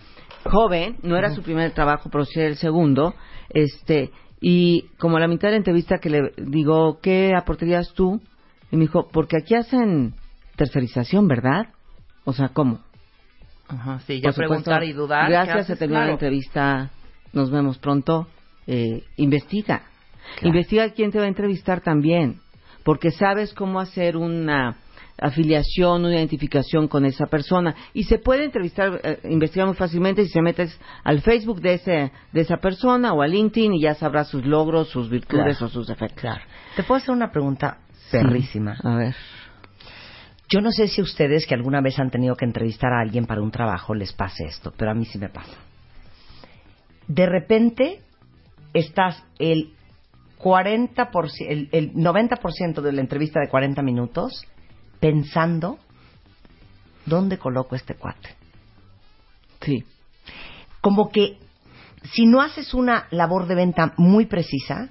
joven, 0.46 0.98
no 1.02 1.18
era 1.18 1.32
su 1.32 1.42
primer 1.42 1.72
trabajo, 1.72 2.10
pero 2.12 2.24
sí 2.24 2.40
era 2.40 2.50
el 2.50 2.58
segundo, 2.58 3.16
este, 3.50 4.12
y 4.40 4.84
como 5.00 5.18
a 5.18 5.20
la 5.22 5.28
mitad 5.28 5.48
de 5.48 5.54
la 5.54 5.58
entrevista 5.58 5.98
que 5.98 6.10
le 6.12 6.34
digo, 6.38 7.00
¿qué 7.02 7.34
aportarías 7.36 7.94
tú? 7.96 8.22
Y 8.72 8.76
me 8.78 8.82
dijo, 8.84 9.08
porque 9.12 9.38
aquí 9.38 9.56
hacen 9.56 10.14
tercerización, 10.56 11.28
¿verdad? 11.28 11.68
O 12.26 12.34
sea, 12.34 12.50
¿cómo? 12.50 12.80
Ajá, 13.68 14.00
sí, 14.08 14.20
ya 14.20 14.30
Por 14.30 14.34
supuesto, 14.34 14.64
preguntar 14.66 14.84
y 14.84 14.94
dudar. 14.94 15.28
¿qué 15.28 15.32
Gracias, 15.34 15.68
se 15.68 15.76
terminó 15.76 16.00
la 16.00 16.06
Claro. 16.06 16.14
entrevista. 16.14 16.90
Nos 17.34 17.52
vemos 17.52 17.78
pronto. 17.78 18.28
Eh, 18.68 19.04
investiga. 19.18 19.84
Investiga 20.44 20.90
quién 20.92 21.12
te 21.12 21.18
va 21.20 21.26
a 21.26 21.28
entrevistar 21.28 21.82
también. 21.82 22.40
Porque 22.84 23.12
sabes 23.12 23.54
cómo 23.54 23.80
hacer 23.80 24.16
una 24.18 24.76
afiliación, 25.22 26.06
una 26.06 26.16
identificación 26.16 26.88
con 26.88 27.06
esa 27.06 27.26
persona. 27.28 27.76
Y 27.94 28.04
se 28.04 28.20
puede 28.20 28.46
entrevistar, 28.46 29.00
eh, 29.04 29.20
investigar 29.26 29.68
muy 29.68 29.76
fácilmente 29.76 30.24
si 30.24 30.30
se 30.30 30.42
metes 30.42 30.80
al 31.04 31.22
Facebook 31.22 31.62
de, 31.62 31.74
ese, 31.76 32.12
de 32.32 32.42
esa 32.42 32.58
persona 32.58 33.14
o 33.14 33.22
a 33.22 33.28
LinkedIn 33.28 33.74
y 33.74 33.82
ya 33.82 33.96
sabrás 33.96 34.30
sus 34.30 34.46
logros, 34.46 34.90
sus 34.90 35.10
virtudes 35.10 35.58
Claro. 35.58 35.66
o 35.66 35.70
sus 35.70 35.88
defectos. 35.88 36.22
Claro. 36.22 36.42
¿Te 36.76 36.84
puedo 36.84 36.98
hacer 37.00 37.12
una 37.14 37.32
pregunta 37.32 37.80
perrísima? 38.12 38.78
A 38.84 38.96
ver. 38.96 39.16
Yo 40.50 40.62
no 40.62 40.72
sé 40.72 40.88
si 40.88 41.02
ustedes 41.02 41.46
que 41.46 41.54
alguna 41.54 41.82
vez 41.82 42.00
han 42.00 42.10
tenido 42.10 42.36
que 42.36 42.46
entrevistar 42.46 42.92
a 42.92 43.02
alguien 43.02 43.26
para 43.26 43.42
un 43.42 43.52
trabajo 43.52 43.94
les 43.94 44.14
pase 44.14 44.46
esto, 44.46 44.74
pero 44.76 44.92
a 44.92 44.96
mí 44.96 45.06
sí 45.06 45.20
me 45.20 45.30
pasa. 45.30 45.58
De 47.08 47.26
repente 47.26 48.02
estás 48.74 49.24
el 49.38 49.74
40%, 50.40 51.32
el, 51.48 51.70
el 51.72 51.94
90% 51.94 52.82
de 52.82 52.92
la 52.92 53.02
entrevista 53.02 53.40
de 53.40 53.50
40 53.50 53.82
minutos 53.84 54.46
pensando 55.00 55.78
dónde 57.06 57.38
coloco 57.38 57.76
este 57.76 57.96
cuate. 57.96 58.36
Sí. 59.62 59.84
Como 60.82 61.10
que 61.10 61.38
si 62.14 62.26
no 62.26 62.42
haces 62.42 62.74
una 62.74 63.08
labor 63.12 63.48
de 63.48 63.56
venta 63.56 63.94
muy 63.98 64.26
precisa, 64.26 64.90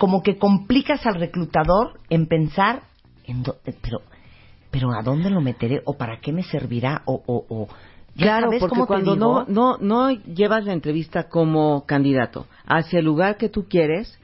como 0.00 0.22
que 0.22 0.38
complicas 0.38 1.04
al 1.04 1.16
reclutador 1.16 2.00
en 2.08 2.26
pensar, 2.26 2.84
en 3.26 3.44
dó- 3.44 3.56
eh, 3.66 3.74
pero, 3.82 3.98
pero 4.70 4.90
¿a 4.98 5.02
dónde 5.02 5.28
lo 5.28 5.42
meteré? 5.42 5.82
¿O 5.84 5.98
para 5.98 6.20
qué 6.20 6.32
me 6.32 6.42
servirá? 6.42 7.02
¿O, 7.04 7.22
o, 7.26 7.44
o 7.50 7.68
¿Ya 8.16 8.38
Claro, 8.38 8.50
porque 8.58 8.80
cuando 8.86 9.14
no, 9.14 9.44
no, 9.46 9.76
no 9.76 10.08
llevas 10.10 10.64
la 10.64 10.72
entrevista 10.72 11.28
como 11.28 11.84
candidato 11.84 12.46
hacia 12.66 12.98
el 13.00 13.04
lugar 13.04 13.36
que 13.36 13.50
tú 13.50 13.66
quieres, 13.68 14.18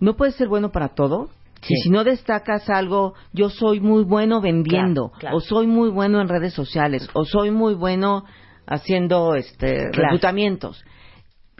no 0.00 0.16
puedes 0.16 0.34
ser 0.34 0.48
bueno 0.48 0.70
para 0.70 0.88
todo. 0.90 1.30
Sí. 1.62 1.72
Y 1.74 1.82
si 1.84 1.88
no 1.90 2.04
destacas 2.04 2.68
algo, 2.68 3.14
yo 3.32 3.48
soy 3.48 3.80
muy 3.80 4.04
bueno 4.04 4.42
vendiendo, 4.42 5.08
Claro, 5.12 5.18
claro. 5.18 5.36
o 5.38 5.40
soy 5.40 5.66
muy 5.66 5.88
bueno 5.88 6.20
en 6.20 6.28
redes 6.28 6.52
sociales, 6.52 7.08
o 7.14 7.24
soy 7.24 7.50
muy 7.50 7.72
bueno 7.74 8.24
haciendo 8.66 9.34
este 9.34 9.88
Claro. 9.92 10.08
reclutamientos. 10.10 10.84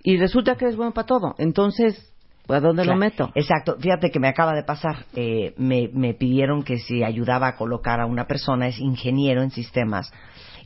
Y 0.05 0.19
resulta 0.19 0.57
que 0.57 0.67
eres 0.67 0.77
bueno 0.77 0.93
para 0.93 1.07
todo. 1.07 1.35
Entonces, 1.39 2.12
¿a 2.49 2.61
dónde 2.61 2.83
Claro, 2.83 2.99
lo 2.99 3.01
meto? 3.01 3.31
Exacto. 3.35 3.77
Fíjate 3.79 4.11
que 4.11 4.21
me 4.21 4.29
acaba 4.29 4.55
de 4.55 4.65
pasar. 4.65 5.07
Eh, 5.15 5.55
me, 5.57 5.89
me 5.93 6.15
pidieron 6.15 6.63
que 6.63 6.79
si 6.79 7.03
ayudaba 7.03 7.49
a 7.49 7.57
colocar 7.57 8.01
a 8.01 8.07
una 8.07 8.27
persona, 8.27 8.69
es 8.69 8.79
ingeniero 8.79 9.43
en 9.43 9.51
sistemas 9.51 10.13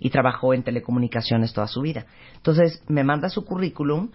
y 0.00 0.10
trabajó 0.10 0.54
en 0.54 0.62
telecomunicaciones 0.62 1.52
toda 1.52 1.66
su 1.66 1.80
vida. 1.80 2.06
Entonces 2.36 2.82
me 2.88 3.04
manda 3.04 3.28
su 3.28 3.44
currículum, 3.44 4.10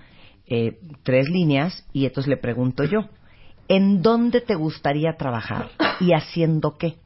eh, 0.47 0.79
tres 1.03 1.29
líneas, 1.29 1.87
y 1.93 2.05
entonces 2.05 2.29
le 2.29 2.37
pregunto 2.37 2.83
yo, 2.83 3.09
¿en 3.67 4.01
dónde 4.01 4.41
te 4.41 4.55
gustaría 4.55 5.13
trabajar 5.17 5.69
y 5.99 6.13
haciendo 6.13 6.77
qué? 6.77 6.97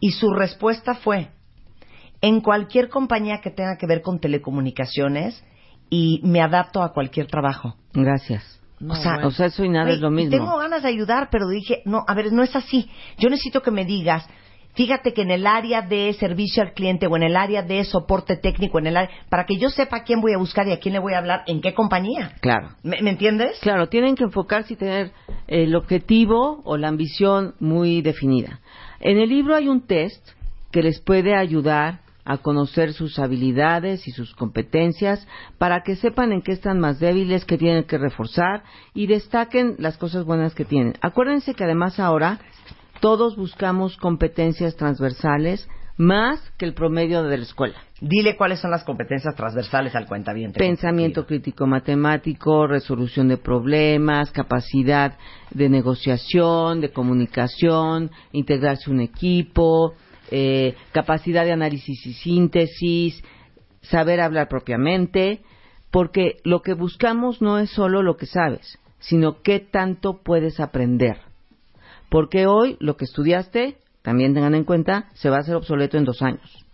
Y 0.00 0.12
su 0.12 0.32
respuesta 0.32 0.94
fue, 0.94 1.30
en 2.20 2.40
cualquier 2.40 2.88
compañía 2.88 3.40
que 3.42 3.50
tenga 3.50 3.76
que 3.78 3.86
ver 3.86 4.02
con 4.02 4.18
telecomunicaciones 4.20 5.42
y 5.90 6.20
me 6.24 6.40
adapto 6.40 6.82
a 6.82 6.92
cualquier 6.92 7.26
trabajo. 7.26 7.76
Gracias. 7.92 8.60
O 8.80 8.94
sea, 8.94 9.26
o 9.26 9.30
sea, 9.30 9.46
eso 9.46 9.64
y 9.64 9.68
nada 9.68 9.84
Güey, 9.84 9.96
es 9.96 10.00
lo 10.00 10.10
mismo. 10.10 10.30
Tengo 10.30 10.58
ganas 10.58 10.82
de 10.82 10.88
ayudar, 10.88 11.28
pero 11.30 11.48
dije, 11.48 11.82
no, 11.84 12.04
a 12.06 12.14
ver, 12.14 12.32
no 12.32 12.42
es 12.42 12.54
así. 12.56 12.90
Yo 13.18 13.28
necesito 13.30 13.62
que 13.62 13.70
me 13.70 13.84
digas, 13.84 14.28
fíjate 14.74 15.12
que 15.12 15.22
en 15.22 15.30
el 15.30 15.46
área 15.46 15.82
de 15.82 16.12
servicio 16.14 16.62
al 16.62 16.72
cliente 16.72 17.06
o 17.06 17.16
en 17.16 17.22
el 17.22 17.36
área 17.36 17.62
de 17.62 17.84
soporte 17.84 18.36
técnico, 18.36 18.78
en 18.78 18.88
el 18.88 18.96
área, 18.96 19.10
para 19.28 19.46
que 19.46 19.56
yo 19.56 19.70
sepa 19.70 19.98
a 19.98 20.02
quién 20.02 20.20
voy 20.20 20.32
a 20.34 20.38
buscar 20.38 20.66
y 20.66 20.72
a 20.72 20.80
quién 20.80 20.94
le 20.94 20.98
voy 20.98 21.14
a 21.14 21.18
hablar, 21.18 21.44
en 21.46 21.60
qué 21.60 21.72
compañía. 21.72 22.32
Claro. 22.40 22.70
¿Me, 22.82 23.00
me 23.00 23.10
entiendes? 23.10 23.58
Claro, 23.60 23.88
tienen 23.88 24.16
que 24.16 24.24
enfocarse 24.24 24.74
y 24.74 24.76
tener 24.76 25.12
el 25.46 25.74
objetivo 25.76 26.60
o 26.64 26.76
la 26.76 26.88
ambición 26.88 27.54
muy 27.60 28.02
definida. 28.02 28.60
En 29.00 29.18
el 29.18 29.28
libro 29.28 29.54
hay 29.54 29.68
un 29.68 29.86
test 29.86 30.26
que 30.72 30.82
les 30.82 31.00
puede 31.00 31.36
ayudar 31.36 32.03
a 32.24 32.38
conocer 32.38 32.92
sus 32.92 33.18
habilidades 33.18 34.06
y 34.08 34.12
sus 34.12 34.34
competencias 34.34 35.26
para 35.58 35.82
que 35.82 35.96
sepan 35.96 36.32
en 36.32 36.42
qué 36.42 36.52
están 36.52 36.80
más 36.80 36.98
débiles, 36.98 37.44
qué 37.44 37.58
tienen 37.58 37.84
que 37.84 37.98
reforzar 37.98 38.64
y 38.94 39.06
destaquen 39.06 39.76
las 39.78 39.98
cosas 39.98 40.24
buenas 40.24 40.54
que 40.54 40.64
tienen. 40.64 40.94
Acuérdense 41.00 41.54
que 41.54 41.64
además 41.64 42.00
ahora 42.00 42.40
todos 43.00 43.36
buscamos 43.36 43.96
competencias 43.96 44.76
transversales 44.76 45.68
más 45.96 46.40
que 46.58 46.64
el 46.64 46.74
promedio 46.74 47.22
de 47.22 47.38
la 47.38 47.44
escuela. 47.44 47.74
Dile 48.00 48.36
cuáles 48.36 48.60
son 48.60 48.70
las 48.70 48.84
competencias 48.84 49.34
transversales 49.36 49.94
al 49.94 50.06
cuentaviente. 50.06 50.58
Pensamiento 50.58 51.26
crítico 51.26 51.66
matemático, 51.66 52.66
resolución 52.66 53.28
de 53.28 53.36
problemas, 53.36 54.30
capacidad 54.32 55.16
de 55.52 55.68
negociación, 55.68 56.80
de 56.80 56.92
comunicación, 56.92 58.10
integrarse 58.32 58.90
un 58.90 59.00
equipo, 59.00 59.94
eh, 60.30 60.74
capacidad 60.92 61.44
de 61.44 61.52
análisis 61.52 62.04
y 62.06 62.12
síntesis, 62.12 63.22
saber 63.82 64.20
hablar 64.20 64.48
propiamente, 64.48 65.42
porque 65.90 66.36
lo 66.44 66.62
que 66.62 66.74
buscamos 66.74 67.40
no 67.40 67.58
es 67.58 67.70
solo 67.70 68.02
lo 68.02 68.16
que 68.16 68.26
sabes, 68.26 68.78
sino 68.98 69.42
qué 69.42 69.60
tanto 69.60 70.22
puedes 70.22 70.60
aprender. 70.60 71.18
Porque 72.08 72.46
hoy 72.46 72.76
lo 72.80 72.96
que 72.96 73.04
estudiaste, 73.04 73.76
también 74.02 74.34
tengan 74.34 74.54
en 74.54 74.64
cuenta, 74.64 75.08
se 75.14 75.30
va 75.30 75.36
a 75.36 75.40
hacer 75.40 75.54
obsoleto 75.54 75.96
en 75.96 76.04
dos 76.04 76.20
años. 76.20 76.66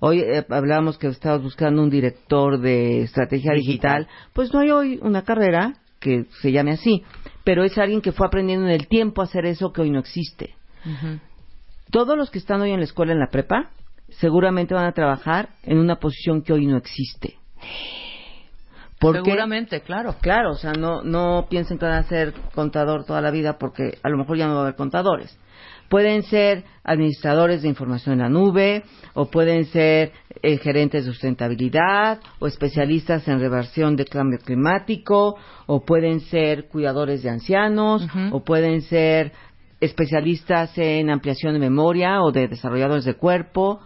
Hoy 0.00 0.20
eh, 0.20 0.44
hablábamos 0.48 0.96
que 0.96 1.08
estabas 1.08 1.42
buscando 1.42 1.82
un 1.82 1.90
director 1.90 2.60
de 2.60 3.02
estrategia 3.02 3.52
Digital. 3.52 4.04
digital. 4.04 4.08
Pues 4.32 4.52
no 4.54 4.60
hay 4.60 4.70
hoy 4.70 4.98
una 5.02 5.22
carrera 5.22 5.74
que 6.00 6.26
se 6.40 6.52
llame 6.52 6.72
así, 6.72 7.02
pero 7.44 7.64
es 7.64 7.76
alguien 7.78 8.00
que 8.00 8.12
fue 8.12 8.26
aprendiendo 8.26 8.66
en 8.66 8.72
el 8.72 8.86
tiempo 8.88 9.20
a 9.20 9.24
hacer 9.24 9.44
eso 9.46 9.72
que 9.72 9.82
hoy 9.82 9.90
no 9.90 9.98
existe. 9.98 10.54
Todos 11.90 12.16
los 12.16 12.30
que 12.30 12.38
están 12.38 12.60
hoy 12.60 12.70
en 12.72 12.78
la 12.80 12.84
escuela, 12.84 13.12
en 13.12 13.18
la 13.20 13.28
prepa, 13.28 13.70
seguramente 14.10 14.74
van 14.74 14.86
a 14.86 14.92
trabajar 14.92 15.50
en 15.62 15.78
una 15.78 15.96
posición 15.96 16.42
que 16.42 16.52
hoy 16.52 16.66
no 16.66 16.76
existe. 16.76 17.36
Porque- 19.00 19.20
Seguramente, 19.24 19.80
claro. 19.82 20.16
Claro, 20.20 20.50
o 20.52 20.56
sea, 20.56 20.72
no, 20.72 21.02
no 21.02 21.46
piensen 21.48 21.78
que 21.78 21.86
van 21.86 21.94
a 21.98 22.02
ser 22.04 22.34
contador 22.54 23.04
toda 23.04 23.20
la 23.20 23.30
vida 23.30 23.56
porque 23.58 23.98
a 24.02 24.08
lo 24.08 24.16
mejor 24.18 24.36
ya 24.36 24.48
no 24.48 24.54
va 24.54 24.60
a 24.60 24.62
haber 24.64 24.74
contadores. 24.74 25.38
Pueden 25.88 26.22
ser 26.24 26.64
administradores 26.84 27.62
de 27.62 27.68
información 27.68 28.14
en 28.14 28.18
la 28.20 28.28
nube, 28.28 28.82
o 29.14 29.30
pueden 29.30 29.64
ser 29.66 30.12
eh, 30.42 30.58
gerentes 30.58 31.06
de 31.06 31.12
sustentabilidad, 31.12 32.20
o 32.40 32.46
especialistas 32.46 33.26
en 33.26 33.40
reversión 33.40 33.96
de 33.96 34.04
cambio 34.04 34.38
climático, 34.38 35.36
o 35.66 35.84
pueden 35.86 36.20
ser 36.20 36.68
cuidadores 36.68 37.22
de 37.22 37.30
ancianos, 37.30 38.06
o 38.32 38.44
pueden 38.44 38.82
ser 38.82 39.32
especialistas 39.80 40.76
en 40.76 41.10
ampliación 41.10 41.54
de 41.54 41.60
memoria 41.60 42.22
o 42.22 42.32
de 42.32 42.48
desarrolladores 42.48 43.04
de 43.04 43.14
cuerpo. 43.14 43.80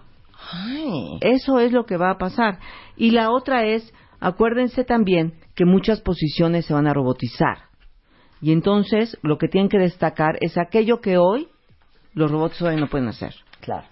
Ay. 0.50 1.18
Eso 1.20 1.58
es 1.60 1.72
lo 1.72 1.84
que 1.84 1.96
va 1.96 2.10
a 2.10 2.18
pasar. 2.18 2.58
Y 2.96 3.10
la 3.10 3.30
otra 3.30 3.64
es, 3.66 3.92
acuérdense 4.20 4.84
también 4.84 5.34
que 5.54 5.64
muchas 5.64 6.00
posiciones 6.00 6.66
se 6.66 6.74
van 6.74 6.86
a 6.86 6.94
robotizar. 6.94 7.58
Y 8.40 8.52
entonces 8.52 9.16
lo 9.22 9.38
que 9.38 9.48
tienen 9.48 9.68
que 9.68 9.78
destacar 9.78 10.36
es 10.40 10.58
aquello 10.58 11.00
que 11.00 11.16
hoy 11.16 11.48
los 12.14 12.30
robots 12.30 12.60
hoy 12.62 12.76
no 12.76 12.88
pueden 12.88 13.08
hacer. 13.08 13.34
Claro. 13.60 13.86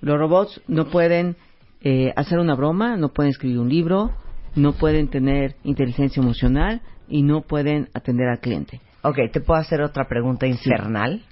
Los 0.00 0.18
robots 0.18 0.60
no 0.66 0.86
pueden 0.86 1.36
eh, 1.80 2.12
hacer 2.16 2.38
una 2.38 2.54
broma, 2.54 2.96
no 2.96 3.10
pueden 3.10 3.30
escribir 3.30 3.60
un 3.60 3.68
libro, 3.68 4.10
no 4.56 4.72
pueden 4.72 5.08
tener 5.08 5.56
inteligencia 5.62 6.20
emocional 6.20 6.82
y 7.08 7.22
no 7.22 7.42
pueden 7.42 7.88
atender 7.94 8.28
al 8.28 8.40
cliente. 8.40 8.80
Ok, 9.02 9.18
te 9.32 9.40
puedo 9.40 9.60
hacer 9.60 9.80
otra 9.82 10.06
pregunta 10.08 10.46
infernal. 10.46 11.22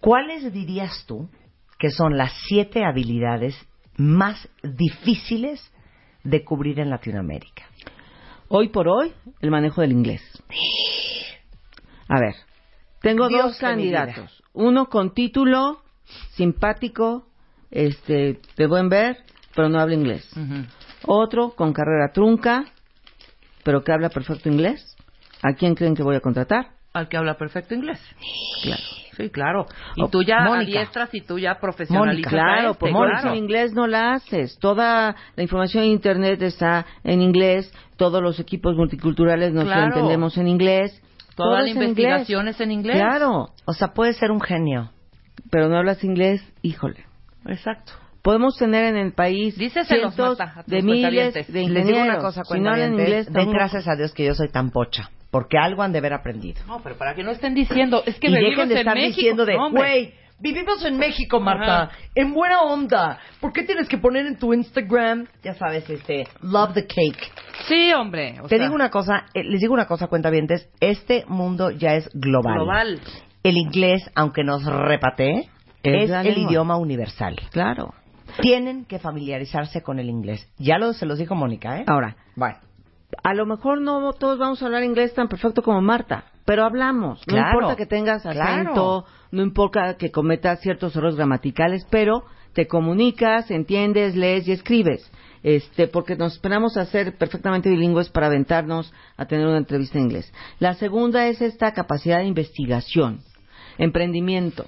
¿Cuáles 0.00 0.52
dirías 0.52 1.04
tú 1.06 1.28
que 1.78 1.90
son 1.90 2.16
las 2.16 2.32
siete 2.48 2.84
habilidades 2.84 3.56
más 3.96 4.48
difíciles 4.62 5.72
de 6.22 6.44
cubrir 6.44 6.78
en 6.80 6.90
Latinoamérica? 6.90 7.64
Hoy 8.48 8.68
por 8.68 8.88
hoy, 8.88 9.12
el 9.40 9.50
manejo 9.50 9.80
del 9.80 9.92
inglés. 9.92 10.22
A 12.08 12.20
ver, 12.20 12.34
tengo 13.00 13.28
Dios 13.28 13.42
dos 13.42 13.58
candidatos. 13.58 14.42
Uno 14.52 14.86
con 14.86 15.12
título 15.12 15.82
simpático, 16.30 17.26
este, 17.70 18.40
de 18.56 18.66
buen 18.66 18.88
ver, 18.88 19.18
pero 19.54 19.68
no 19.68 19.78
habla 19.78 19.94
inglés. 19.94 20.30
Otro 21.04 21.50
con 21.50 21.72
carrera 21.72 22.12
trunca, 22.12 22.64
pero 23.64 23.82
que 23.82 23.92
habla 23.92 24.08
perfecto 24.08 24.48
inglés. 24.48 24.96
¿A 25.42 25.54
quién 25.54 25.74
creen 25.74 25.94
que 25.94 26.02
voy 26.02 26.16
a 26.16 26.20
contratar? 26.20 26.77
Al 26.98 27.08
que 27.08 27.16
habla 27.16 27.34
perfecto 27.36 27.74
inglés. 27.74 28.00
Claro. 28.62 28.82
Sí, 29.16 29.30
claro. 29.30 29.66
Y 29.96 30.02
Oh, 30.02 30.08
tú 30.08 30.22
ya 30.22 30.40
Mónica. 30.44 30.78
adiestras 30.78 31.12
y 31.12 31.20
tú 31.22 31.38
ya 31.40 31.58
profesionalizas. 31.58 32.30
Mónica, 32.30 32.30
Claro, 32.30 32.70
este, 32.70 32.78
porque 32.80 32.94
claro. 32.94 33.20
sin 33.22 33.34
inglés 33.34 33.72
no 33.72 33.86
la 33.88 34.12
haces. 34.12 34.56
Toda 34.60 35.16
la 35.34 35.42
información 35.42 35.84
en 35.84 35.90
Internet 35.90 36.40
está 36.42 36.86
en 37.02 37.20
inglés, 37.22 37.72
todos 37.96 38.22
los 38.22 38.38
equipos 38.38 38.76
multiculturales 38.76 39.52
nos 39.52 39.64
Claro. 39.64 39.86
entendemos 39.86 40.36
en 40.38 40.46
inglés. 40.46 41.02
Toda 41.34 41.50
todo 41.50 41.58
la 41.58 41.64
es 41.70 41.76
en 41.76 41.82
investigación 41.82 42.40
inglés. 42.42 42.54
es 42.56 42.60
en 42.60 42.70
inglés. 42.72 42.96
Claro, 42.96 43.48
O 43.64 43.72
sea, 43.72 43.88
puedes 43.88 44.16
ser 44.18 44.30
un 44.30 44.40
genio. 44.40 44.90
pero 45.50 45.68
no 45.68 45.76
hablas 45.78 46.02
inglés, 46.04 46.42
híjole. 46.62 47.04
Exacto. 47.46 47.92
Podemos 48.22 48.56
tener 48.58 48.84
en 48.86 48.96
el 48.96 49.12
país 49.14 49.56
Díceselos, 49.56 50.14
cientos 50.14 50.38
Marta, 50.38 50.60
a 50.60 50.62
tus 50.64 50.72
de 50.72 50.82
miles 50.82 51.32
de 51.34 51.40
Les 51.40 51.48
ingenieros. 51.48 51.86
digo 51.86 52.00
una 52.02 52.18
cosa, 52.18 52.44
si 52.44 52.60
no 52.60 52.70
hablan 52.70 52.92
inglés, 52.94 53.32
den 53.32 53.50
gracias 53.52 53.86
a 53.88 53.94
Dios 53.96 54.12
que 54.12 54.26
yo 54.26 54.34
soy 54.34 54.48
tan 54.50 54.70
pocha, 54.70 55.10
porque 55.30 55.58
algo 55.58 55.82
han 55.82 55.92
de 55.92 55.98
haber 55.98 56.12
aprendido. 56.14 56.60
No, 56.66 56.80
pero 56.82 56.96
para 56.96 57.14
que 57.14 57.22
no 57.22 57.30
estén 57.32 57.54
diciendo, 57.54 58.02
es 58.06 58.18
que 58.18 58.28
y 58.28 58.32
dejen 58.32 58.68
de 58.68 58.76
estar 58.76 58.94
México. 58.94 59.16
diciendo 59.16 59.44
de, 59.44 59.56
güey, 59.70 60.14
vivimos 60.40 60.84
en 60.84 60.96
México, 60.98 61.40
Marta, 61.40 61.82
Ajá. 61.84 61.92
en 62.14 62.32
buena 62.32 62.62
onda. 62.62 63.18
¿Por 63.40 63.52
qué 63.52 63.62
tienes 63.64 63.88
que 63.88 63.98
poner 63.98 64.26
en 64.26 64.38
tu 64.38 64.54
Instagram, 64.54 65.26
ya 65.42 65.54
sabes, 65.54 65.88
este, 65.90 66.26
love 66.42 66.72
the 66.74 66.86
cake? 66.86 67.30
Sí, 67.66 67.92
hombre. 67.92 68.36
o 68.40 68.48
Te 68.48 68.56
sea, 68.56 68.64
digo 68.64 68.74
una 68.74 68.90
cosa, 68.90 69.26
eh, 69.34 69.42
les 69.44 69.60
digo 69.60 69.74
una 69.74 69.86
cosa, 69.86 70.06
cuentavientes, 70.06 70.68
este 70.80 71.24
mundo 71.28 71.70
ya 71.70 71.94
es 71.94 72.08
global. 72.14 72.54
Global. 72.54 73.00
El 73.42 73.56
inglés, 73.56 74.02
aunque 74.14 74.44
nos 74.44 74.64
repatee, 74.64 75.48
Es 75.82 76.10
el 76.10 76.38
idioma 76.38 76.76
universal. 76.76 77.36
Claro. 77.52 77.94
Tienen 78.40 78.84
que 78.84 78.98
familiarizarse 78.98 79.80
con 79.82 79.98
el 79.98 80.08
inglés. 80.10 80.46
Ya 80.58 80.76
lo 80.78 80.92
se 80.92 81.06
los 81.06 81.18
dijo 81.18 81.34
Mónica, 81.34 81.78
¿eh? 81.80 81.84
Ahora, 81.86 82.16
Bueno. 82.36 82.56
A 83.22 83.34
lo 83.34 83.46
mejor 83.46 83.80
no 83.80 84.12
todos 84.12 84.38
vamos 84.38 84.62
a 84.62 84.66
hablar 84.66 84.82
inglés 84.84 85.14
tan 85.14 85.28
perfecto 85.28 85.62
como 85.62 85.80
Marta, 85.80 86.24
pero 86.44 86.64
hablamos. 86.64 87.20
No 87.26 87.34
Claro, 87.34 87.58
importa 87.58 87.76
que 87.76 87.86
tengas 87.86 88.24
acento, 88.26 88.34
claro. 88.34 89.04
no 89.30 89.42
importa 89.42 89.96
que 89.96 90.10
cometas 90.10 90.60
ciertos 90.60 90.94
errores 90.96 91.16
gramaticales, 91.16 91.86
pero 91.90 92.24
te 92.52 92.66
comunicas, 92.66 93.50
entiendes, 93.50 94.14
lees 94.16 94.46
y 94.48 94.52
escribes. 94.52 95.10
Este, 95.44 95.86
porque 95.86 96.16
nos 96.16 96.32
esperamos 96.34 96.76
a 96.76 96.84
ser 96.86 97.16
perfectamente 97.16 97.70
bilingües 97.70 98.08
para 98.10 98.26
aventarnos 98.26 98.92
a 99.16 99.26
tener 99.26 99.46
una 99.46 99.58
entrevista 99.58 99.96
en 99.96 100.04
inglés. 100.04 100.32
La 100.58 100.74
segunda 100.74 101.28
es 101.28 101.40
esta 101.40 101.72
capacidad 101.72 102.18
de 102.18 102.24
investigación, 102.26 103.20
emprendimiento, 103.78 104.66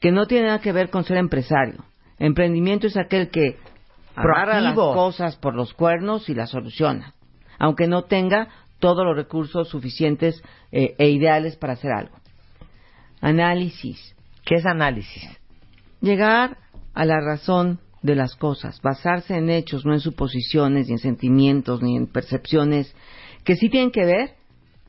que 0.00 0.12
no 0.12 0.26
tiene 0.26 0.46
nada 0.46 0.60
que 0.60 0.72
ver 0.72 0.90
con 0.90 1.02
ser 1.04 1.16
empresario. 1.16 1.84
Emprendimiento 2.20 2.86
es 2.86 2.96
aquel 2.96 3.28
que 3.30 3.56
agarra 4.14 4.60
las 4.60 4.74
cosas 4.74 5.36
por 5.36 5.54
los 5.54 5.74
cuernos 5.74 6.28
y 6.28 6.34
las 6.34 6.50
soluciona, 6.50 7.14
aunque 7.58 7.86
no 7.86 8.04
tenga 8.04 8.48
todos 8.78 9.04
los 9.04 9.16
recursos 9.16 9.68
suficientes 9.68 10.42
eh, 10.72 10.94
e 10.98 11.10
ideales 11.10 11.56
para 11.56 11.74
hacer 11.74 11.92
algo. 11.92 12.16
Análisis. 13.20 14.14
¿Qué 14.44 14.56
es 14.56 14.66
análisis? 14.66 15.28
Llegar 16.00 16.58
a 16.94 17.04
la 17.04 17.20
razón 17.20 17.80
de 18.02 18.14
las 18.14 18.36
cosas, 18.36 18.80
basarse 18.80 19.36
en 19.36 19.50
hechos, 19.50 19.84
no 19.84 19.92
en 19.92 20.00
suposiciones, 20.00 20.86
ni 20.86 20.92
en 20.92 20.98
sentimientos, 20.98 21.82
ni 21.82 21.96
en 21.96 22.06
percepciones, 22.06 22.94
que 23.44 23.56
sí 23.56 23.68
tienen 23.68 23.90
que 23.90 24.04
ver 24.04 24.36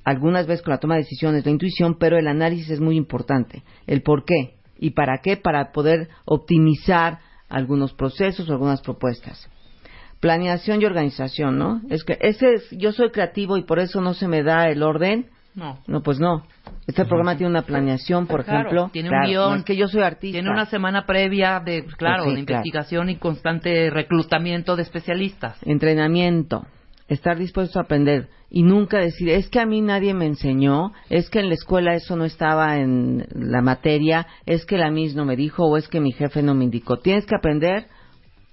algunas 0.04 0.48
veces 0.48 0.64
con 0.64 0.72
la 0.72 0.80
toma 0.80 0.96
de 0.96 1.02
decisiones, 1.02 1.46
la 1.46 1.52
intuición, 1.52 1.98
pero 2.00 2.18
el 2.18 2.28
análisis 2.28 2.70
es 2.70 2.80
muy 2.80 2.96
importante. 2.96 3.64
El 3.88 4.02
por 4.02 4.26
qué 4.26 4.56
y 4.78 4.92
para 4.92 5.20
qué, 5.22 5.38
para 5.38 5.72
poder 5.72 6.10
optimizar 6.26 7.20
algunos 7.50 7.94
procesos 7.94 8.50
o 8.50 8.54
algunas 8.54 8.82
propuestas. 8.82 9.50
Planeación 10.20 10.82
y 10.82 10.86
organización, 10.86 11.58
¿no? 11.58 11.82
Es 11.90 12.04
que 12.04 12.18
ese 12.22 12.54
es, 12.56 12.70
yo 12.72 12.92
soy 12.92 13.10
creativo 13.12 13.58
y 13.58 13.64
por 13.64 13.80
eso 13.80 14.02
no 14.02 14.14
se 14.14 14.28
me 14.28 14.44
da 14.44 14.70
el 14.70 14.84
orden. 14.84 15.28
No. 15.56 15.80
No, 15.88 16.02
pues 16.04 16.20
no. 16.20 16.46
Este 16.88 17.06
programa 17.06 17.36
tiene 17.38 17.50
una 17.52 17.64
planeación, 17.64 18.28
por 18.28 18.44
Claro, 18.44 18.60
ejemplo. 18.70 18.90
tiene 18.94 19.10
un 19.10 19.14
Claro, 19.16 19.28
guion. 19.30 19.50
no 19.52 19.56
es 19.58 19.64
que 19.64 19.76
yo 19.76 19.88
soy 19.88 20.02
artista. 20.04 20.36
Tiene 20.36 20.50
una 20.52 20.66
semana 20.66 21.06
previa 21.06 21.60
de, 21.60 21.86
claro, 21.98 22.26
Sí, 22.26 22.30
de 22.36 22.46
claro. 22.46 22.62
investigación 22.62 23.10
y 23.10 23.16
constante 23.16 23.90
reclutamiento 23.90 24.76
de 24.76 24.84
especialistas. 24.84 25.58
entrenamiento, 25.66 26.66
estar 27.08 27.38
dispuesto 27.38 27.80
a 27.80 27.84
aprender 27.84 28.28
y 28.52 28.64
nunca 28.64 29.00
decir, 29.00 29.30
es 29.30 29.50
que 29.50 29.60
a 29.60 29.66
mí 29.66 29.82
nadie 29.82 30.14
me 30.14 30.26
enseñó, 30.26 30.92
es 31.10 31.30
que 31.30 31.40
en 31.40 31.48
la 31.50 31.56
escuela 31.56 31.94
eso 31.96 32.16
no 32.16 32.26
estaba 32.26 32.78
en 32.78 33.26
la 33.34 33.62
materia, 33.62 34.28
es 34.46 34.66
que 34.66 34.78
la 34.78 34.92
MIS 34.92 35.16
no 35.16 35.26
me 35.26 35.36
dijo 35.36 35.66
o 35.66 35.78
es 35.78 35.88
que 35.88 36.00
mi 36.00 36.12
jefe 36.12 36.42
no 36.44 36.54
me 36.56 36.64
indicó. 36.66 36.98
Tienes 36.98 37.26
que 37.26 37.36
aprender 37.36 37.88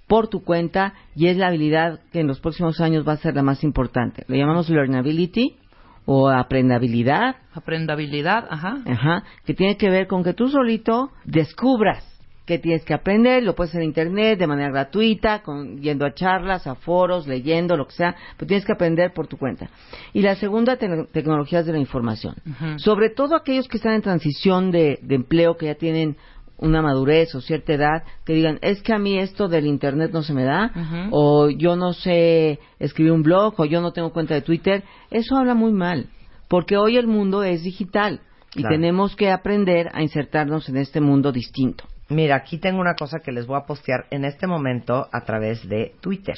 por 0.07 0.29
tu 0.29 0.43
cuenta 0.45 0.95
y 1.15 1.27
es 1.29 1.37
la 1.37 1.49
habilidad 1.49 2.01
que 2.13 2.21
en 2.21 2.27
los 2.27 2.41
próximos 2.41 2.81
años 2.81 3.07
va 3.07 3.13
a 3.13 3.17
ser 3.19 3.35
la 3.35 3.43
más 3.43 3.65
importante. 3.65 4.25
Le 4.29 4.39
llamamos 4.39 4.69
learnability 4.71 5.57
o 6.05 6.29
aprendabilidad, 6.29 7.37
Aprendabilidad, 7.53 8.47
ajá. 8.49 8.79
Ajá, 8.87 9.25
que 9.45 9.55
tiene 9.55 9.77
que 9.77 9.91
ver 9.91 10.07
con 10.07 10.23
que 10.23 10.35
tú 10.35 10.49
solito 10.49 11.11
descubras 11.25 12.13
que 12.45 12.61
tienes 12.61 12.85
que 12.85 12.95
aprender, 12.95 13.43
lo 13.43 13.57
puedes 13.57 13.73
hacer 13.73 13.83
en 13.83 13.89
internet 13.89 14.39
de 14.39 14.47
manera 14.47 14.71
gratuita, 14.71 15.43
con, 15.43 15.81
yendo 15.81 16.07
a 16.07 16.15
charlas, 16.15 16.65
a 16.69 16.77
foros, 16.77 17.27
leyendo, 17.27 17.77
lo 17.77 17.89
que 17.89 17.95
sea, 17.95 18.15
pero 18.37 18.47
tienes 18.47 18.65
que 18.65 18.71
aprender 18.71 19.13
por 19.13 19.27
tu 19.27 19.37
cuenta. 19.37 19.69
Y 20.13 20.23
la 20.23 20.37
segunda, 20.37 20.77
te- 20.77 21.07
tecnologías 21.13 21.67
de 21.67 21.73
la 21.73 21.81
información. 21.81 22.37
Sobre 22.77 23.11
todo 23.11 23.35
aquellos 23.35 23.67
que 23.67 23.79
están 23.79 23.95
en 23.95 24.03
transición 24.03 24.71
de, 24.71 25.01
de 25.03 25.17
empleo, 25.17 25.57
que 25.57 25.67
ya 25.67 25.75
tienen 25.75 26.17
una 26.59 26.81
madurez 26.83 27.35
o 27.35 27.41
cierta 27.41 27.75
edad, 27.75 28.03
que 28.25 28.33
digan, 28.33 28.59
es 28.63 28.83
que 28.83 28.93
a 28.95 28.99
mí 28.99 29.19
esto 29.19 29.49
del 29.49 29.67
internet 29.67 30.11
no 30.13 30.23
se 30.23 30.33
me 30.33 30.45
da, 30.45 30.71
o 31.11 31.51
yo 31.51 31.77
no 31.77 31.93
sé 31.93 32.59
escribir 32.79 33.13
un 33.13 33.23
blog, 33.23 33.55
o 33.59 33.65
yo 33.65 33.81
no 33.81 33.93
tengo 33.93 34.13
cuenta 34.13 34.35
de 34.35 34.43
Twitter, 34.43 34.83
eso 35.11 35.37
habla 35.37 35.55
muy 35.55 35.73
mal, 35.73 36.09
porque 36.49 36.77
hoy 36.77 36.97
el 36.97 37.07
mundo 37.07 37.43
es 37.43 37.63
digital 37.63 38.21
y 38.55 38.61
Claro. 38.61 38.75
tenemos 38.75 39.17
que 39.17 39.31
aprender 39.31 39.91
a 39.93 40.03
insertarnos 40.03 40.69
en 40.71 40.79
este 40.79 41.01
mundo 41.01 41.31
distinto. 41.31 41.85
Mira, 42.09 42.37
aquí 42.37 42.59
tengo 42.59 42.81
una 42.81 42.95
cosa 42.95 43.19
que 43.19 43.33
les 43.33 43.47
voy 43.47 43.59
a 43.59 43.67
postear 43.67 44.07
en 44.11 44.25
este 44.25 44.47
momento 44.47 45.09
a 45.13 45.25
través 45.25 45.69
de 45.69 45.93
Twitter, 46.01 46.37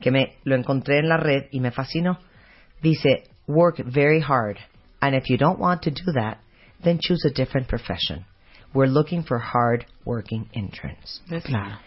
que 0.00 0.10
me 0.10 0.34
lo 0.44 0.54
encontré 0.54 0.98
en 0.98 1.08
la 1.08 1.16
red 1.16 1.44
y 1.50 1.60
me 1.60 1.70
fascinó. 1.72 2.18
Dice, 2.82 3.24
work 3.48 3.82
very 3.86 4.20
hard, 4.20 4.58
and 5.00 5.14
if 5.16 5.24
you 5.28 5.36
don't 5.38 5.58
want 5.58 5.80
to 5.82 5.90
do 5.90 6.12
that, 6.14 6.38
then 6.82 6.98
choose 7.00 7.26
a 7.26 7.30
different 7.32 7.66
profession. 7.66 8.24
We're 8.76 8.92
looking 8.92 9.24
for 9.24 9.38
hard 9.38 9.86
working 10.04 10.48
interns. 10.52 11.22
Claro. 11.44 11.78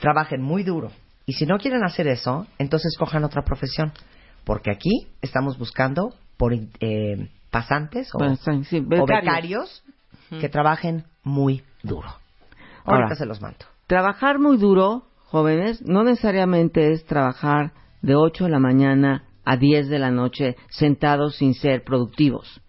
Trabajen 0.00 0.42
muy 0.42 0.64
duro. 0.64 0.90
Y 1.26 1.34
si 1.34 1.46
no 1.46 1.58
quieren 1.58 1.84
hacer 1.84 2.08
eso, 2.08 2.46
entonces 2.58 2.96
cojan 2.98 3.22
otra 3.22 3.42
profesión. 3.42 3.92
Porque 4.44 4.72
aquí 4.72 5.06
estamos 5.22 5.56
buscando 5.56 6.12
por 6.36 6.52
eh, 6.52 7.30
pasantes 7.50 8.10
o, 8.14 8.18
sí, 8.64 8.78
o 8.78 9.06
becarios. 9.06 9.84
que 10.40 10.48
trabajen 10.48 11.04
muy 11.22 11.62
duro. 11.84 12.08
Ahora, 12.84 13.04
Ahorita 13.04 13.14
se 13.14 13.26
los 13.26 13.40
mando. 13.40 13.64
Trabajar 13.86 14.40
muy 14.40 14.56
duro, 14.56 15.06
jóvenes, 15.26 15.82
no 15.82 16.02
necesariamente 16.02 16.90
es 16.92 17.04
trabajar 17.04 17.72
de 18.02 18.16
8 18.16 18.44
de 18.44 18.50
la 18.50 18.58
mañana 18.58 19.24
a 19.44 19.56
10 19.56 19.88
de 19.88 19.98
la 20.00 20.10
noche 20.10 20.56
sentados 20.68 21.36
sin 21.36 21.54
ser 21.54 21.84
productivos. 21.84 22.60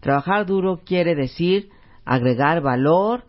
Trabajar 0.00 0.44
duro 0.44 0.80
quiere 0.84 1.14
decir 1.14 1.70
agregar 2.04 2.60
valor 2.60 3.24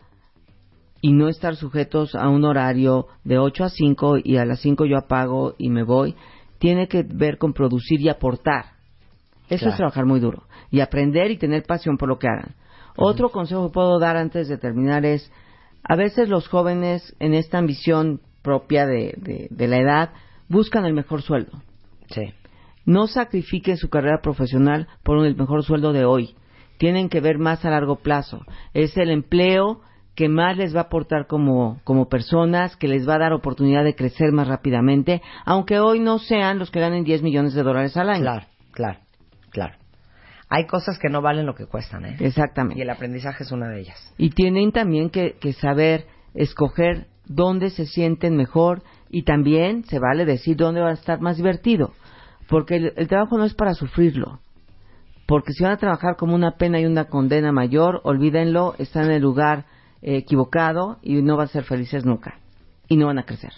y 1.00 1.12
no 1.12 1.28
estar 1.28 1.56
sujetos 1.56 2.14
a 2.14 2.28
un 2.28 2.44
horario 2.44 3.06
de 3.24 3.38
8 3.38 3.64
a 3.64 3.68
5 3.68 4.16
y 4.24 4.36
a 4.38 4.44
las 4.44 4.60
5 4.60 4.86
yo 4.86 4.96
apago 4.96 5.54
y 5.58 5.68
me 5.70 5.82
voy. 5.82 6.14
Tiene 6.58 6.88
que 6.88 7.02
ver 7.02 7.36
con 7.38 7.52
producir 7.52 8.00
y 8.00 8.08
aportar. 8.08 8.66
Eso 9.48 9.58
Claro. 9.60 9.70
es 9.70 9.76
trabajar 9.76 10.06
muy 10.06 10.20
duro. 10.20 10.44
Y 10.70 10.80
aprender 10.80 11.30
y 11.30 11.36
tener 11.36 11.64
pasión 11.64 11.98
por 11.98 12.08
lo 12.08 12.18
que 12.18 12.28
hagan. 12.28 12.54
Otro 12.96 13.30
consejo 13.30 13.66
que 13.68 13.74
puedo 13.74 13.98
dar 13.98 14.16
antes 14.16 14.48
de 14.48 14.56
terminar 14.56 15.04
es, 15.04 15.30
a 15.82 15.96
veces 15.96 16.28
los 16.28 16.48
jóvenes 16.48 17.14
en 17.18 17.34
esta 17.34 17.58
ambición 17.58 18.20
propia 18.42 18.86
de, 18.86 19.14
de- 19.18 19.48
de 19.50 19.68
la 19.68 19.78
edad 19.78 20.10
buscan 20.48 20.86
el 20.86 20.94
mejor 20.94 21.20
sueldo. 21.22 21.52
Sí. 22.08 22.32
No 22.86 23.06
sacrifiquen 23.08 23.76
su 23.76 23.88
carrera 23.90 24.20
profesional 24.22 24.86
por 25.02 25.24
el 25.26 25.36
mejor 25.36 25.64
sueldo 25.64 25.92
de 25.92 26.04
hoy. 26.04 26.34
Tienen 26.78 27.08
que 27.08 27.20
ver 27.20 27.38
más 27.38 27.64
a 27.64 27.70
largo 27.70 27.96
plazo. 27.96 28.40
Es 28.72 28.96
el 28.96 29.10
empleo 29.10 29.80
que 30.14 30.28
más 30.28 30.56
les 30.56 30.74
va 30.74 30.80
a 30.80 30.84
aportar 30.84 31.26
como, 31.26 31.80
como 31.84 32.08
personas, 32.08 32.76
que 32.76 32.88
les 32.88 33.08
va 33.08 33.16
a 33.16 33.18
dar 33.18 33.32
oportunidad 33.32 33.84
de 33.84 33.96
crecer 33.96 34.32
más 34.32 34.48
rápidamente, 34.48 35.22
aunque 35.44 35.80
hoy 35.80 35.98
no 35.98 36.18
sean 36.18 36.58
los 36.58 36.70
que 36.70 36.80
ganen 36.80 37.04
10 37.04 37.22
millones 37.22 37.54
de 37.54 37.62
dólares 37.62 37.96
al 37.96 38.10
año. 38.10 38.22
Claro, 38.22 38.46
claro, 38.72 38.98
claro. 39.50 39.74
Hay 40.48 40.66
cosas 40.66 40.98
que 40.98 41.08
no 41.08 41.20
valen 41.20 41.46
lo 41.46 41.54
que 41.54 41.66
cuestan, 41.66 42.04
¿eh? 42.04 42.16
Exactamente. 42.20 42.78
Y 42.78 42.82
el 42.82 42.90
aprendizaje 42.90 43.42
es 43.42 43.50
una 43.50 43.68
de 43.68 43.80
ellas. 43.80 44.14
Y 44.18 44.30
tienen 44.30 44.70
también 44.72 45.10
que, 45.10 45.36
que 45.40 45.52
saber 45.52 46.06
escoger 46.34 47.08
dónde 47.26 47.70
se 47.70 47.86
sienten 47.86 48.36
mejor 48.36 48.82
y 49.10 49.24
también 49.24 49.84
se 49.84 49.98
vale 49.98 50.24
decir 50.24 50.56
dónde 50.56 50.80
va 50.80 50.90
a 50.90 50.94
estar 50.94 51.20
más 51.20 51.38
divertido. 51.38 51.92
Porque 52.48 52.76
el, 52.76 52.92
el 52.96 53.08
trabajo 53.08 53.38
no 53.38 53.44
es 53.44 53.54
para 53.54 53.74
sufrirlo. 53.74 54.40
Porque 55.26 55.52
si 55.52 55.62
van 55.62 55.72
a 55.72 55.76
trabajar 55.78 56.16
como 56.16 56.34
una 56.34 56.52
pena 56.56 56.80
y 56.80 56.84
una 56.86 57.06
condena 57.06 57.50
mayor, 57.52 58.00
olvídenlo, 58.04 58.74
están 58.78 59.06
en 59.06 59.12
el 59.12 59.22
lugar 59.22 59.64
eh, 60.02 60.16
equivocado 60.18 60.98
y 61.02 61.14
no 61.22 61.36
van 61.36 61.46
a 61.46 61.48
ser 61.48 61.64
felices 61.64 62.04
nunca. 62.04 62.38
Y 62.88 62.96
no 62.96 63.06
van 63.06 63.18
a 63.18 63.24
crecer. 63.24 63.52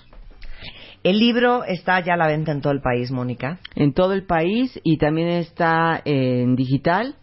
El 1.03 1.19
libro 1.19 1.65
está 1.65 2.01
ya 2.01 2.15
a 2.15 2.17
la 2.17 2.27
venta 2.27 2.53
en 2.53 2.61
todo 2.61 2.73
el 2.73 2.81
país, 2.81 3.11
Mónica. 3.11 3.59
En 3.75 3.93
todo 3.93 4.13
el 4.13 4.25
país 4.25 4.79
y 4.83 4.99
también 4.99 5.29
está 5.29 6.01
en 6.05 6.57
digital. 6.57 7.15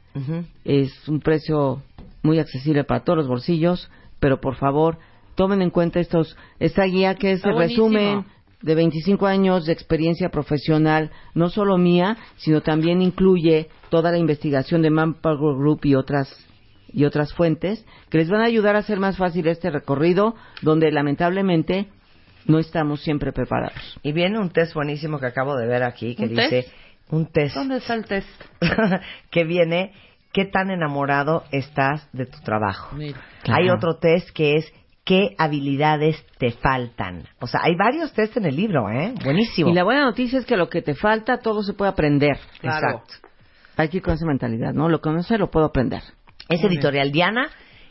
Es 0.63 1.07
un 1.09 1.19
precio 1.19 1.81
muy 2.21 2.39
accesible 2.39 2.83
para 2.83 3.03
todos 3.03 3.17
los 3.17 3.27
bolsillos, 3.27 3.89
pero 4.19 4.39
por 4.39 4.55
favor, 4.55 4.99
tomen 5.35 5.61
en 5.61 5.69
cuenta 5.71 5.99
estos 5.99 6.37
esta 6.59 6.83
guía 6.83 7.15
que 7.15 7.31
es 7.31 7.37
Está 7.37 7.49
el 7.49 7.55
buenísimo. 7.55 7.87
resumen 7.87 8.25
de 8.63 8.75
25 8.75 9.27
años 9.27 9.65
de 9.65 9.73
experiencia 9.73 10.29
profesional, 10.29 11.11
no 11.35 11.49
solo 11.49 11.77
mía, 11.77 12.17
sino 12.37 12.61
también 12.61 13.01
incluye 13.01 13.69
toda 13.89 14.11
la 14.11 14.17
investigación 14.17 14.81
de 14.81 14.89
Manpower 14.89 15.55
Group 15.57 15.81
y 15.83 15.95
otras 15.95 16.35
y 16.91 17.05
otras 17.05 17.33
fuentes 17.33 17.85
que 18.09 18.19
les 18.19 18.29
van 18.29 18.41
a 18.41 18.45
ayudar 18.45 18.75
a 18.75 18.79
hacer 18.79 18.99
más 18.99 19.17
fácil 19.17 19.47
este 19.47 19.71
recorrido 19.71 20.35
donde 20.61 20.91
lamentablemente 20.91 21.87
no 22.45 22.59
estamos 22.59 23.01
siempre 23.01 23.31
preparados. 23.31 23.99
Y 24.03 24.11
viene 24.11 24.39
un 24.39 24.51
test 24.51 24.73
buenísimo 24.73 25.19
que 25.19 25.25
acabo 25.25 25.55
de 25.55 25.67
ver 25.67 25.83
aquí 25.83 26.15
que 26.15 26.23
¿Un 26.23 26.29
dice 26.29 26.49
test? 26.49 26.69
un 27.09 27.25
test 27.31 27.55
¿Dónde 27.55 27.77
está 27.77 27.95
el 27.95 28.05
test? 28.05 28.27
que 29.31 29.43
viene 29.43 29.93
qué 30.31 30.45
tan 30.45 30.69
enamorado 30.71 31.43
estás 31.51 32.07
de 32.13 32.25
tu 32.25 32.39
trabajo. 32.41 32.95
Mira. 32.95 33.19
Hay 33.49 33.69
otro 33.69 33.97
test 33.97 34.29
que 34.31 34.55
es 34.55 34.71
qué 35.03 35.35
habilidades 35.37 36.23
te 36.37 36.51
faltan. 36.51 37.23
O 37.39 37.47
sea, 37.47 37.61
hay 37.63 37.75
varios 37.75 38.13
tests 38.13 38.37
en 38.37 38.45
el 38.45 38.55
libro, 38.55 38.89
¿eh? 38.89 39.13
Buenísimo. 39.23 39.69
Y 39.69 39.73
la 39.73 39.83
buena 39.83 40.03
noticia 40.03 40.39
es 40.39 40.45
que 40.45 40.57
lo 40.57 40.69
que 40.69 40.81
te 40.81 40.95
falta 40.95 41.39
todo 41.39 41.63
se 41.63 41.73
puede 41.73 41.91
aprender. 41.91 42.37
Claro. 42.59 42.97
Exacto. 42.99 43.13
Hay 43.75 43.89
que 43.89 43.97
ir 43.97 44.03
con 44.03 44.13
esa 44.13 44.25
mentalidad, 44.25 44.73
¿no? 44.73 44.87
Lo 44.87 45.01
que 45.01 45.09
no 45.09 45.23
sé 45.23 45.37
lo 45.37 45.49
puedo 45.49 45.65
aprender. 45.65 46.01
Es 46.47 46.63
editorial 46.63 47.11
Diana. 47.11 47.49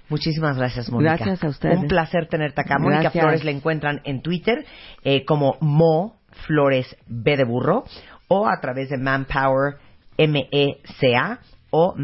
Muchísimas 0.08 0.56
gracias, 0.56 0.90
Mónica. 0.90 1.16
Gracias 1.16 1.44
a 1.44 1.48
ustedes. 1.48 1.78
Un 1.78 1.88
placer 1.88 2.28
tenerte 2.28 2.60
acá. 2.60 2.78
Mónica. 2.78 3.10
Flores 3.10 3.44
la 3.44 3.50
encuentran 3.50 4.00
en 4.04 4.22
Twitter 4.22 4.64
eh, 5.04 5.24
como 5.24 5.56
Mo 5.60 6.18
Flores 6.46 6.96
B 7.06 7.36
de 7.36 7.44
burro 7.44 7.84
o 8.28 8.46
a 8.46 8.60
través 8.60 8.90
de 8.90 8.98
Manpower 8.98 9.76
M-E-C-A 10.16 11.38
o 11.70 11.94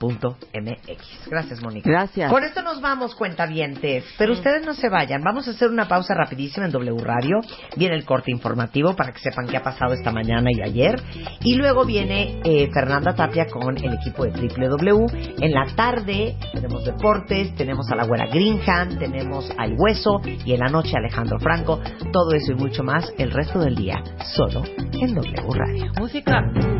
manpowergroup.com.mx. 0.00 1.28
Gracias, 1.30 1.62
Mónica. 1.62 1.90
Gracias. 1.90 2.30
Con 2.30 2.44
esto 2.44 2.62
nos 2.62 2.80
vamos, 2.80 3.14
cuentavientes. 3.14 4.04
Pero 4.18 4.32
ustedes 4.32 4.64
no 4.64 4.74
se 4.74 4.88
vayan. 4.88 5.22
Vamos 5.22 5.46
a 5.48 5.52
hacer 5.52 5.68
una 5.68 5.86
pausa 5.86 6.14
rapidísima 6.14 6.66
en 6.66 6.72
W 6.72 7.04
Radio. 7.04 7.40
Viene 7.76 7.96
el 7.96 8.04
corte 8.04 8.30
informativo 8.30 8.94
para 8.96 9.12
que 9.12 9.20
sepan 9.20 9.46
qué 9.46 9.56
ha 9.56 9.62
pasado 9.62 9.92
esta 9.92 10.10
mañana 10.10 10.50
y 10.52 10.62
ayer. 10.62 11.00
Y 11.42 11.54
luego 11.54 11.84
viene 11.84 12.40
eh, 12.44 12.68
Fernanda 12.72 13.14
Tapia 13.14 13.46
con 13.46 13.76
el 13.76 13.94
equipo 13.94 14.24
de 14.24 14.30
W. 14.30 15.06
En 15.40 15.52
la 15.52 15.66
tarde 15.74 16.36
tenemos 16.52 16.84
deportes, 16.84 17.54
tenemos 17.54 17.90
a 17.90 17.96
la 17.96 18.04
güera 18.04 18.26
Greenham, 18.26 18.98
tenemos 18.98 19.50
al 19.56 19.74
Hueso 19.76 20.20
y 20.24 20.52
en 20.52 20.60
la 20.60 20.68
noche 20.68 20.96
Alejandro 20.96 21.38
Franco. 21.38 21.80
Todo 22.12 22.32
eso 22.32 22.52
y 22.52 22.54
mucho 22.54 22.82
más 22.82 23.12
el 23.18 23.30
resto 23.30 23.58
del 23.58 23.74
día 23.74 24.02
solo 24.34 24.62
en 24.92 25.14
W 25.14 25.34
Radio. 25.52 25.92
Música. 25.98 26.79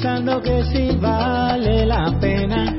Pensando 0.00 0.40
que 0.40 0.62
sí 0.66 0.96
vale 1.00 1.84
la 1.84 2.16
pena. 2.20 2.72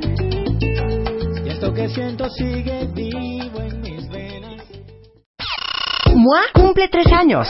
Y 1.44 1.50
esto 1.50 1.74
que 1.74 1.90
siento 1.90 2.30
sigue 2.30 2.88
vivo 2.94 3.60
en 3.60 3.82
mis 3.82 4.10
venas. 4.10 4.64
MOA 6.16 6.44
cumple 6.54 6.88
tres 6.88 7.08
años 7.12 7.50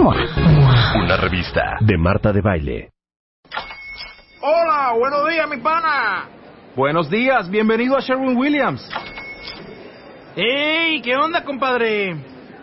Una 0.03 1.15
revista 1.15 1.77
de 1.79 1.95
Marta 1.95 2.33
de 2.33 2.41
Baile. 2.41 2.89
Hola, 4.41 4.93
buenos 4.97 5.29
días, 5.29 5.47
mi 5.47 5.57
pana. 5.57 6.25
Buenos 6.75 7.07
días, 7.07 7.47
bienvenido 7.51 7.95
a 7.95 7.99
Sherwin 7.99 8.35
Williams. 8.35 8.89
¡Ey! 10.35 11.03
¿Qué 11.03 11.15
onda, 11.15 11.43
compadre? 11.43 12.15